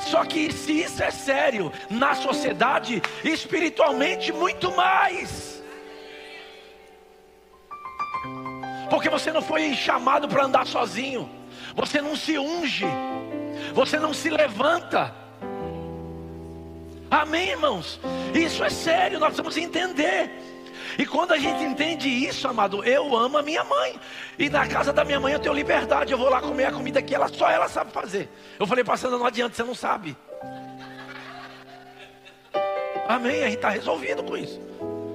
Só 0.00 0.24
que 0.24 0.52
se 0.52 0.80
isso 0.82 1.02
é 1.02 1.10
sério, 1.10 1.72
na 1.90 2.14
sociedade, 2.14 3.02
espiritualmente 3.24 4.32
muito 4.32 4.74
mais. 4.74 5.62
Porque 8.88 9.08
você 9.08 9.32
não 9.32 9.42
foi 9.42 9.74
chamado 9.74 10.28
para 10.28 10.44
andar 10.44 10.66
sozinho. 10.66 11.28
Você 11.74 12.00
não 12.00 12.16
se 12.16 12.38
unge. 12.38 12.86
você 13.74 13.98
não 13.98 14.14
se 14.14 14.30
levanta. 14.30 15.12
Amém, 17.10 17.50
irmãos? 17.50 18.00
Isso 18.34 18.64
é 18.64 18.70
sério, 18.70 19.18
nós 19.18 19.28
precisamos 19.28 19.56
entender. 19.56 20.30
E 20.98 21.04
quando 21.04 21.32
a 21.32 21.38
gente 21.38 21.62
entende 21.62 22.08
isso, 22.08 22.48
amado, 22.48 22.82
eu 22.84 23.14
amo 23.16 23.38
a 23.38 23.42
minha 23.42 23.62
mãe. 23.64 24.00
E 24.38 24.48
na 24.48 24.66
casa 24.66 24.92
da 24.92 25.04
minha 25.04 25.20
mãe 25.20 25.32
eu 25.32 25.38
tenho 25.38 25.54
liberdade. 25.54 26.12
Eu 26.12 26.18
vou 26.18 26.30
lá 26.30 26.40
comer 26.40 26.64
a 26.64 26.72
comida 26.72 27.02
que 27.02 27.14
ela 27.14 27.28
só 27.28 27.50
ela 27.50 27.68
sabe 27.68 27.92
fazer. 27.92 28.28
Eu 28.58 28.66
falei, 28.66 28.82
passando 28.82 29.18
não 29.18 29.26
adianta, 29.26 29.54
você 29.54 29.62
não 29.62 29.74
sabe. 29.74 30.16
Amém, 33.08 33.42
a 33.42 33.46
gente 33.46 33.56
está 33.56 33.68
resolvido 33.68 34.22
com 34.22 34.36
isso. 34.36 34.60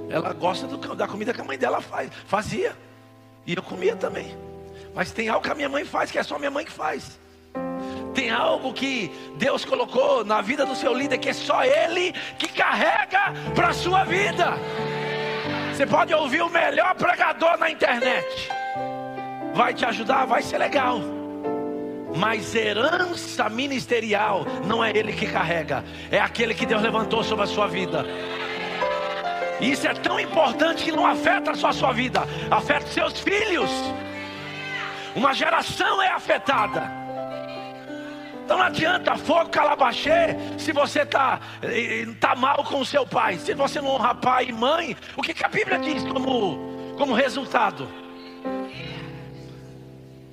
Ela 0.10 0.34
gosta 0.34 0.68
do, 0.68 0.96
da 0.96 1.08
comida 1.08 1.34
que 1.34 1.42
a 1.42 1.44
mãe 1.44 1.58
dela 1.58 1.82
faz, 1.82 2.10
fazia. 2.26 2.76
E 3.46 3.56
eu 3.56 3.64
comia 3.64 3.96
também. 3.96 4.38
Mas 4.94 5.12
tem 5.12 5.30
algo 5.30 5.44
que 5.44 5.52
a 5.52 5.56
minha 5.56 5.70
mãe 5.70 5.84
faz, 5.84 6.12
que 6.12 6.20
é 6.20 6.24
só 6.24 6.38
minha 6.38 6.52
mãe 6.52 6.66
que 6.66 6.72
faz. 6.72 7.20
Tem 8.14 8.30
algo 8.30 8.74
que 8.74 9.12
Deus 9.38 9.64
colocou 9.64 10.24
na 10.24 10.42
vida 10.42 10.66
do 10.66 10.76
seu 10.76 10.94
líder, 10.94 11.18
que 11.18 11.30
é 11.30 11.34
só 11.34 11.64
Ele 11.64 12.14
que 12.38 12.50
carrega 12.50 13.34
para 13.56 13.70
a 13.70 13.74
sua 13.74 14.04
vida. 14.04 14.58
Você 15.82 15.88
pode 15.88 16.14
ouvir 16.14 16.44
o 16.44 16.48
melhor 16.48 16.94
pregador 16.94 17.58
na 17.58 17.68
internet. 17.68 18.52
Vai 19.52 19.74
te 19.74 19.84
ajudar, 19.84 20.26
vai 20.26 20.44
ser 20.44 20.60
legal. 20.60 21.02
Mas 22.16 22.54
herança 22.54 23.50
ministerial 23.50 24.46
não 24.64 24.86
é 24.86 24.96
ele 24.96 25.12
que 25.12 25.26
carrega, 25.26 25.84
é 26.12 26.20
aquele 26.20 26.54
que 26.54 26.68
Deus 26.68 26.84
levantou 26.84 27.24
sobre 27.24 27.46
a 27.46 27.48
sua 27.48 27.66
vida. 27.66 28.06
Isso 29.60 29.88
é 29.88 29.94
tão 29.96 30.20
importante 30.20 30.84
que 30.84 30.92
não 30.92 31.04
afeta 31.04 31.56
só 31.56 31.70
a 31.70 31.74
sua 31.74 31.92
vida, 31.92 32.28
afeta 32.52 32.86
seus 32.86 33.20
filhos. 33.20 33.72
Uma 35.16 35.34
geração 35.34 36.00
é 36.00 36.10
afetada. 36.10 37.01
Então 38.52 38.60
não 38.60 38.66
adianta 38.66 39.16
fogo 39.16 39.50
calabachê 39.50 40.36
se 40.58 40.74
você 40.74 41.04
está 41.04 41.40
tá 42.20 42.36
mal 42.36 42.66
com 42.66 42.82
o 42.82 42.86
seu 42.86 43.08
pai. 43.08 43.38
Se 43.38 43.54
você 43.54 43.80
não 43.80 43.92
honra 43.92 44.14
pai 44.14 44.48
e 44.50 44.52
mãe, 44.52 44.98
o 45.16 45.22
que, 45.22 45.34
que 45.34 45.46
a 45.46 45.48
Bíblia 45.48 45.80
diz 45.80 46.04
como, 46.04 46.94
como 46.98 47.14
resultado? 47.14 47.88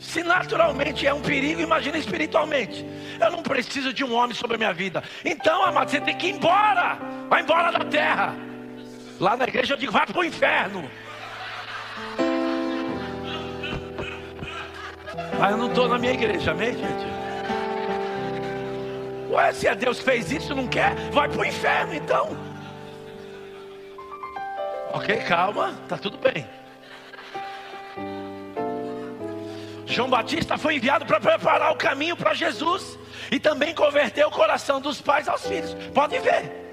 Se 0.01 0.25
naturalmente 0.25 1.07
é 1.07 1.15
um 1.15 1.21
perigo, 1.21 1.61
imagina 1.61 1.97
espiritualmente. 1.97 2.85
Eu 3.21 3.31
não 3.31 3.41
preciso 3.41 3.93
de 3.93 4.03
um 4.03 4.13
homem 4.13 4.35
sobre 4.35 4.57
a 4.57 4.59
minha 4.59 4.73
vida. 4.73 5.01
Então, 5.25 5.63
amado, 5.63 5.89
você 5.89 6.01
tem 6.01 6.17
que 6.17 6.27
ir 6.27 6.33
embora. 6.33 6.99
Vai 7.29 7.43
embora 7.43 7.71
da 7.71 7.85
terra. 7.85 8.35
Lá 9.21 9.37
na 9.37 9.45
igreja 9.45 9.75
eu 9.75 9.79
digo, 9.79 9.93
vai 9.93 10.05
para 10.05 10.19
o 10.19 10.25
inferno. 10.25 10.91
Mas 15.39 15.53
eu 15.53 15.57
não 15.57 15.69
estou 15.69 15.89
na 15.89 15.99
minha 16.01 16.15
igreja, 16.15 16.51
amém, 16.51 16.73
gente? 16.73 17.18
Ué, 19.31 19.53
se 19.53 19.67
é 19.67 19.75
Deus 19.75 19.99
fez 20.01 20.31
isso, 20.33 20.55
não 20.55 20.67
quer, 20.67 20.95
vai 21.11 21.29
para 21.29 21.41
o 21.41 21.45
inferno 21.45 21.95
então. 21.95 22.37
Ok, 24.93 25.17
calma, 25.19 25.75
tá 25.89 25.99
tudo 25.99 26.17
bem. 26.19 26.47
João 29.85 30.09
Batista 30.09 30.57
foi 30.57 30.77
enviado 30.77 31.07
para 31.07 31.21
preparar 31.21 31.73
o 31.73 31.77
caminho 31.77 32.17
para 32.17 32.35
Jesus 32.35 32.99
e 33.31 33.39
também 33.41 33.75
converter 33.75 34.27
o 34.27 34.31
coração 34.31 34.81
dos 34.81 35.01
pais 35.01 35.29
aos 35.29 35.47
filhos. 35.47 35.75
Pode 35.95 36.19
ver 36.19 36.68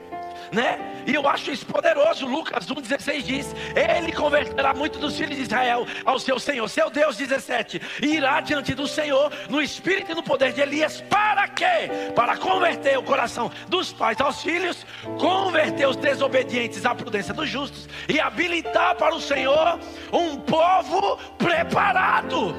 né? 0.52 1.04
E 1.06 1.14
eu 1.14 1.28
acho 1.28 1.52
isso 1.52 1.66
poderoso. 1.66 2.26
Lucas 2.26 2.66
1,16 2.68 3.22
diz: 3.22 3.56
Ele 3.76 4.12
converterá 4.12 4.74
muito 4.74 5.00
dos 5.00 5.18
filhos 5.18 5.36
de 5.36 5.44
Israel 5.44 5.86
ao 6.04 6.20
seu 6.20 6.40
Senhor, 6.40 6.68
seu 6.68 6.90
Deus 6.90 7.18
17, 7.18 7.82
e 8.02 8.16
irá 8.16 8.42
diante 8.42 8.74
do 8.74 8.88
Senhor 8.88 9.32
no 9.50 9.62
espírito 9.62 10.12
e 10.12 10.16
no 10.16 10.24
poder 10.24 10.54
de 10.54 10.62
Elias. 10.62 11.02
Para 11.02 11.48
quê? 11.48 11.90
Para 12.16 12.38
converter 12.38 12.98
o 12.98 13.04
coração 13.04 13.52
dos 13.68 13.94
pais 13.94 14.20
aos 14.20 14.42
filhos, 14.42 14.86
converter 15.20 15.88
os 15.88 15.96
desobedientes 15.96 16.86
à 16.86 16.96
prudência 16.96 17.34
dos 17.34 17.50
justos 17.50 17.88
e 18.08 18.20
habilitar 18.20 18.96
para 18.96 19.16
o 19.16 19.22
Senhor 19.22 19.80
um 20.12 20.38
povo 20.38 21.18
preparado. 21.38 22.56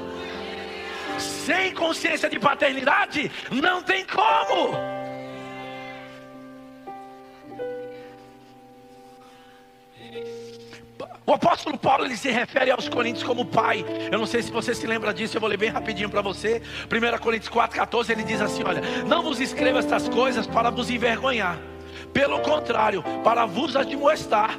Sem 1.17 1.73
consciência 1.73 2.29
de 2.29 2.39
paternidade, 2.39 3.31
não 3.51 3.81
tem 3.81 4.05
como. 4.05 4.96
O 11.25 11.33
apóstolo 11.33 11.77
Paulo 11.77 12.05
ele 12.05 12.15
se 12.15 12.31
refere 12.31 12.71
aos 12.71 12.87
Coríntios 12.87 13.21
como 13.21 13.45
pai. 13.45 13.85
Eu 14.09 14.17
não 14.17 14.25
sei 14.25 14.41
se 14.41 14.49
você 14.49 14.73
se 14.73 14.87
lembra 14.87 15.13
disso, 15.13 15.35
eu 15.35 15.41
vou 15.41 15.49
ler 15.49 15.57
bem 15.57 15.69
rapidinho 15.69 16.09
para 16.09 16.21
você. 16.21 16.61
1 16.85 17.17
Coríntios 17.19 17.49
4,14 17.53 18.11
ele 18.11 18.23
diz 18.23 18.39
assim: 18.39 18.63
Olha, 18.63 18.81
não 19.05 19.21
vos 19.21 19.41
escreva 19.41 19.79
estas 19.79 20.07
coisas 20.07 20.47
para 20.47 20.69
vos 20.69 20.89
envergonhar, 20.89 21.59
pelo 22.13 22.39
contrário, 22.39 23.03
para 23.25 23.45
vos 23.45 23.75
admoestar, 23.75 24.57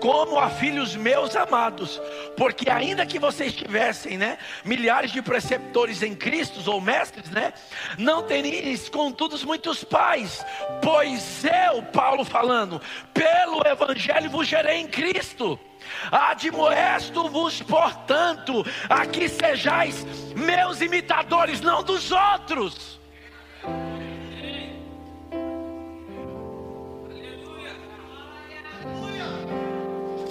como 0.00 0.38
a 0.38 0.50
filhos 0.50 0.96
meus 0.96 1.36
amados, 1.36 2.00
porque 2.36 2.70
ainda 2.70 3.06
que 3.06 3.18
vocês 3.18 3.52
tivessem, 3.52 4.18
né, 4.18 4.38
milhares 4.64 5.12
de 5.12 5.22
preceptores 5.22 6.02
em 6.02 6.14
Cristo 6.14 6.70
ou 6.70 6.80
mestres, 6.80 7.30
né, 7.30 7.52
não 7.98 8.22
teríeis 8.22 8.88
contudo 8.88 9.36
muitos 9.44 9.84
pais, 9.84 10.44
pois 10.82 11.44
eu, 11.44 11.82
Paulo 11.84 12.24
falando, 12.24 12.80
pelo 13.12 13.66
evangelho 13.66 14.30
vos 14.30 14.46
gerei 14.46 14.78
em 14.78 14.86
Cristo. 14.86 15.58
Admoesto-vos, 16.10 17.62
portanto, 17.62 18.64
a 18.88 19.06
que 19.06 19.28
sejais 19.28 20.04
meus 20.34 20.80
imitadores, 20.80 21.60
não 21.60 21.82
dos 21.82 22.10
outros. 22.10 22.98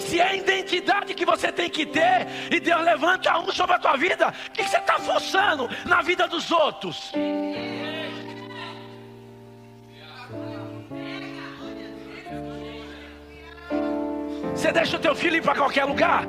Se 0.06 0.20
é 0.20 0.28
a 0.28 0.36
identidade 0.36 1.14
que 1.14 1.26
você 1.26 1.50
tem 1.50 1.68
que 1.68 1.84
ter, 1.84 2.26
e 2.50 2.60
Deus 2.60 2.80
levanta 2.82 3.36
um 3.38 3.50
sobre 3.50 3.74
a 3.74 3.78
tua 3.78 3.96
vida, 3.96 4.28
o 4.28 4.50
que 4.52 4.62
você 4.62 4.76
está 4.78 4.98
forçando 5.00 5.68
na 5.84 6.00
vida 6.00 6.28
dos 6.28 6.50
outros? 6.52 7.12
Você 14.54 14.72
deixa 14.72 14.96
o 14.96 15.00
teu 15.00 15.14
filho 15.14 15.36
ir 15.36 15.42
para 15.42 15.56
qualquer 15.56 15.84
lugar? 15.84 16.24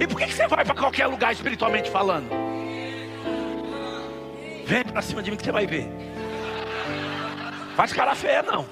E 0.00 0.06
por 0.06 0.18
que, 0.18 0.26
que 0.26 0.32
você 0.32 0.46
vai 0.46 0.64
para 0.64 0.74
qualquer 0.74 1.06
lugar 1.08 1.32
espiritualmente 1.32 1.90
falando? 1.90 2.30
Vem 4.66 4.84
para 4.84 5.02
cima 5.02 5.20
de 5.20 5.32
mim 5.32 5.36
que 5.36 5.44
você 5.44 5.52
vai 5.52 5.66
ver. 5.66 5.88
Faz 7.74 7.92
cara 7.92 8.14
feia 8.14 8.42
não. 8.42 8.66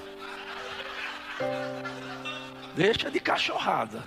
Deixa 2.78 3.10
de 3.10 3.18
cachorrada. 3.18 4.04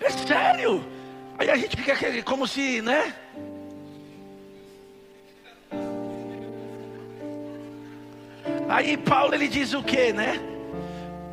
É 0.00 0.10
sério. 0.10 0.84
Aí 1.38 1.48
a 1.48 1.56
gente 1.56 1.76
fica 1.76 1.94
como 2.24 2.44
se, 2.44 2.82
né? 2.82 3.14
Aí 8.68 8.96
Paulo 8.96 9.32
ele 9.32 9.46
diz 9.46 9.72
o 9.74 9.80
que, 9.80 10.12
né? 10.12 10.40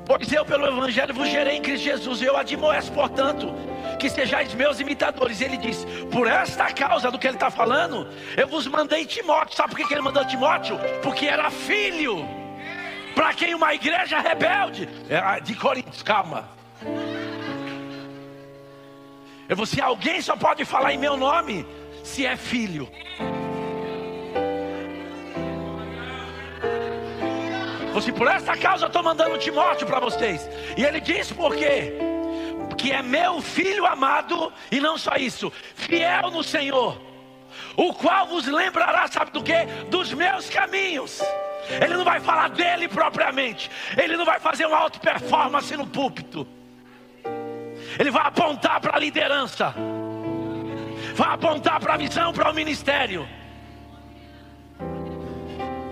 Pois 0.05 0.31
eu, 0.31 0.45
pelo 0.45 0.67
Evangelho, 0.67 1.15
vos 1.15 1.29
gerei 1.29 1.57
em 1.57 1.63
Cristo 1.63 1.83
Jesus. 1.83 2.21
Eu 2.21 2.37
admoesto, 2.37 2.91
portanto, 2.91 3.55
que 3.99 4.07
sejais 4.07 4.53
meus 4.53 4.79
imitadores. 4.79 5.41
Ele 5.41 5.57
diz: 5.57 5.83
Por 6.11 6.27
esta 6.27 6.71
causa 6.71 7.09
do 7.09 7.17
que 7.17 7.25
ele 7.25 7.37
está 7.37 7.49
falando, 7.49 8.07
eu 8.37 8.47
vos 8.47 8.67
mandei 8.67 9.03
Timóteo. 9.03 9.57
Sabe 9.57 9.75
por 9.75 9.87
que 9.87 9.91
ele 9.91 10.03
mandou 10.03 10.23
Timóteo? 10.27 10.77
Porque 11.01 11.25
era 11.25 11.49
filho. 11.49 12.44
Para 13.15 13.33
quem 13.33 13.55
uma 13.55 13.73
igreja 13.73 14.19
rebelde. 14.19 14.87
É, 15.09 15.39
de 15.39 15.55
Coríntios, 15.55 16.03
calma. 16.03 16.49
Eu 19.47 19.57
alguém 19.83 20.21
só 20.21 20.35
pode 20.35 20.65
falar 20.65 20.93
em 20.93 20.97
meu 20.97 21.15
nome 21.15 21.65
se 22.03 22.25
é 22.25 22.35
filho. 22.35 22.89
Você 27.93 28.11
por 28.11 28.27
essa 28.27 28.57
causa 28.57 28.85
eu 28.85 28.87
estou 28.87 29.01
mandando 29.01 29.37
Timóteo 29.37 29.87
para 29.87 29.99
vocês. 29.99 30.49
E 30.75 30.83
ele 30.83 30.99
diz 30.99 31.31
por 31.31 31.55
quê? 31.55 31.93
Que 32.77 32.91
é 32.91 33.01
meu 33.01 33.39
filho 33.39 33.85
amado, 33.85 34.51
e 34.69 34.81
não 34.81 34.97
só 34.97 35.15
isso, 35.15 35.51
fiel 35.75 36.29
no 36.29 36.43
Senhor, 36.43 37.01
o 37.77 37.93
qual 37.93 38.27
vos 38.27 38.45
lembrará, 38.47 39.07
sabe 39.07 39.31
do 39.31 39.41
que? 39.41 39.65
Dos 39.89 40.11
meus 40.13 40.49
caminhos. 40.49 41.21
Ele 41.81 41.95
não 41.95 42.03
vai 42.03 42.19
falar 42.19 42.49
dele 42.49 42.87
propriamente, 42.87 43.69
ele 43.97 44.15
não 44.15 44.25
vai 44.25 44.39
fazer 44.39 44.65
uma 44.65 44.77
auto 44.77 44.99
performance 44.99 45.75
no 45.75 45.87
púlpito, 45.87 46.47
ele 47.99 48.11
vai 48.11 48.27
apontar 48.27 48.79
para 48.79 48.95
a 48.95 48.99
liderança, 48.99 49.73
vai 51.15 51.33
apontar 51.33 51.79
para 51.79 51.95
a 51.95 51.97
visão, 51.97 52.31
para 52.33 52.51
o 52.51 52.53
ministério. 52.53 53.27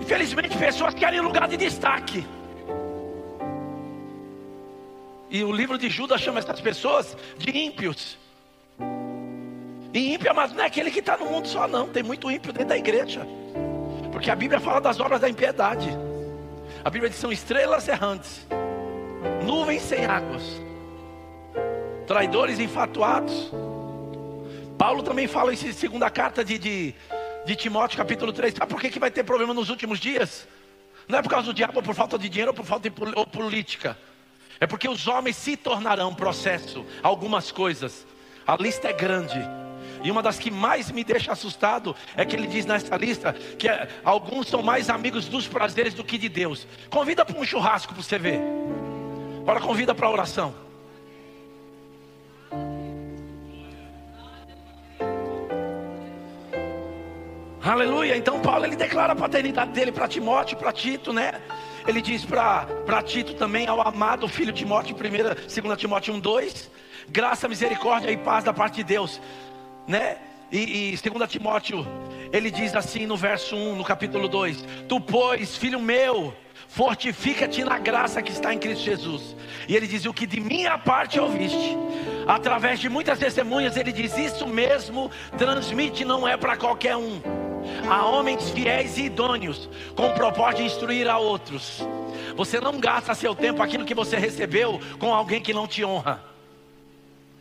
Infelizmente, 0.00 0.56
pessoas 0.58 0.94
querem 0.94 1.20
lugar 1.20 1.48
de 1.48 1.56
destaque. 1.56 2.26
E 5.30 5.42
o 5.42 5.50
livro 5.50 5.78
de 5.78 5.88
Judas 5.88 6.20
chama 6.20 6.38
essas 6.38 6.60
pessoas 6.60 7.16
de 7.38 7.56
ímpios. 7.56 8.18
E 9.94 10.14
ímpio, 10.14 10.34
mas 10.34 10.52
não 10.52 10.62
é 10.62 10.66
aquele 10.66 10.90
que 10.90 10.98
está 10.98 11.16
no 11.16 11.26
mundo 11.26 11.48
só, 11.48 11.66
não. 11.66 11.88
Tem 11.88 12.02
muito 12.02 12.30
ímpio 12.30 12.52
dentro 12.52 12.68
da 12.68 12.76
igreja. 12.76 13.26
Porque 14.14 14.30
a 14.30 14.36
Bíblia 14.36 14.60
fala 14.60 14.80
das 14.80 15.00
obras 15.00 15.20
da 15.20 15.28
impiedade. 15.28 15.88
A 16.84 16.88
Bíblia 16.88 17.10
diz 17.10 17.16
que 17.16 17.20
são 17.20 17.32
estrelas 17.32 17.88
errantes, 17.88 18.46
nuvens 19.44 19.82
sem 19.82 20.06
águas, 20.06 20.62
traidores 22.06 22.60
infatuados. 22.60 23.50
Paulo 24.78 25.02
também 25.02 25.26
fala 25.26 25.52
em 25.52 25.56
segunda 25.56 26.08
carta 26.10 26.44
de, 26.44 26.58
de, 26.58 26.94
de 27.44 27.56
Timóteo, 27.56 27.98
capítulo 27.98 28.32
3. 28.32 28.54
Sabe 28.54 28.70
por 28.70 28.80
que, 28.80 28.88
que 28.88 29.00
vai 29.00 29.10
ter 29.10 29.24
problema 29.24 29.52
nos 29.52 29.68
últimos 29.68 29.98
dias? 29.98 30.46
Não 31.08 31.18
é 31.18 31.22
por 31.22 31.28
causa 31.28 31.48
do 31.48 31.52
diabo, 31.52 31.78
ou 31.78 31.82
por 31.82 31.94
falta 31.94 32.16
de 32.16 32.28
dinheiro, 32.28 32.52
ou 32.52 32.54
por 32.54 32.64
falta 32.64 32.88
de 32.88 32.94
ou 33.16 33.26
política. 33.26 33.98
É 34.60 34.66
porque 34.66 34.88
os 34.88 35.08
homens 35.08 35.34
se 35.34 35.56
tornarão 35.56 36.14
processo, 36.14 36.86
algumas 37.02 37.50
coisas. 37.50 38.06
A 38.46 38.54
lista 38.54 38.88
é 38.88 38.92
grande. 38.92 39.40
E 40.04 40.10
uma 40.10 40.22
das 40.22 40.38
que 40.38 40.50
mais 40.50 40.90
me 40.90 41.02
deixa 41.02 41.32
assustado 41.32 41.96
é 42.14 42.26
que 42.26 42.36
ele 42.36 42.46
diz 42.46 42.66
nessa 42.66 42.94
lista 42.94 43.32
que 43.58 43.66
é, 43.66 43.88
alguns 44.04 44.48
são 44.48 44.62
mais 44.62 44.90
amigos 44.90 45.26
dos 45.26 45.48
prazeres 45.48 45.94
do 45.94 46.04
que 46.04 46.18
de 46.18 46.28
Deus. 46.28 46.66
Convida 46.90 47.24
para 47.24 47.40
um 47.40 47.44
churrasco 47.44 47.94
para 47.94 48.02
você 48.02 48.18
ver. 48.18 48.38
Agora 49.40 49.60
convida 49.60 49.94
para 49.94 50.06
a 50.06 50.10
oração. 50.10 50.54
Aleluia. 57.62 58.14
Então 58.14 58.40
Paulo 58.40 58.66
ele 58.66 58.76
declara 58.76 59.14
a 59.14 59.16
paternidade 59.16 59.72
dele 59.72 59.90
para 59.90 60.06
Timóteo, 60.06 60.58
para 60.58 60.70
Tito, 60.70 61.14
né? 61.14 61.40
Ele 61.86 62.02
diz 62.02 62.26
para 62.26 63.02
Tito 63.02 63.32
também 63.36 63.66
ao 63.66 63.80
amado 63.80 64.28
filho 64.28 64.52
Timóteo, 64.52 64.94
1, 64.94 65.62
2 65.62 65.78
Timóteo 65.78 66.12
1, 66.12 66.20
2, 66.20 66.70
graça, 67.08 67.48
misericórdia 67.48 68.10
e 68.10 68.18
paz 68.18 68.44
da 68.44 68.52
parte 68.52 68.76
de 68.76 68.84
Deus 68.84 69.18
né? 69.86 70.16
E, 70.50 70.94
e 70.94 71.10
2 71.10 71.30
Timóteo, 71.30 71.86
ele 72.32 72.50
diz 72.50 72.74
assim 72.74 73.06
no 73.06 73.16
verso 73.16 73.56
1, 73.56 73.76
no 73.76 73.84
capítulo 73.84 74.28
2: 74.28 74.64
Tu, 74.88 75.00
pois, 75.00 75.56
filho 75.56 75.80
meu, 75.80 76.34
fortifica-te 76.68 77.64
na 77.64 77.78
graça 77.78 78.22
que 78.22 78.30
está 78.30 78.52
em 78.52 78.58
Cristo 78.58 78.84
Jesus. 78.84 79.36
E 79.68 79.74
ele 79.74 79.86
diz: 79.86 80.04
O 80.04 80.12
que 80.12 80.26
de 80.26 80.40
minha 80.40 80.78
parte 80.78 81.18
ouviste, 81.18 81.76
através 82.26 82.78
de 82.78 82.88
muitas 82.88 83.18
testemunhas, 83.18 83.76
ele 83.76 83.92
diz: 83.92 84.16
Isso 84.16 84.46
mesmo 84.46 85.10
transmite, 85.36 86.04
não 86.04 86.26
é 86.26 86.36
para 86.36 86.56
qualquer 86.56 86.96
um. 86.96 87.20
A 87.88 88.04
homens 88.06 88.50
fiéis 88.50 88.98
e 88.98 89.04
idôneos, 89.04 89.68
com 89.96 90.08
o 90.08 90.14
propósito 90.14 90.58
de 90.58 90.66
instruir 90.66 91.08
a 91.08 91.18
outros. 91.18 91.82
Você 92.36 92.60
não 92.60 92.78
gasta 92.78 93.14
seu 93.14 93.34
tempo 93.34 93.62
aquilo 93.62 93.84
que 93.84 93.94
você 93.94 94.16
recebeu 94.16 94.80
com 94.98 95.14
alguém 95.14 95.40
que 95.40 95.54
não 95.54 95.66
te 95.66 95.84
honra. 95.84 96.22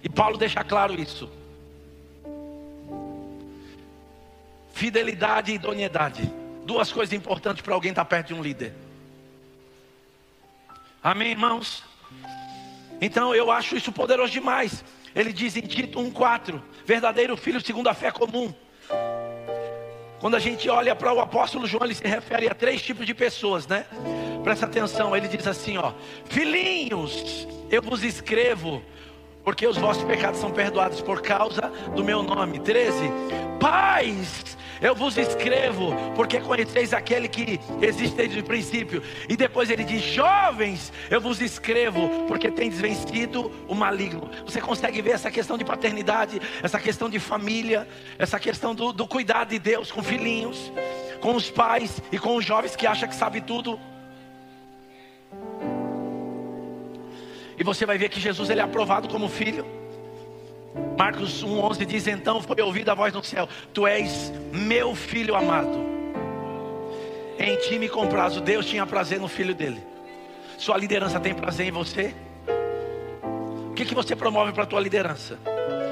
E 0.04 0.10
Paulo 0.10 0.38
deixa 0.38 0.64
claro 0.64 1.00
isso. 1.00 1.30
Fidelidade 4.74 5.51
e 5.51 5.55
idoneidade. 5.55 6.30
Duas 6.65 6.91
coisas 6.91 7.13
importantes 7.13 7.61
para 7.61 7.74
alguém 7.74 7.91
estar 7.91 8.03
perto 8.03 8.28
de 8.28 8.34
um 8.34 8.41
líder. 8.41 8.74
Amém, 11.01 11.32
irmãos? 11.32 11.84
Então 12.99 13.34
eu 13.36 13.51
acho 13.51 13.78
isso 13.78 13.91
poderoso 13.91 14.32
demais. 14.32 14.84
Ele 15.15 15.32
diz 15.32 15.55
em 15.55 15.61
Tito 15.61 15.99
1,4: 15.99 16.61
verdadeiro 16.86 17.38
filho 17.38 17.61
segundo 17.61 17.88
a 17.88 17.93
fé 17.93 18.11
comum. 18.11 18.53
Quando 20.19 20.36
a 20.36 20.39
gente 20.39 20.69
olha 20.69 20.95
para 20.95 21.13
o 21.13 21.19
apóstolo 21.19 21.67
João, 21.67 21.84
ele 21.84 21.93
se 21.93 22.07
refere 22.07 22.47
a 22.49 22.55
três 22.55 22.82
tipos 22.82 23.05
de 23.05 23.13
pessoas, 23.13 23.67
né? 23.67 23.86
Presta 24.43 24.65
atenção, 24.65 25.15
ele 25.15 25.28
diz 25.28 25.45
assim: 25.45 25.78
ó, 25.78 25.93
filhinhos, 26.26 27.47
eu 27.69 27.82
vos 27.82 28.03
escrevo 28.03 28.82
porque 29.43 29.67
os 29.67 29.78
vossos 29.78 30.03
pecados 30.03 30.39
são 30.39 30.51
perdoados 30.51 31.01
por 31.01 31.21
causa 31.21 31.63
do 31.93 32.03
meu 32.03 32.24
nome. 32.24 32.59
13. 32.59 33.11
Pais, 33.59 34.57
eu 34.84 34.94
vos 34.94 35.18
escrevo, 35.18 35.94
porque 36.14 36.42
conheceis 36.42 36.94
aquele 36.94 37.30
que 37.30 37.58
existe 37.82 38.18
desde 38.18 38.42
o 38.42 38.44
princípio. 38.44 39.02
E 39.30 39.38
depois 39.38 39.70
ele 39.70 39.86
diz: 39.86 40.04
Jovens, 40.04 40.92
eu 41.10 41.22
vos 41.22 41.40
escrevo, 41.40 42.26
porque 42.28 42.52
tendes 42.52 42.82
vencido 42.82 43.50
o 43.66 43.74
maligno. 43.74 44.30
Você 44.46 44.60
consegue 44.60 45.02
ver 45.02 45.12
essa 45.12 45.32
questão 45.32 45.58
de 45.58 45.64
paternidade, 45.64 46.42
essa 46.62 46.80
questão 46.82 47.10
de 47.10 47.18
família, 47.18 47.88
essa 48.20 48.38
questão 48.38 48.76
do, 48.76 48.92
do 48.92 49.08
cuidado 49.08 49.50
de 49.50 49.60
Deus 49.60 49.90
com 49.90 50.04
filhinhos, 50.04 50.70
com 51.22 51.34
os 51.34 51.50
pais 51.50 52.02
e 52.12 52.20
com 52.20 52.36
os 52.36 52.44
jovens 52.44 52.76
que 52.76 52.86
acham 52.86 53.08
que 53.08 53.16
sabe 53.16 53.40
tudo. 53.40 53.80
E 57.58 57.64
você 57.64 57.86
vai 57.86 57.98
ver 57.98 58.10
que 58.10 58.20
Jesus 58.20 58.50
ele 58.50 58.60
é 58.60 58.64
aprovado 58.64 59.08
como 59.08 59.30
filho. 59.30 59.83
Marcos 60.97 61.43
1,11 61.43 61.86
diz: 61.86 62.07
Então 62.07 62.41
foi 62.41 62.61
ouvida 62.61 62.91
a 62.91 62.95
voz 62.95 63.13
no 63.13 63.24
céu: 63.24 63.47
Tu 63.74 63.86
és 63.88 64.32
meu 64.51 64.95
filho 64.95 65.36
amado. 65.36 65.93
Em 67.38 67.55
ti 67.57 67.80
me 67.80 67.89
comprazo. 67.89 68.41
Deus 68.41 68.65
tinha 68.65 68.86
prazer 68.86 69.19
no 69.19 69.28
filho 69.28 69.53
dele. 69.53 69.82
Sua 70.57 70.78
liderança 70.78 71.19
tem 71.19 71.34
prazer 71.34 71.67
em 71.67 71.71
você? 71.71 72.13
O 73.69 73.74
que, 73.74 73.86
que 73.86 73.95
você 73.95 74.15
promove 74.15 74.51
para 74.51 74.63
a 74.63 74.67
tua 74.67 74.80
liderança? 74.80 75.38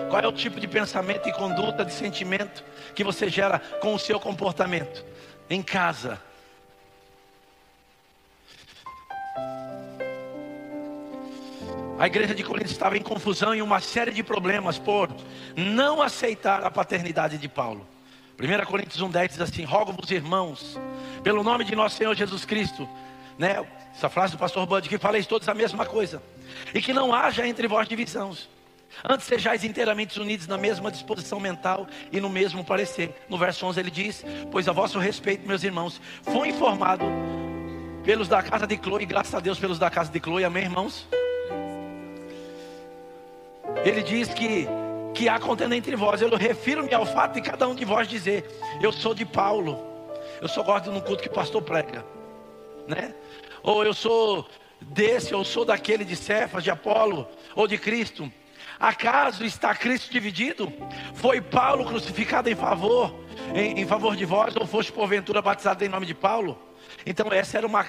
Qual 0.09 0.21
é 0.21 0.27
o 0.27 0.32
tipo 0.32 0.59
de 0.59 0.67
pensamento 0.67 1.27
e 1.27 1.34
conduta, 1.34 1.84
de 1.84 1.93
sentimento 1.93 2.63
que 2.93 3.03
você 3.03 3.29
gera 3.29 3.59
com 3.82 3.93
o 3.95 3.99
seu 3.99 4.19
comportamento? 4.19 5.03
Em 5.49 5.63
casa, 5.63 6.21
A 12.00 12.08
igreja 12.08 12.34
de 12.34 12.44
Corinto 12.44 12.72
estava 12.72 12.98
em 12.98 13.02
confusão 13.02 13.54
e 13.54 13.62
uma 13.62 13.80
série 13.80 14.12
de 14.12 14.24
problemas 14.24 14.80
por 14.80 15.10
não 15.56 16.02
aceitar 16.02 16.64
a 16.64 16.72
paternidade 16.72 17.38
de 17.38 17.48
Paulo. 17.48 17.88
1 18.39 18.66
Coríntios 18.66 19.02
1,10 19.02 19.28
diz 19.28 19.42
assim: 19.42 19.64
Rogo-vos, 19.64 20.10
irmãos, 20.10 20.80
pelo 21.24 21.44
nome 21.44 21.64
de 21.64 21.76
nosso 21.76 21.98
Senhor 21.98 22.16
Jesus 22.16 22.44
Cristo, 22.44 22.89
né? 23.38 23.64
Essa 23.94 24.10
frase 24.10 24.34
do 24.34 24.39
pastor 24.39 24.66
Bud, 24.66 24.88
que 24.89 24.98
faleis 24.98 25.28
todos 25.28 25.48
a 25.48 25.54
mesma 25.54 25.86
coisa, 25.86 26.24
e 26.74 26.82
que 26.82 26.94
não 26.94 27.14
haja 27.14 27.46
entre 27.46 27.68
vós 27.68 27.88
divisões. 27.88 28.50
Antes 29.08 29.26
sejais 29.26 29.64
inteiramente 29.64 30.20
unidos 30.20 30.48
na 30.48 30.58
mesma 30.58 30.92
disposição 30.92 31.39
mental 31.39 31.88
e 32.12 32.20
no 32.20 32.30
mesmo 32.30 32.64
parecer. 32.64 33.14
No 33.30 33.38
verso 33.38 33.66
11 33.66 33.80
ele 33.80 33.92
diz: 33.92 34.26
Pois 34.52 34.68
a 34.68 34.72
vosso 34.72 34.98
respeito, 34.98 35.48
meus 35.48 35.64
irmãos, 35.64 36.02
foi 36.24 36.50
informado 36.50 37.06
pelos 38.04 38.28
da 38.28 38.42
casa 38.42 38.66
de 38.66 38.78
Chloe, 38.78 39.06
graças 39.06 39.36
a 39.36 39.39
Deus 39.39 39.60
pelos 39.60 39.78
da 39.78 39.89
casa 39.89 40.12
de 40.12 40.20
Chloe, 40.20 40.44
amém, 40.44 40.64
irmãos? 40.64 41.08
Ele 43.84 44.03
diz 44.03 44.34
que, 44.34 44.67
que 45.13 45.28
há 45.28 45.39
contenda 45.39 45.76
entre 45.76 45.95
vós. 45.95 46.22
Eu 46.22 46.30
refiro-me 46.36 46.93
ao 46.93 47.05
fato 47.05 47.34
de 47.34 47.41
cada 47.41 47.67
um 47.67 47.76
de 47.76 47.86
vós 47.86 48.07
dizer: 48.07 48.45
Eu 48.82 48.91
sou 48.91 49.13
de 49.13 49.26
Paulo. 49.26 49.91
Eu 50.41 50.47
só 50.47 50.63
gosto 50.63 50.91
no 50.91 51.01
culto 51.01 51.22
que 51.22 51.30
o 51.30 51.34
pastor 51.34 51.61
prega. 51.61 52.05
Né? 52.88 53.13
Ou 53.63 53.84
eu 53.84 53.93
sou 53.93 54.47
desse, 54.82 55.34
ou 55.34 55.43
sou 55.43 55.63
daquele 55.63 56.03
de 56.03 56.15
Cefas, 56.15 56.63
de 56.63 56.72
Apolo, 56.72 57.28
ou 57.55 57.67
de 57.67 57.78
Cristo. 57.78 58.32
Acaso 58.80 59.45
está 59.45 59.76
Cristo 59.76 60.11
dividido? 60.11 60.74
Foi 61.13 61.39
Paulo 61.39 61.86
crucificado 61.86 62.49
em 62.49 62.55
favor, 62.55 63.13
em, 63.53 63.80
em 63.80 63.86
favor 63.86 64.15
de 64.15 64.26
vós, 64.26 64.55
ou 64.55 64.65
foste 64.65 64.91
porventura 64.91 65.41
batizado 65.41 65.86
em 65.86 65.89
nome 65.89 66.07
de 66.07 66.15
Paulo? 66.15 66.57
Então 67.05 67.32
essa 67.32 67.57
era 67.57 67.67
uma 67.67 67.84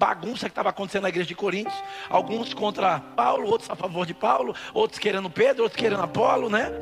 bagunça 0.00 0.46
que 0.46 0.52
estava 0.52 0.70
acontecendo 0.70 1.02
na 1.02 1.10
igreja 1.10 1.28
de 1.28 1.34
Coríntios. 1.34 1.76
Alguns 2.08 2.54
contra 2.54 3.00
Paulo, 3.00 3.46
outros 3.48 3.68
a 3.68 3.76
favor 3.76 4.06
de 4.06 4.14
Paulo, 4.14 4.56
outros 4.72 4.98
querendo 4.98 5.28
Pedro, 5.28 5.64
outros 5.64 5.78
querendo 5.78 6.00
Apolo, 6.00 6.48
né? 6.48 6.72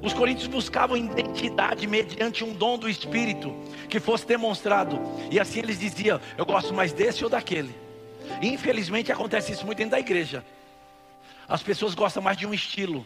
Os 0.00 0.12
coríntios 0.12 0.46
buscavam 0.46 0.96
identidade 0.96 1.88
mediante 1.88 2.44
um 2.44 2.52
dom 2.52 2.78
do 2.78 2.88
Espírito 2.88 3.52
que 3.88 3.98
fosse 3.98 4.24
demonstrado. 4.24 5.00
E 5.28 5.40
assim 5.40 5.58
eles 5.58 5.80
diziam: 5.80 6.20
Eu 6.38 6.46
gosto 6.46 6.72
mais 6.72 6.92
desse 6.92 7.24
ou 7.24 7.30
daquele. 7.30 7.74
Infelizmente 8.40 9.10
acontece 9.10 9.50
isso 9.50 9.66
muito 9.66 9.78
dentro 9.78 9.92
da 9.92 9.98
igreja. 9.98 10.44
As 11.48 11.64
pessoas 11.64 11.94
gostam 11.94 12.22
mais 12.22 12.36
de 12.36 12.46
um 12.46 12.54
estilo. 12.54 13.04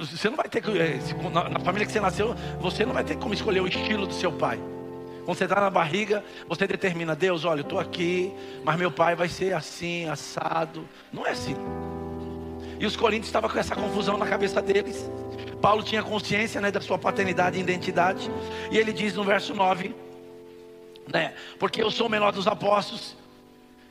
Você 0.00 0.30
não 0.30 0.36
vai 0.36 0.48
ter 0.48 0.62
que, 0.62 0.70
eh, 0.70 1.00
na 1.50 1.58
família 1.58 1.84
que 1.84 1.92
você 1.92 2.00
nasceu, 2.00 2.32
você 2.60 2.86
não 2.86 2.92
vai 2.94 3.02
ter 3.02 3.16
como 3.16 3.34
escolher 3.34 3.60
o 3.60 3.66
estilo 3.66 4.06
do 4.06 4.14
seu 4.14 4.30
pai. 4.30 4.58
Quando 5.28 5.36
você 5.36 5.44
está 5.44 5.60
na 5.60 5.68
barriga, 5.68 6.24
você 6.48 6.66
determina, 6.66 7.14
Deus, 7.14 7.44
olha, 7.44 7.60
eu 7.60 7.62
estou 7.62 7.78
aqui, 7.78 8.32
mas 8.64 8.78
meu 8.78 8.90
pai 8.90 9.14
vai 9.14 9.28
ser 9.28 9.52
assim, 9.52 10.08
assado. 10.08 10.88
Não 11.12 11.26
é 11.26 11.32
assim. 11.32 11.54
E 12.80 12.86
os 12.86 12.96
coríntios 12.96 13.28
estavam 13.28 13.50
com 13.50 13.58
essa 13.58 13.74
confusão 13.74 14.16
na 14.16 14.26
cabeça 14.26 14.62
deles. 14.62 15.06
Paulo 15.60 15.82
tinha 15.82 16.02
consciência 16.02 16.62
né, 16.62 16.70
da 16.70 16.80
sua 16.80 16.96
paternidade 16.96 17.58
e 17.58 17.60
identidade. 17.60 18.30
E 18.70 18.78
ele 18.78 18.90
diz 18.90 19.16
no 19.16 19.22
verso 19.22 19.54
9, 19.54 19.94
né, 21.12 21.34
porque 21.58 21.82
eu 21.82 21.90
sou 21.90 22.06
o 22.06 22.10
menor 22.10 22.32
dos 22.32 22.46
apóstolos, 22.46 23.14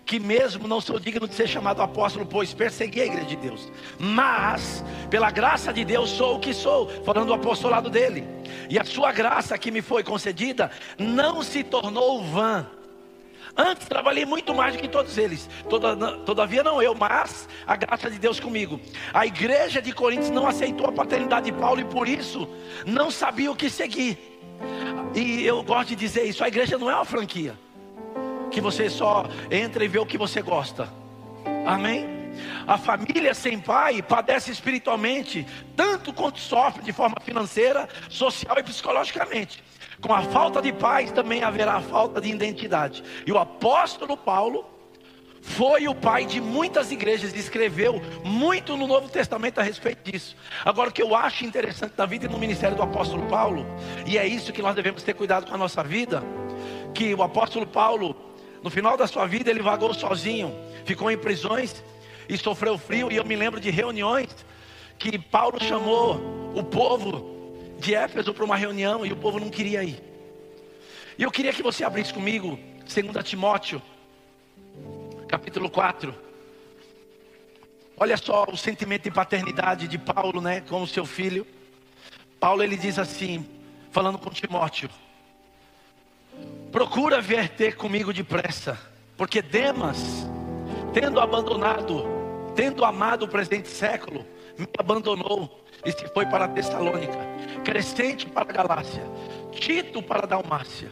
que 0.08 0.20
mesmo 0.20 0.68
não 0.68 0.82
sou 0.82 1.00
digno 1.00 1.28
de 1.28 1.36
ser 1.36 1.48
chamado 1.48 1.84
apóstolo, 1.84 2.26
pois 2.26 2.52
persegui 2.52 3.02
a 3.02 3.06
igreja 3.06 3.28
de 3.28 3.36
Deus. 3.36 3.72
Mas, 4.00 4.84
pela 5.08 5.30
graça 5.30 5.72
de 5.72 5.86
Deus, 5.86 6.10
sou 6.10 6.38
o 6.38 6.40
que 6.40 6.52
sou, 6.52 6.90
falando 7.04 7.28
do 7.28 7.34
apostolado 7.36 7.92
dele. 7.92 8.37
E 8.70 8.78
a 8.78 8.84
sua 8.84 9.12
graça 9.12 9.58
que 9.58 9.72
me 9.72 9.82
foi 9.82 10.04
concedida 10.04 10.72
não 10.98 11.42
se 11.42 11.64
tornou 11.64 12.24
vã. 12.24 12.68
Antes 13.56 13.88
trabalhei 13.88 14.24
muito 14.24 14.54
mais 14.54 14.76
do 14.76 14.82
que 14.82 14.88
todos 14.88 15.18
eles. 15.18 15.50
Todavia 16.26 16.64
não 16.64 16.82
eu, 16.82 16.94
mas 16.94 17.50
a 17.66 17.76
graça 17.76 18.10
de 18.10 18.20
Deus 18.20 18.40
comigo. 18.40 18.80
A 19.12 19.26
igreja 19.26 19.82
de 19.82 19.92
Coríntios 19.92 20.30
não 20.30 20.48
aceitou 20.48 20.86
a 20.88 20.92
paternidade 20.92 21.48
de 21.48 21.58
Paulo 21.58 21.82
e 21.82 21.86
por 21.86 22.08
isso 22.08 22.48
não 22.86 23.10
sabia 23.10 23.52
o 23.52 23.56
que 23.56 23.70
seguir. 23.70 24.18
E 25.16 25.44
eu 25.44 25.64
gosto 25.64 25.90
de 25.90 25.96
dizer 25.96 26.26
isso: 26.26 26.44
a 26.44 26.48
igreja 26.48 26.78
não 26.78 26.90
é 26.90 26.96
uma 26.96 27.06
franquia 27.06 27.56
que 28.52 28.62
você 28.62 28.90
só 28.90 29.26
entra 29.50 29.84
e 29.84 29.88
vê 29.88 30.00
o 30.00 30.06
que 30.06 30.18
você 30.18 30.42
gosta. 30.42 30.88
Amém? 31.66 32.17
A 32.66 32.78
família 32.78 33.34
sem 33.34 33.60
pai 33.60 34.02
padece 34.02 34.52
espiritualmente, 34.52 35.46
tanto 35.76 36.14
quanto 36.14 36.40
sofre 36.40 36.84
de 36.84 36.92
forma 36.92 37.16
financeira, 37.22 37.88
social 38.10 38.58
e 38.58 38.64
psicologicamente. 38.64 39.64
Com 40.02 40.14
a 40.14 40.22
falta 40.22 40.62
de 40.62 40.72
paz 40.72 41.12
também 41.12 41.44
haverá 41.44 41.82
falta 41.82 42.22
de 42.22 42.30
identidade. 42.30 43.04
E 43.26 43.32
o 43.32 43.38
apóstolo 43.38 44.16
Paulo 44.16 44.78
foi 45.42 45.88
o 45.88 45.96
pai 45.96 46.26
de 46.26 46.42
muitas 46.42 46.92
igrejas 46.92 47.34
e 47.34 47.40
escreveu 47.40 48.02
muito 48.24 48.76
no 48.76 48.86
Novo 48.86 49.08
Testamento 49.10 49.60
a 49.60 49.64
respeito 49.64 50.10
disso. 50.10 50.36
Agora, 50.64 50.90
o 50.90 50.94
que 50.94 51.02
eu 51.02 51.16
acho 51.16 51.46
interessante 51.46 51.96
da 51.96 52.06
vida 52.06 52.26
e 52.26 52.30
no 52.30 52.38
ministério 52.38 52.76
do 52.76 52.84
apóstolo 52.84 53.26
Paulo, 53.28 53.66
e 54.06 54.18
é 54.18 54.28
isso 54.28 54.52
que 54.52 54.62
nós 54.62 54.76
devemos 54.76 55.04
ter 55.04 55.14
cuidado 55.14 55.48
com 55.48 55.56
a 55.56 55.58
nossa 55.58 55.84
vida, 55.84 56.22
que 56.94 57.14
o 57.14 57.24
apóstolo 57.24 57.66
Paulo, 57.66 58.16
no 58.62 58.70
final 58.70 58.98
da 58.98 59.08
sua 59.08 59.26
vida, 59.26 59.50
ele 59.50 59.62
vagou 59.62 59.94
sozinho, 59.94 60.54
ficou 60.86 61.10
em 61.10 61.18
prisões 61.18 61.84
e 62.28 62.38
sofreu 62.38 62.78
frio. 62.78 63.12
E 63.12 63.16
eu 63.16 63.26
me 63.26 63.36
lembro 63.36 63.60
de 63.60 63.70
reuniões 63.70 64.30
que 64.98 65.18
Paulo 65.18 65.62
chamou 65.64 66.52
o 66.56 66.64
povo 66.64 67.38
de 67.80 67.94
Éfeso 67.94 68.34
para 68.34 68.44
uma 68.44 68.56
reunião 68.56 69.06
e 69.06 69.12
o 69.12 69.16
povo 69.16 69.40
não 69.40 69.50
queria 69.50 69.84
ir. 69.84 70.02
E 71.18 71.24
eu 71.24 71.32
queria 71.32 71.54
que 71.54 71.64
você 71.64 71.84
abrisse 71.84 72.14
comigo 72.14 72.60
2 72.86 73.28
Timóteo, 73.28 73.82
capítulo 75.28 75.70
4. 75.70 76.14
Olha 77.98 78.18
só 78.18 78.46
o 78.52 78.58
sentimento 78.58 79.04
de 79.04 79.12
paternidade 79.12 79.88
de 79.88 79.98
Paulo, 79.98 80.40
né, 80.40 80.62
com 80.62 80.82
o 80.82 80.88
seu 80.88 81.06
filho. 81.06 81.46
Paulo 82.40 82.62
ele 82.62 82.78
diz 82.78 83.00
assim, 83.00 83.46
falando 83.92 84.20
com 84.20 84.30
Timóteo: 84.30 84.90
Procura 86.72 87.20
vir 87.20 87.50
ter 87.50 87.76
comigo 87.76 88.14
depressa, 88.14 88.80
porque 89.16 89.42
Demas, 89.42 90.28
tendo 90.94 91.20
abandonado, 91.20 92.17
tendo 92.58 92.84
amado 92.84 93.26
o 93.26 93.28
presente 93.28 93.70
século, 93.70 94.26
me 94.58 94.68
abandonou 94.80 95.64
e 95.86 95.92
se 95.92 96.08
foi 96.08 96.26
para 96.26 96.48
Tessalônica, 96.48 97.20
Crescente 97.64 98.26
para 98.26 98.52
Galácia, 98.52 99.04
Tito 99.52 100.02
para 100.02 100.26
Dalmácia. 100.26 100.92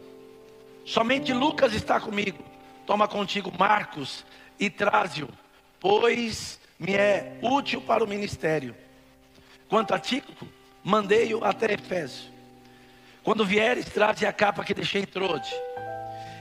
Somente 0.86 1.34
Lucas 1.34 1.74
está 1.74 2.00
comigo. 2.00 2.38
Toma 2.86 3.08
contigo 3.08 3.52
Marcos 3.58 4.24
e 4.60 4.70
traze-o, 4.70 5.28
pois 5.80 6.60
me 6.78 6.94
é 6.94 7.40
útil 7.42 7.82
para 7.82 8.04
o 8.04 8.08
ministério. 8.08 8.76
Quanto 9.68 9.96
a 9.96 9.98
Tico, 9.98 10.48
mandei-o 10.84 11.44
até 11.44 11.74
Efésio. 11.74 12.32
Quando 13.24 13.44
vieres, 13.44 13.86
traze 13.86 14.24
a 14.24 14.32
capa 14.32 14.64
que 14.64 14.76
deixei 14.76 15.02
em 15.02 15.06
Trode, 15.06 15.52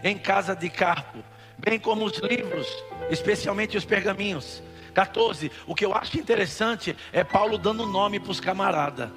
em 0.02 0.18
casa 0.18 0.54
de 0.54 0.68
Carpo, 0.68 1.24
bem 1.56 1.78
como 1.80 2.04
os 2.04 2.18
livros, 2.18 2.68
especialmente 3.08 3.78
os 3.78 3.86
pergaminhos 3.86 4.62
14. 4.94 5.50
O 5.66 5.74
que 5.74 5.84
eu 5.84 5.92
acho 5.92 6.18
interessante 6.18 6.96
é 7.12 7.22
Paulo 7.22 7.58
dando 7.58 7.84
nome 7.84 8.18
para 8.20 8.30
os 8.30 8.40
camaradas. 8.40 9.10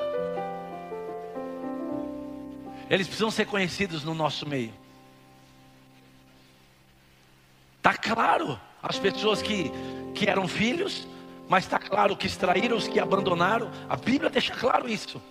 Eles 2.90 3.08
precisam 3.08 3.30
ser 3.30 3.46
conhecidos 3.46 4.04
no 4.04 4.14
nosso 4.14 4.48
meio. 4.48 4.74
Está 7.78 7.94
claro 7.96 8.60
as 8.82 8.98
pessoas 8.98 9.42
que, 9.42 9.72
que 10.16 10.30
eram 10.30 10.48
filhos, 10.48 11.08
mas 11.48 11.66
está 11.66 11.78
claro 11.78 12.18
que 12.18 12.28
extraíram 12.28 12.76
os 12.76 12.88
que 12.88 13.00
abandonaram. 13.00 13.72
A 13.88 13.96
Bíblia 13.96 14.30
deixa 14.30 14.54
claro 14.54 14.90
isso. 14.90 15.22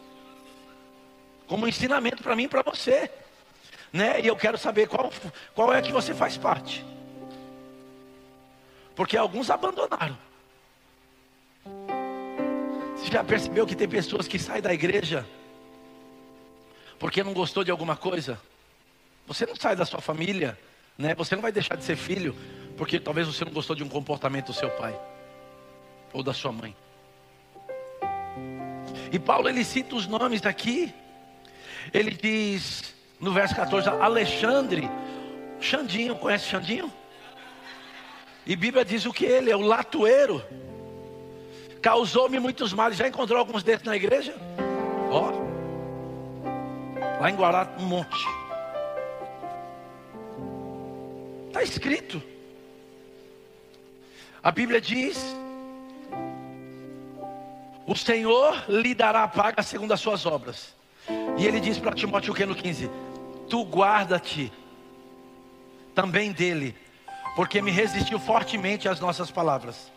Como 1.46 1.64
um 1.64 1.68
ensinamento 1.68 2.22
para 2.22 2.36
mim 2.36 2.44
e 2.44 2.48
para 2.48 2.62
você. 2.62 3.10
Né? 3.92 4.20
E 4.20 4.26
eu 4.26 4.36
quero 4.36 4.58
saber 4.58 4.88
qual, 4.88 5.10
qual 5.54 5.72
é 5.72 5.80
que 5.80 5.92
você 5.92 6.14
faz 6.14 6.36
parte. 6.36 6.84
Porque 8.94 9.16
alguns 9.16 9.50
abandonaram. 9.50 10.25
Você 13.06 13.12
já 13.12 13.22
percebeu 13.22 13.64
que 13.64 13.76
tem 13.76 13.88
pessoas 13.88 14.26
que 14.26 14.36
saem 14.36 14.60
da 14.60 14.74
igreja 14.74 15.24
porque 16.98 17.22
não 17.22 17.32
gostou 17.32 17.62
de 17.62 17.70
alguma 17.70 17.94
coisa? 17.94 18.36
Você 19.28 19.46
não 19.46 19.54
sai 19.54 19.76
da 19.76 19.84
sua 19.86 20.00
família, 20.00 20.58
né? 20.98 21.14
Você 21.14 21.36
não 21.36 21.42
vai 21.42 21.52
deixar 21.52 21.76
de 21.76 21.84
ser 21.84 21.94
filho 21.94 22.34
porque 22.76 22.98
talvez 22.98 23.28
você 23.28 23.44
não 23.44 23.52
gostou 23.52 23.76
de 23.76 23.84
um 23.84 23.88
comportamento 23.88 24.46
do 24.46 24.52
seu 24.52 24.68
pai 24.70 24.98
ou 26.12 26.20
da 26.20 26.34
sua 26.34 26.50
mãe. 26.50 26.74
E 29.12 29.20
Paulo 29.20 29.48
ele 29.48 29.64
cita 29.64 29.94
os 29.94 30.08
nomes 30.08 30.44
aqui. 30.44 30.92
Ele 31.94 32.10
diz 32.10 32.92
no 33.20 33.32
verso 33.32 33.54
14: 33.54 33.88
Alexandre, 33.88 34.90
Xandinho, 35.60 36.16
conhece 36.16 36.48
Xandinho? 36.48 36.92
E 38.44 38.56
Bíblia 38.56 38.84
diz 38.84 39.06
o 39.06 39.12
que 39.12 39.24
ele 39.24 39.48
é 39.48 39.56
o 39.56 39.60
latoeiro 39.60 40.42
causou-me 41.86 42.40
muitos 42.40 42.72
males. 42.72 42.98
Já 42.98 43.06
encontrou 43.06 43.38
alguns 43.38 43.62
desses 43.62 43.86
na 43.86 43.94
igreja? 43.94 44.34
Ó, 45.08 45.30
lá 47.20 47.30
em 47.30 47.36
Guará, 47.36 47.68
um 47.78 47.86
monte. 47.86 48.26
Está 51.46 51.62
escrito. 51.62 52.20
A 54.42 54.50
Bíblia 54.50 54.80
diz: 54.80 55.16
O 57.86 57.94
Senhor 57.94 58.64
lhe 58.68 58.92
dará 58.92 59.22
a 59.22 59.28
paga 59.28 59.62
segundo 59.62 59.92
as 59.92 60.00
suas 60.00 60.26
obras. 60.26 60.74
E 61.38 61.46
ele 61.46 61.60
diz 61.60 61.78
para 61.78 61.94
Timóteo 61.94 62.34
que 62.34 62.44
no 62.44 62.56
15: 62.56 62.90
Tu 63.48 63.62
guarda-te 63.62 64.52
também 65.94 66.32
dele, 66.32 66.74
porque 67.36 67.62
me 67.62 67.70
resistiu 67.70 68.18
fortemente 68.18 68.88
às 68.88 68.98
nossas 68.98 69.30
palavras. 69.30 69.94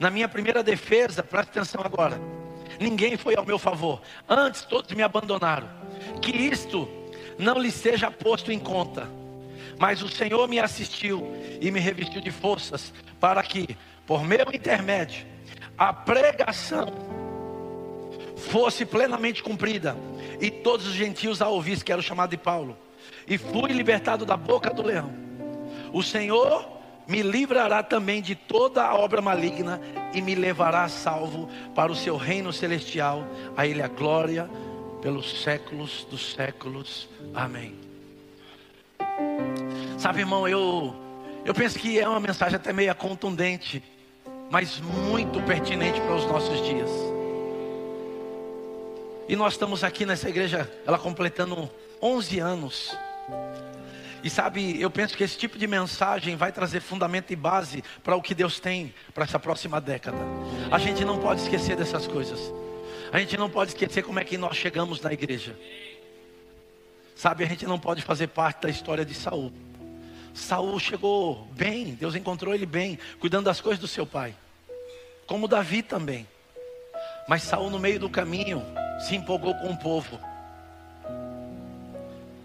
Na 0.00 0.08
minha 0.08 0.26
primeira 0.26 0.62
defesa, 0.62 1.22
preste 1.22 1.50
atenção 1.50 1.82
agora. 1.84 2.18
Ninguém 2.80 3.18
foi 3.18 3.36
ao 3.36 3.44
meu 3.44 3.58
favor. 3.58 4.00
Antes 4.26 4.62
todos 4.62 4.90
me 4.92 5.02
abandonaram. 5.02 5.68
Que 6.22 6.34
isto 6.34 6.88
não 7.38 7.58
lhe 7.58 7.70
seja 7.70 8.10
posto 8.10 8.50
em 8.50 8.58
conta. 8.58 9.06
Mas 9.78 10.02
o 10.02 10.08
Senhor 10.08 10.48
me 10.48 10.58
assistiu 10.58 11.36
e 11.60 11.70
me 11.70 11.78
revestiu 11.78 12.22
de 12.22 12.30
forças 12.30 12.94
para 13.20 13.42
que, 13.42 13.76
por 14.06 14.24
meu 14.24 14.46
intermédio, 14.54 15.26
a 15.76 15.92
pregação 15.92 16.88
fosse 18.38 18.86
plenamente 18.86 19.42
cumprida 19.42 19.94
e 20.40 20.50
todos 20.50 20.86
os 20.86 20.94
gentios 20.94 21.42
a 21.42 21.48
ouvissem, 21.48 21.84
que 21.84 21.92
era 21.92 22.00
o 22.00 22.04
chamado 22.04 22.30
de 22.30 22.38
Paulo. 22.38 22.74
E 23.28 23.36
fui 23.36 23.70
libertado 23.72 24.24
da 24.24 24.36
boca 24.36 24.70
do 24.70 24.82
leão. 24.82 25.12
O 25.92 26.02
Senhor 26.02 26.79
me 27.10 27.22
livrará 27.22 27.82
também 27.82 28.22
de 28.22 28.36
toda 28.36 28.84
a 28.84 28.94
obra 28.94 29.20
maligna 29.20 29.80
e 30.14 30.22
me 30.22 30.36
levará 30.36 30.88
salvo 30.88 31.48
para 31.74 31.90
o 31.90 31.94
seu 31.94 32.16
reino 32.16 32.52
celestial. 32.52 33.26
A 33.56 33.66
Ele 33.66 33.82
a 33.82 33.88
glória 33.88 34.48
pelos 35.02 35.42
séculos 35.42 36.06
dos 36.08 36.32
séculos. 36.32 37.08
Amém. 37.34 37.74
Sabe, 39.98 40.20
irmão, 40.20 40.46
eu, 40.46 40.94
eu 41.44 41.52
penso 41.52 41.80
que 41.80 41.98
é 41.98 42.08
uma 42.08 42.20
mensagem 42.20 42.54
até 42.54 42.72
meio 42.72 42.94
contundente, 42.94 43.82
mas 44.48 44.78
muito 44.78 45.42
pertinente 45.42 46.00
para 46.00 46.14
os 46.14 46.26
nossos 46.26 46.64
dias. 46.64 46.90
E 49.28 49.34
nós 49.34 49.54
estamos 49.54 49.82
aqui 49.82 50.06
nessa 50.06 50.28
igreja, 50.28 50.70
ela 50.86 50.98
completando 50.98 51.68
11 52.00 52.38
anos. 52.38 52.96
E 54.22 54.28
sabe, 54.28 54.80
eu 54.80 54.90
penso 54.90 55.16
que 55.16 55.24
esse 55.24 55.38
tipo 55.38 55.58
de 55.58 55.66
mensagem 55.66 56.36
vai 56.36 56.52
trazer 56.52 56.80
fundamento 56.80 57.32
e 57.32 57.36
base 57.36 57.82
para 58.02 58.16
o 58.16 58.22
que 58.22 58.34
Deus 58.34 58.60
tem 58.60 58.94
para 59.14 59.24
essa 59.24 59.38
próxima 59.38 59.80
década. 59.80 60.18
A 60.70 60.78
gente 60.78 61.04
não 61.04 61.18
pode 61.18 61.40
esquecer 61.40 61.76
dessas 61.76 62.06
coisas. 62.06 62.52
A 63.12 63.18
gente 63.18 63.36
não 63.36 63.48
pode 63.48 63.70
esquecer 63.70 64.02
como 64.02 64.20
é 64.20 64.24
que 64.24 64.36
nós 64.36 64.56
chegamos 64.56 65.00
na 65.00 65.12
igreja. 65.12 65.58
Sabe, 67.16 67.44
a 67.44 67.46
gente 67.46 67.66
não 67.66 67.78
pode 67.78 68.02
fazer 68.02 68.28
parte 68.28 68.62
da 68.62 68.68
história 68.68 69.04
de 69.04 69.14
Saul. 69.14 69.52
Saul 70.34 70.78
chegou 70.78 71.48
bem, 71.52 71.94
Deus 71.94 72.14
encontrou 72.14 72.54
ele 72.54 72.66
bem, 72.66 72.98
cuidando 73.18 73.46
das 73.46 73.60
coisas 73.60 73.80
do 73.80 73.88
seu 73.88 74.06
pai. 74.06 74.34
Como 75.26 75.48
Davi 75.48 75.82
também. 75.82 76.26
Mas 77.26 77.42
Saul 77.42 77.70
no 77.70 77.78
meio 77.78 77.98
do 77.98 78.08
caminho 78.08 78.62
se 79.00 79.16
empolgou 79.16 79.54
com 79.54 79.70
o 79.70 79.76
povo 79.76 80.20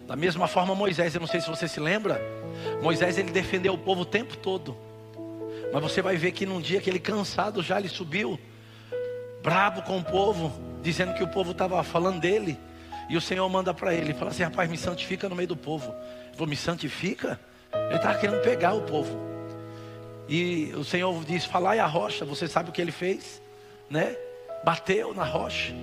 da 0.08 0.16
mesma 0.16 0.48
forma 0.48 0.76
Moisés, 0.76 1.16
eu 1.16 1.22
não 1.22 1.28
sei 1.28 1.42
se 1.42 1.50
você 1.50 1.68
se 1.68 1.80
lembra, 1.80 2.22
Moisés 2.82 3.18
ele 3.18 3.32
defendeu 3.32 3.74
o 3.74 3.78
povo 3.78 4.02
o 4.02 4.06
tempo 4.06 4.38
todo. 4.38 4.78
Mas 5.74 5.82
você 5.82 6.02
vai 6.02 6.16
ver 6.16 6.32
que 6.32 6.46
num 6.46 6.62
dia 6.62 6.80
que 6.80 6.90
ele 6.90 7.00
cansado 7.00 7.62
já 7.64 7.80
ele 7.80 7.90
subiu, 7.90 8.40
brabo 9.42 9.82
com 9.82 9.98
o 9.98 10.04
povo, 10.04 10.54
dizendo 10.82 11.14
que 11.16 11.24
o 11.24 11.28
povo 11.28 11.52
estava 11.52 11.84
falando 11.84 12.20
dele. 12.20 12.58
E 13.10 13.18
o 13.18 13.22
Senhor 13.22 13.48
manda 13.50 13.74
para 13.74 13.94
ele, 13.94 14.14
fala 14.14 14.32
assim, 14.32 14.44
rapaz, 14.44 14.70
me 14.70 14.78
santifica 14.78 15.28
no 15.28 15.36
meio 15.36 15.48
do 15.48 15.56
povo. 15.58 15.94
Falou, 16.34 16.48
me 16.48 16.56
santifica? 16.56 17.40
Ele 17.74 17.96
estava 17.96 18.18
querendo 18.18 18.42
pegar 18.42 18.74
o 18.74 18.82
povo. 18.82 19.20
E 20.28 20.72
o 20.76 20.84
Senhor 20.84 21.24
diz, 21.24 21.46
falai 21.46 21.80
a 21.80 21.86
rocha, 21.86 22.26
você 22.26 22.48
sabe 22.48 22.70
o 22.70 22.74
que 22.74 22.82
ele 22.82 22.92
fez? 22.92 23.42
Né? 23.90 24.16
Bateu 24.64 25.14
na 25.14 25.24
rocha. 25.24 25.74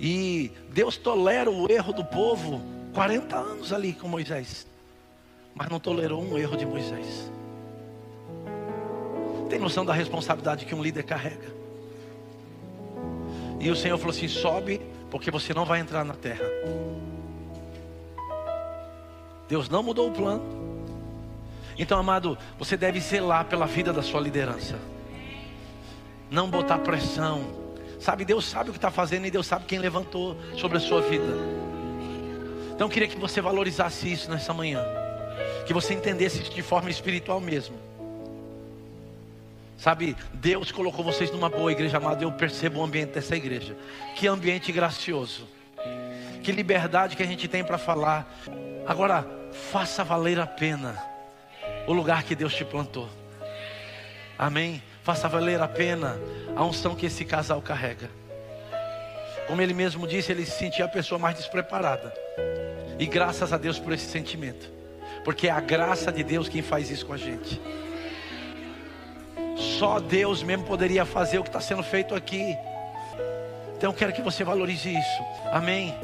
E 0.00 0.50
Deus 0.70 0.96
tolera 0.96 1.50
o 1.50 1.70
erro 1.70 1.92
do 1.92 2.04
povo 2.04 2.79
40 2.92 3.36
anos 3.36 3.72
ali 3.72 3.92
com 3.92 4.08
Moisés, 4.08 4.66
mas 5.54 5.68
não 5.68 5.78
tolerou 5.78 6.22
um 6.22 6.36
erro 6.36 6.56
de 6.56 6.66
Moisés. 6.66 7.30
Tem 9.48 9.58
noção 9.58 9.84
da 9.84 9.92
responsabilidade 9.92 10.64
que 10.64 10.74
um 10.74 10.82
líder 10.82 11.02
carrega? 11.02 11.52
E 13.58 13.70
o 13.70 13.76
Senhor 13.76 13.98
falou 13.98 14.14
assim: 14.14 14.28
sobe, 14.28 14.80
porque 15.10 15.30
você 15.30 15.52
não 15.52 15.64
vai 15.64 15.80
entrar 15.80 16.04
na 16.04 16.14
terra. 16.14 16.44
Deus 19.48 19.68
não 19.68 19.82
mudou 19.82 20.08
o 20.08 20.12
plano. 20.12 20.60
Então, 21.76 21.98
amado, 21.98 22.38
você 22.58 22.76
deve 22.76 23.00
zelar 23.00 23.46
pela 23.46 23.66
vida 23.66 23.92
da 23.92 24.02
sua 24.02 24.20
liderança. 24.20 24.78
Não 26.30 26.48
botar 26.48 26.78
pressão. 26.78 27.44
Sabe, 27.98 28.24
Deus 28.24 28.44
sabe 28.46 28.70
o 28.70 28.72
que 28.72 28.78
está 28.78 28.90
fazendo 28.90 29.26
e 29.26 29.30
Deus 29.30 29.46
sabe 29.46 29.64
quem 29.64 29.78
levantou 29.78 30.36
sobre 30.56 30.78
a 30.78 30.80
sua 30.80 31.02
vida. 31.02 31.69
Então, 32.80 32.88
eu 32.88 32.92
queria 32.94 33.08
que 33.08 33.18
você 33.18 33.42
valorizasse 33.42 34.10
isso 34.10 34.30
nessa 34.30 34.54
manhã. 34.54 34.82
Que 35.66 35.74
você 35.74 35.92
entendesse 35.92 36.40
isso 36.40 36.50
de 36.50 36.62
forma 36.62 36.88
espiritual 36.88 37.38
mesmo. 37.38 37.76
Sabe, 39.76 40.16
Deus 40.32 40.72
colocou 40.72 41.04
vocês 41.04 41.30
numa 41.30 41.50
boa 41.50 41.70
igreja, 41.70 41.98
amada. 41.98 42.24
Eu 42.24 42.32
percebo 42.32 42.80
o 42.80 42.82
ambiente 42.82 43.10
dessa 43.10 43.36
igreja. 43.36 43.76
Que 44.16 44.26
ambiente 44.26 44.72
gracioso. 44.72 45.46
Que 46.42 46.50
liberdade 46.52 47.16
que 47.16 47.22
a 47.22 47.26
gente 47.26 47.46
tem 47.48 47.62
para 47.62 47.76
falar. 47.76 48.26
Agora, 48.86 49.28
faça 49.70 50.02
valer 50.02 50.40
a 50.40 50.46
pena 50.46 50.98
o 51.86 51.92
lugar 51.92 52.22
que 52.22 52.34
Deus 52.34 52.54
te 52.54 52.64
plantou. 52.64 53.10
Amém? 54.38 54.82
Faça 55.02 55.28
valer 55.28 55.60
a 55.60 55.68
pena 55.68 56.18
a 56.56 56.64
unção 56.64 56.94
que 56.94 57.04
esse 57.04 57.26
casal 57.26 57.60
carrega. 57.60 58.08
Como 59.46 59.60
ele 59.60 59.74
mesmo 59.74 60.06
disse, 60.06 60.32
ele 60.32 60.46
se 60.46 60.52
sentia 60.52 60.86
a 60.86 60.88
pessoa 60.88 61.18
mais 61.18 61.36
despreparada. 61.36 62.10
E 63.00 63.06
graças 63.06 63.50
a 63.50 63.56
Deus 63.56 63.78
por 63.78 63.94
esse 63.94 64.04
sentimento. 64.04 64.70
Porque 65.24 65.48
é 65.48 65.50
a 65.50 65.58
graça 65.58 66.12
de 66.12 66.22
Deus 66.22 66.50
quem 66.50 66.60
faz 66.60 66.90
isso 66.90 67.06
com 67.06 67.14
a 67.14 67.16
gente. 67.16 67.58
Só 69.56 69.98
Deus 69.98 70.42
mesmo 70.42 70.66
poderia 70.66 71.06
fazer 71.06 71.38
o 71.38 71.42
que 71.42 71.48
está 71.48 71.60
sendo 71.60 71.82
feito 71.82 72.14
aqui. 72.14 72.54
Então 73.74 73.90
quero 73.94 74.12
que 74.12 74.20
você 74.20 74.44
valorize 74.44 74.90
isso. 74.90 75.22
Amém. 75.50 75.94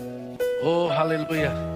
Oh, 0.63 0.89
aleluia. 0.91 1.76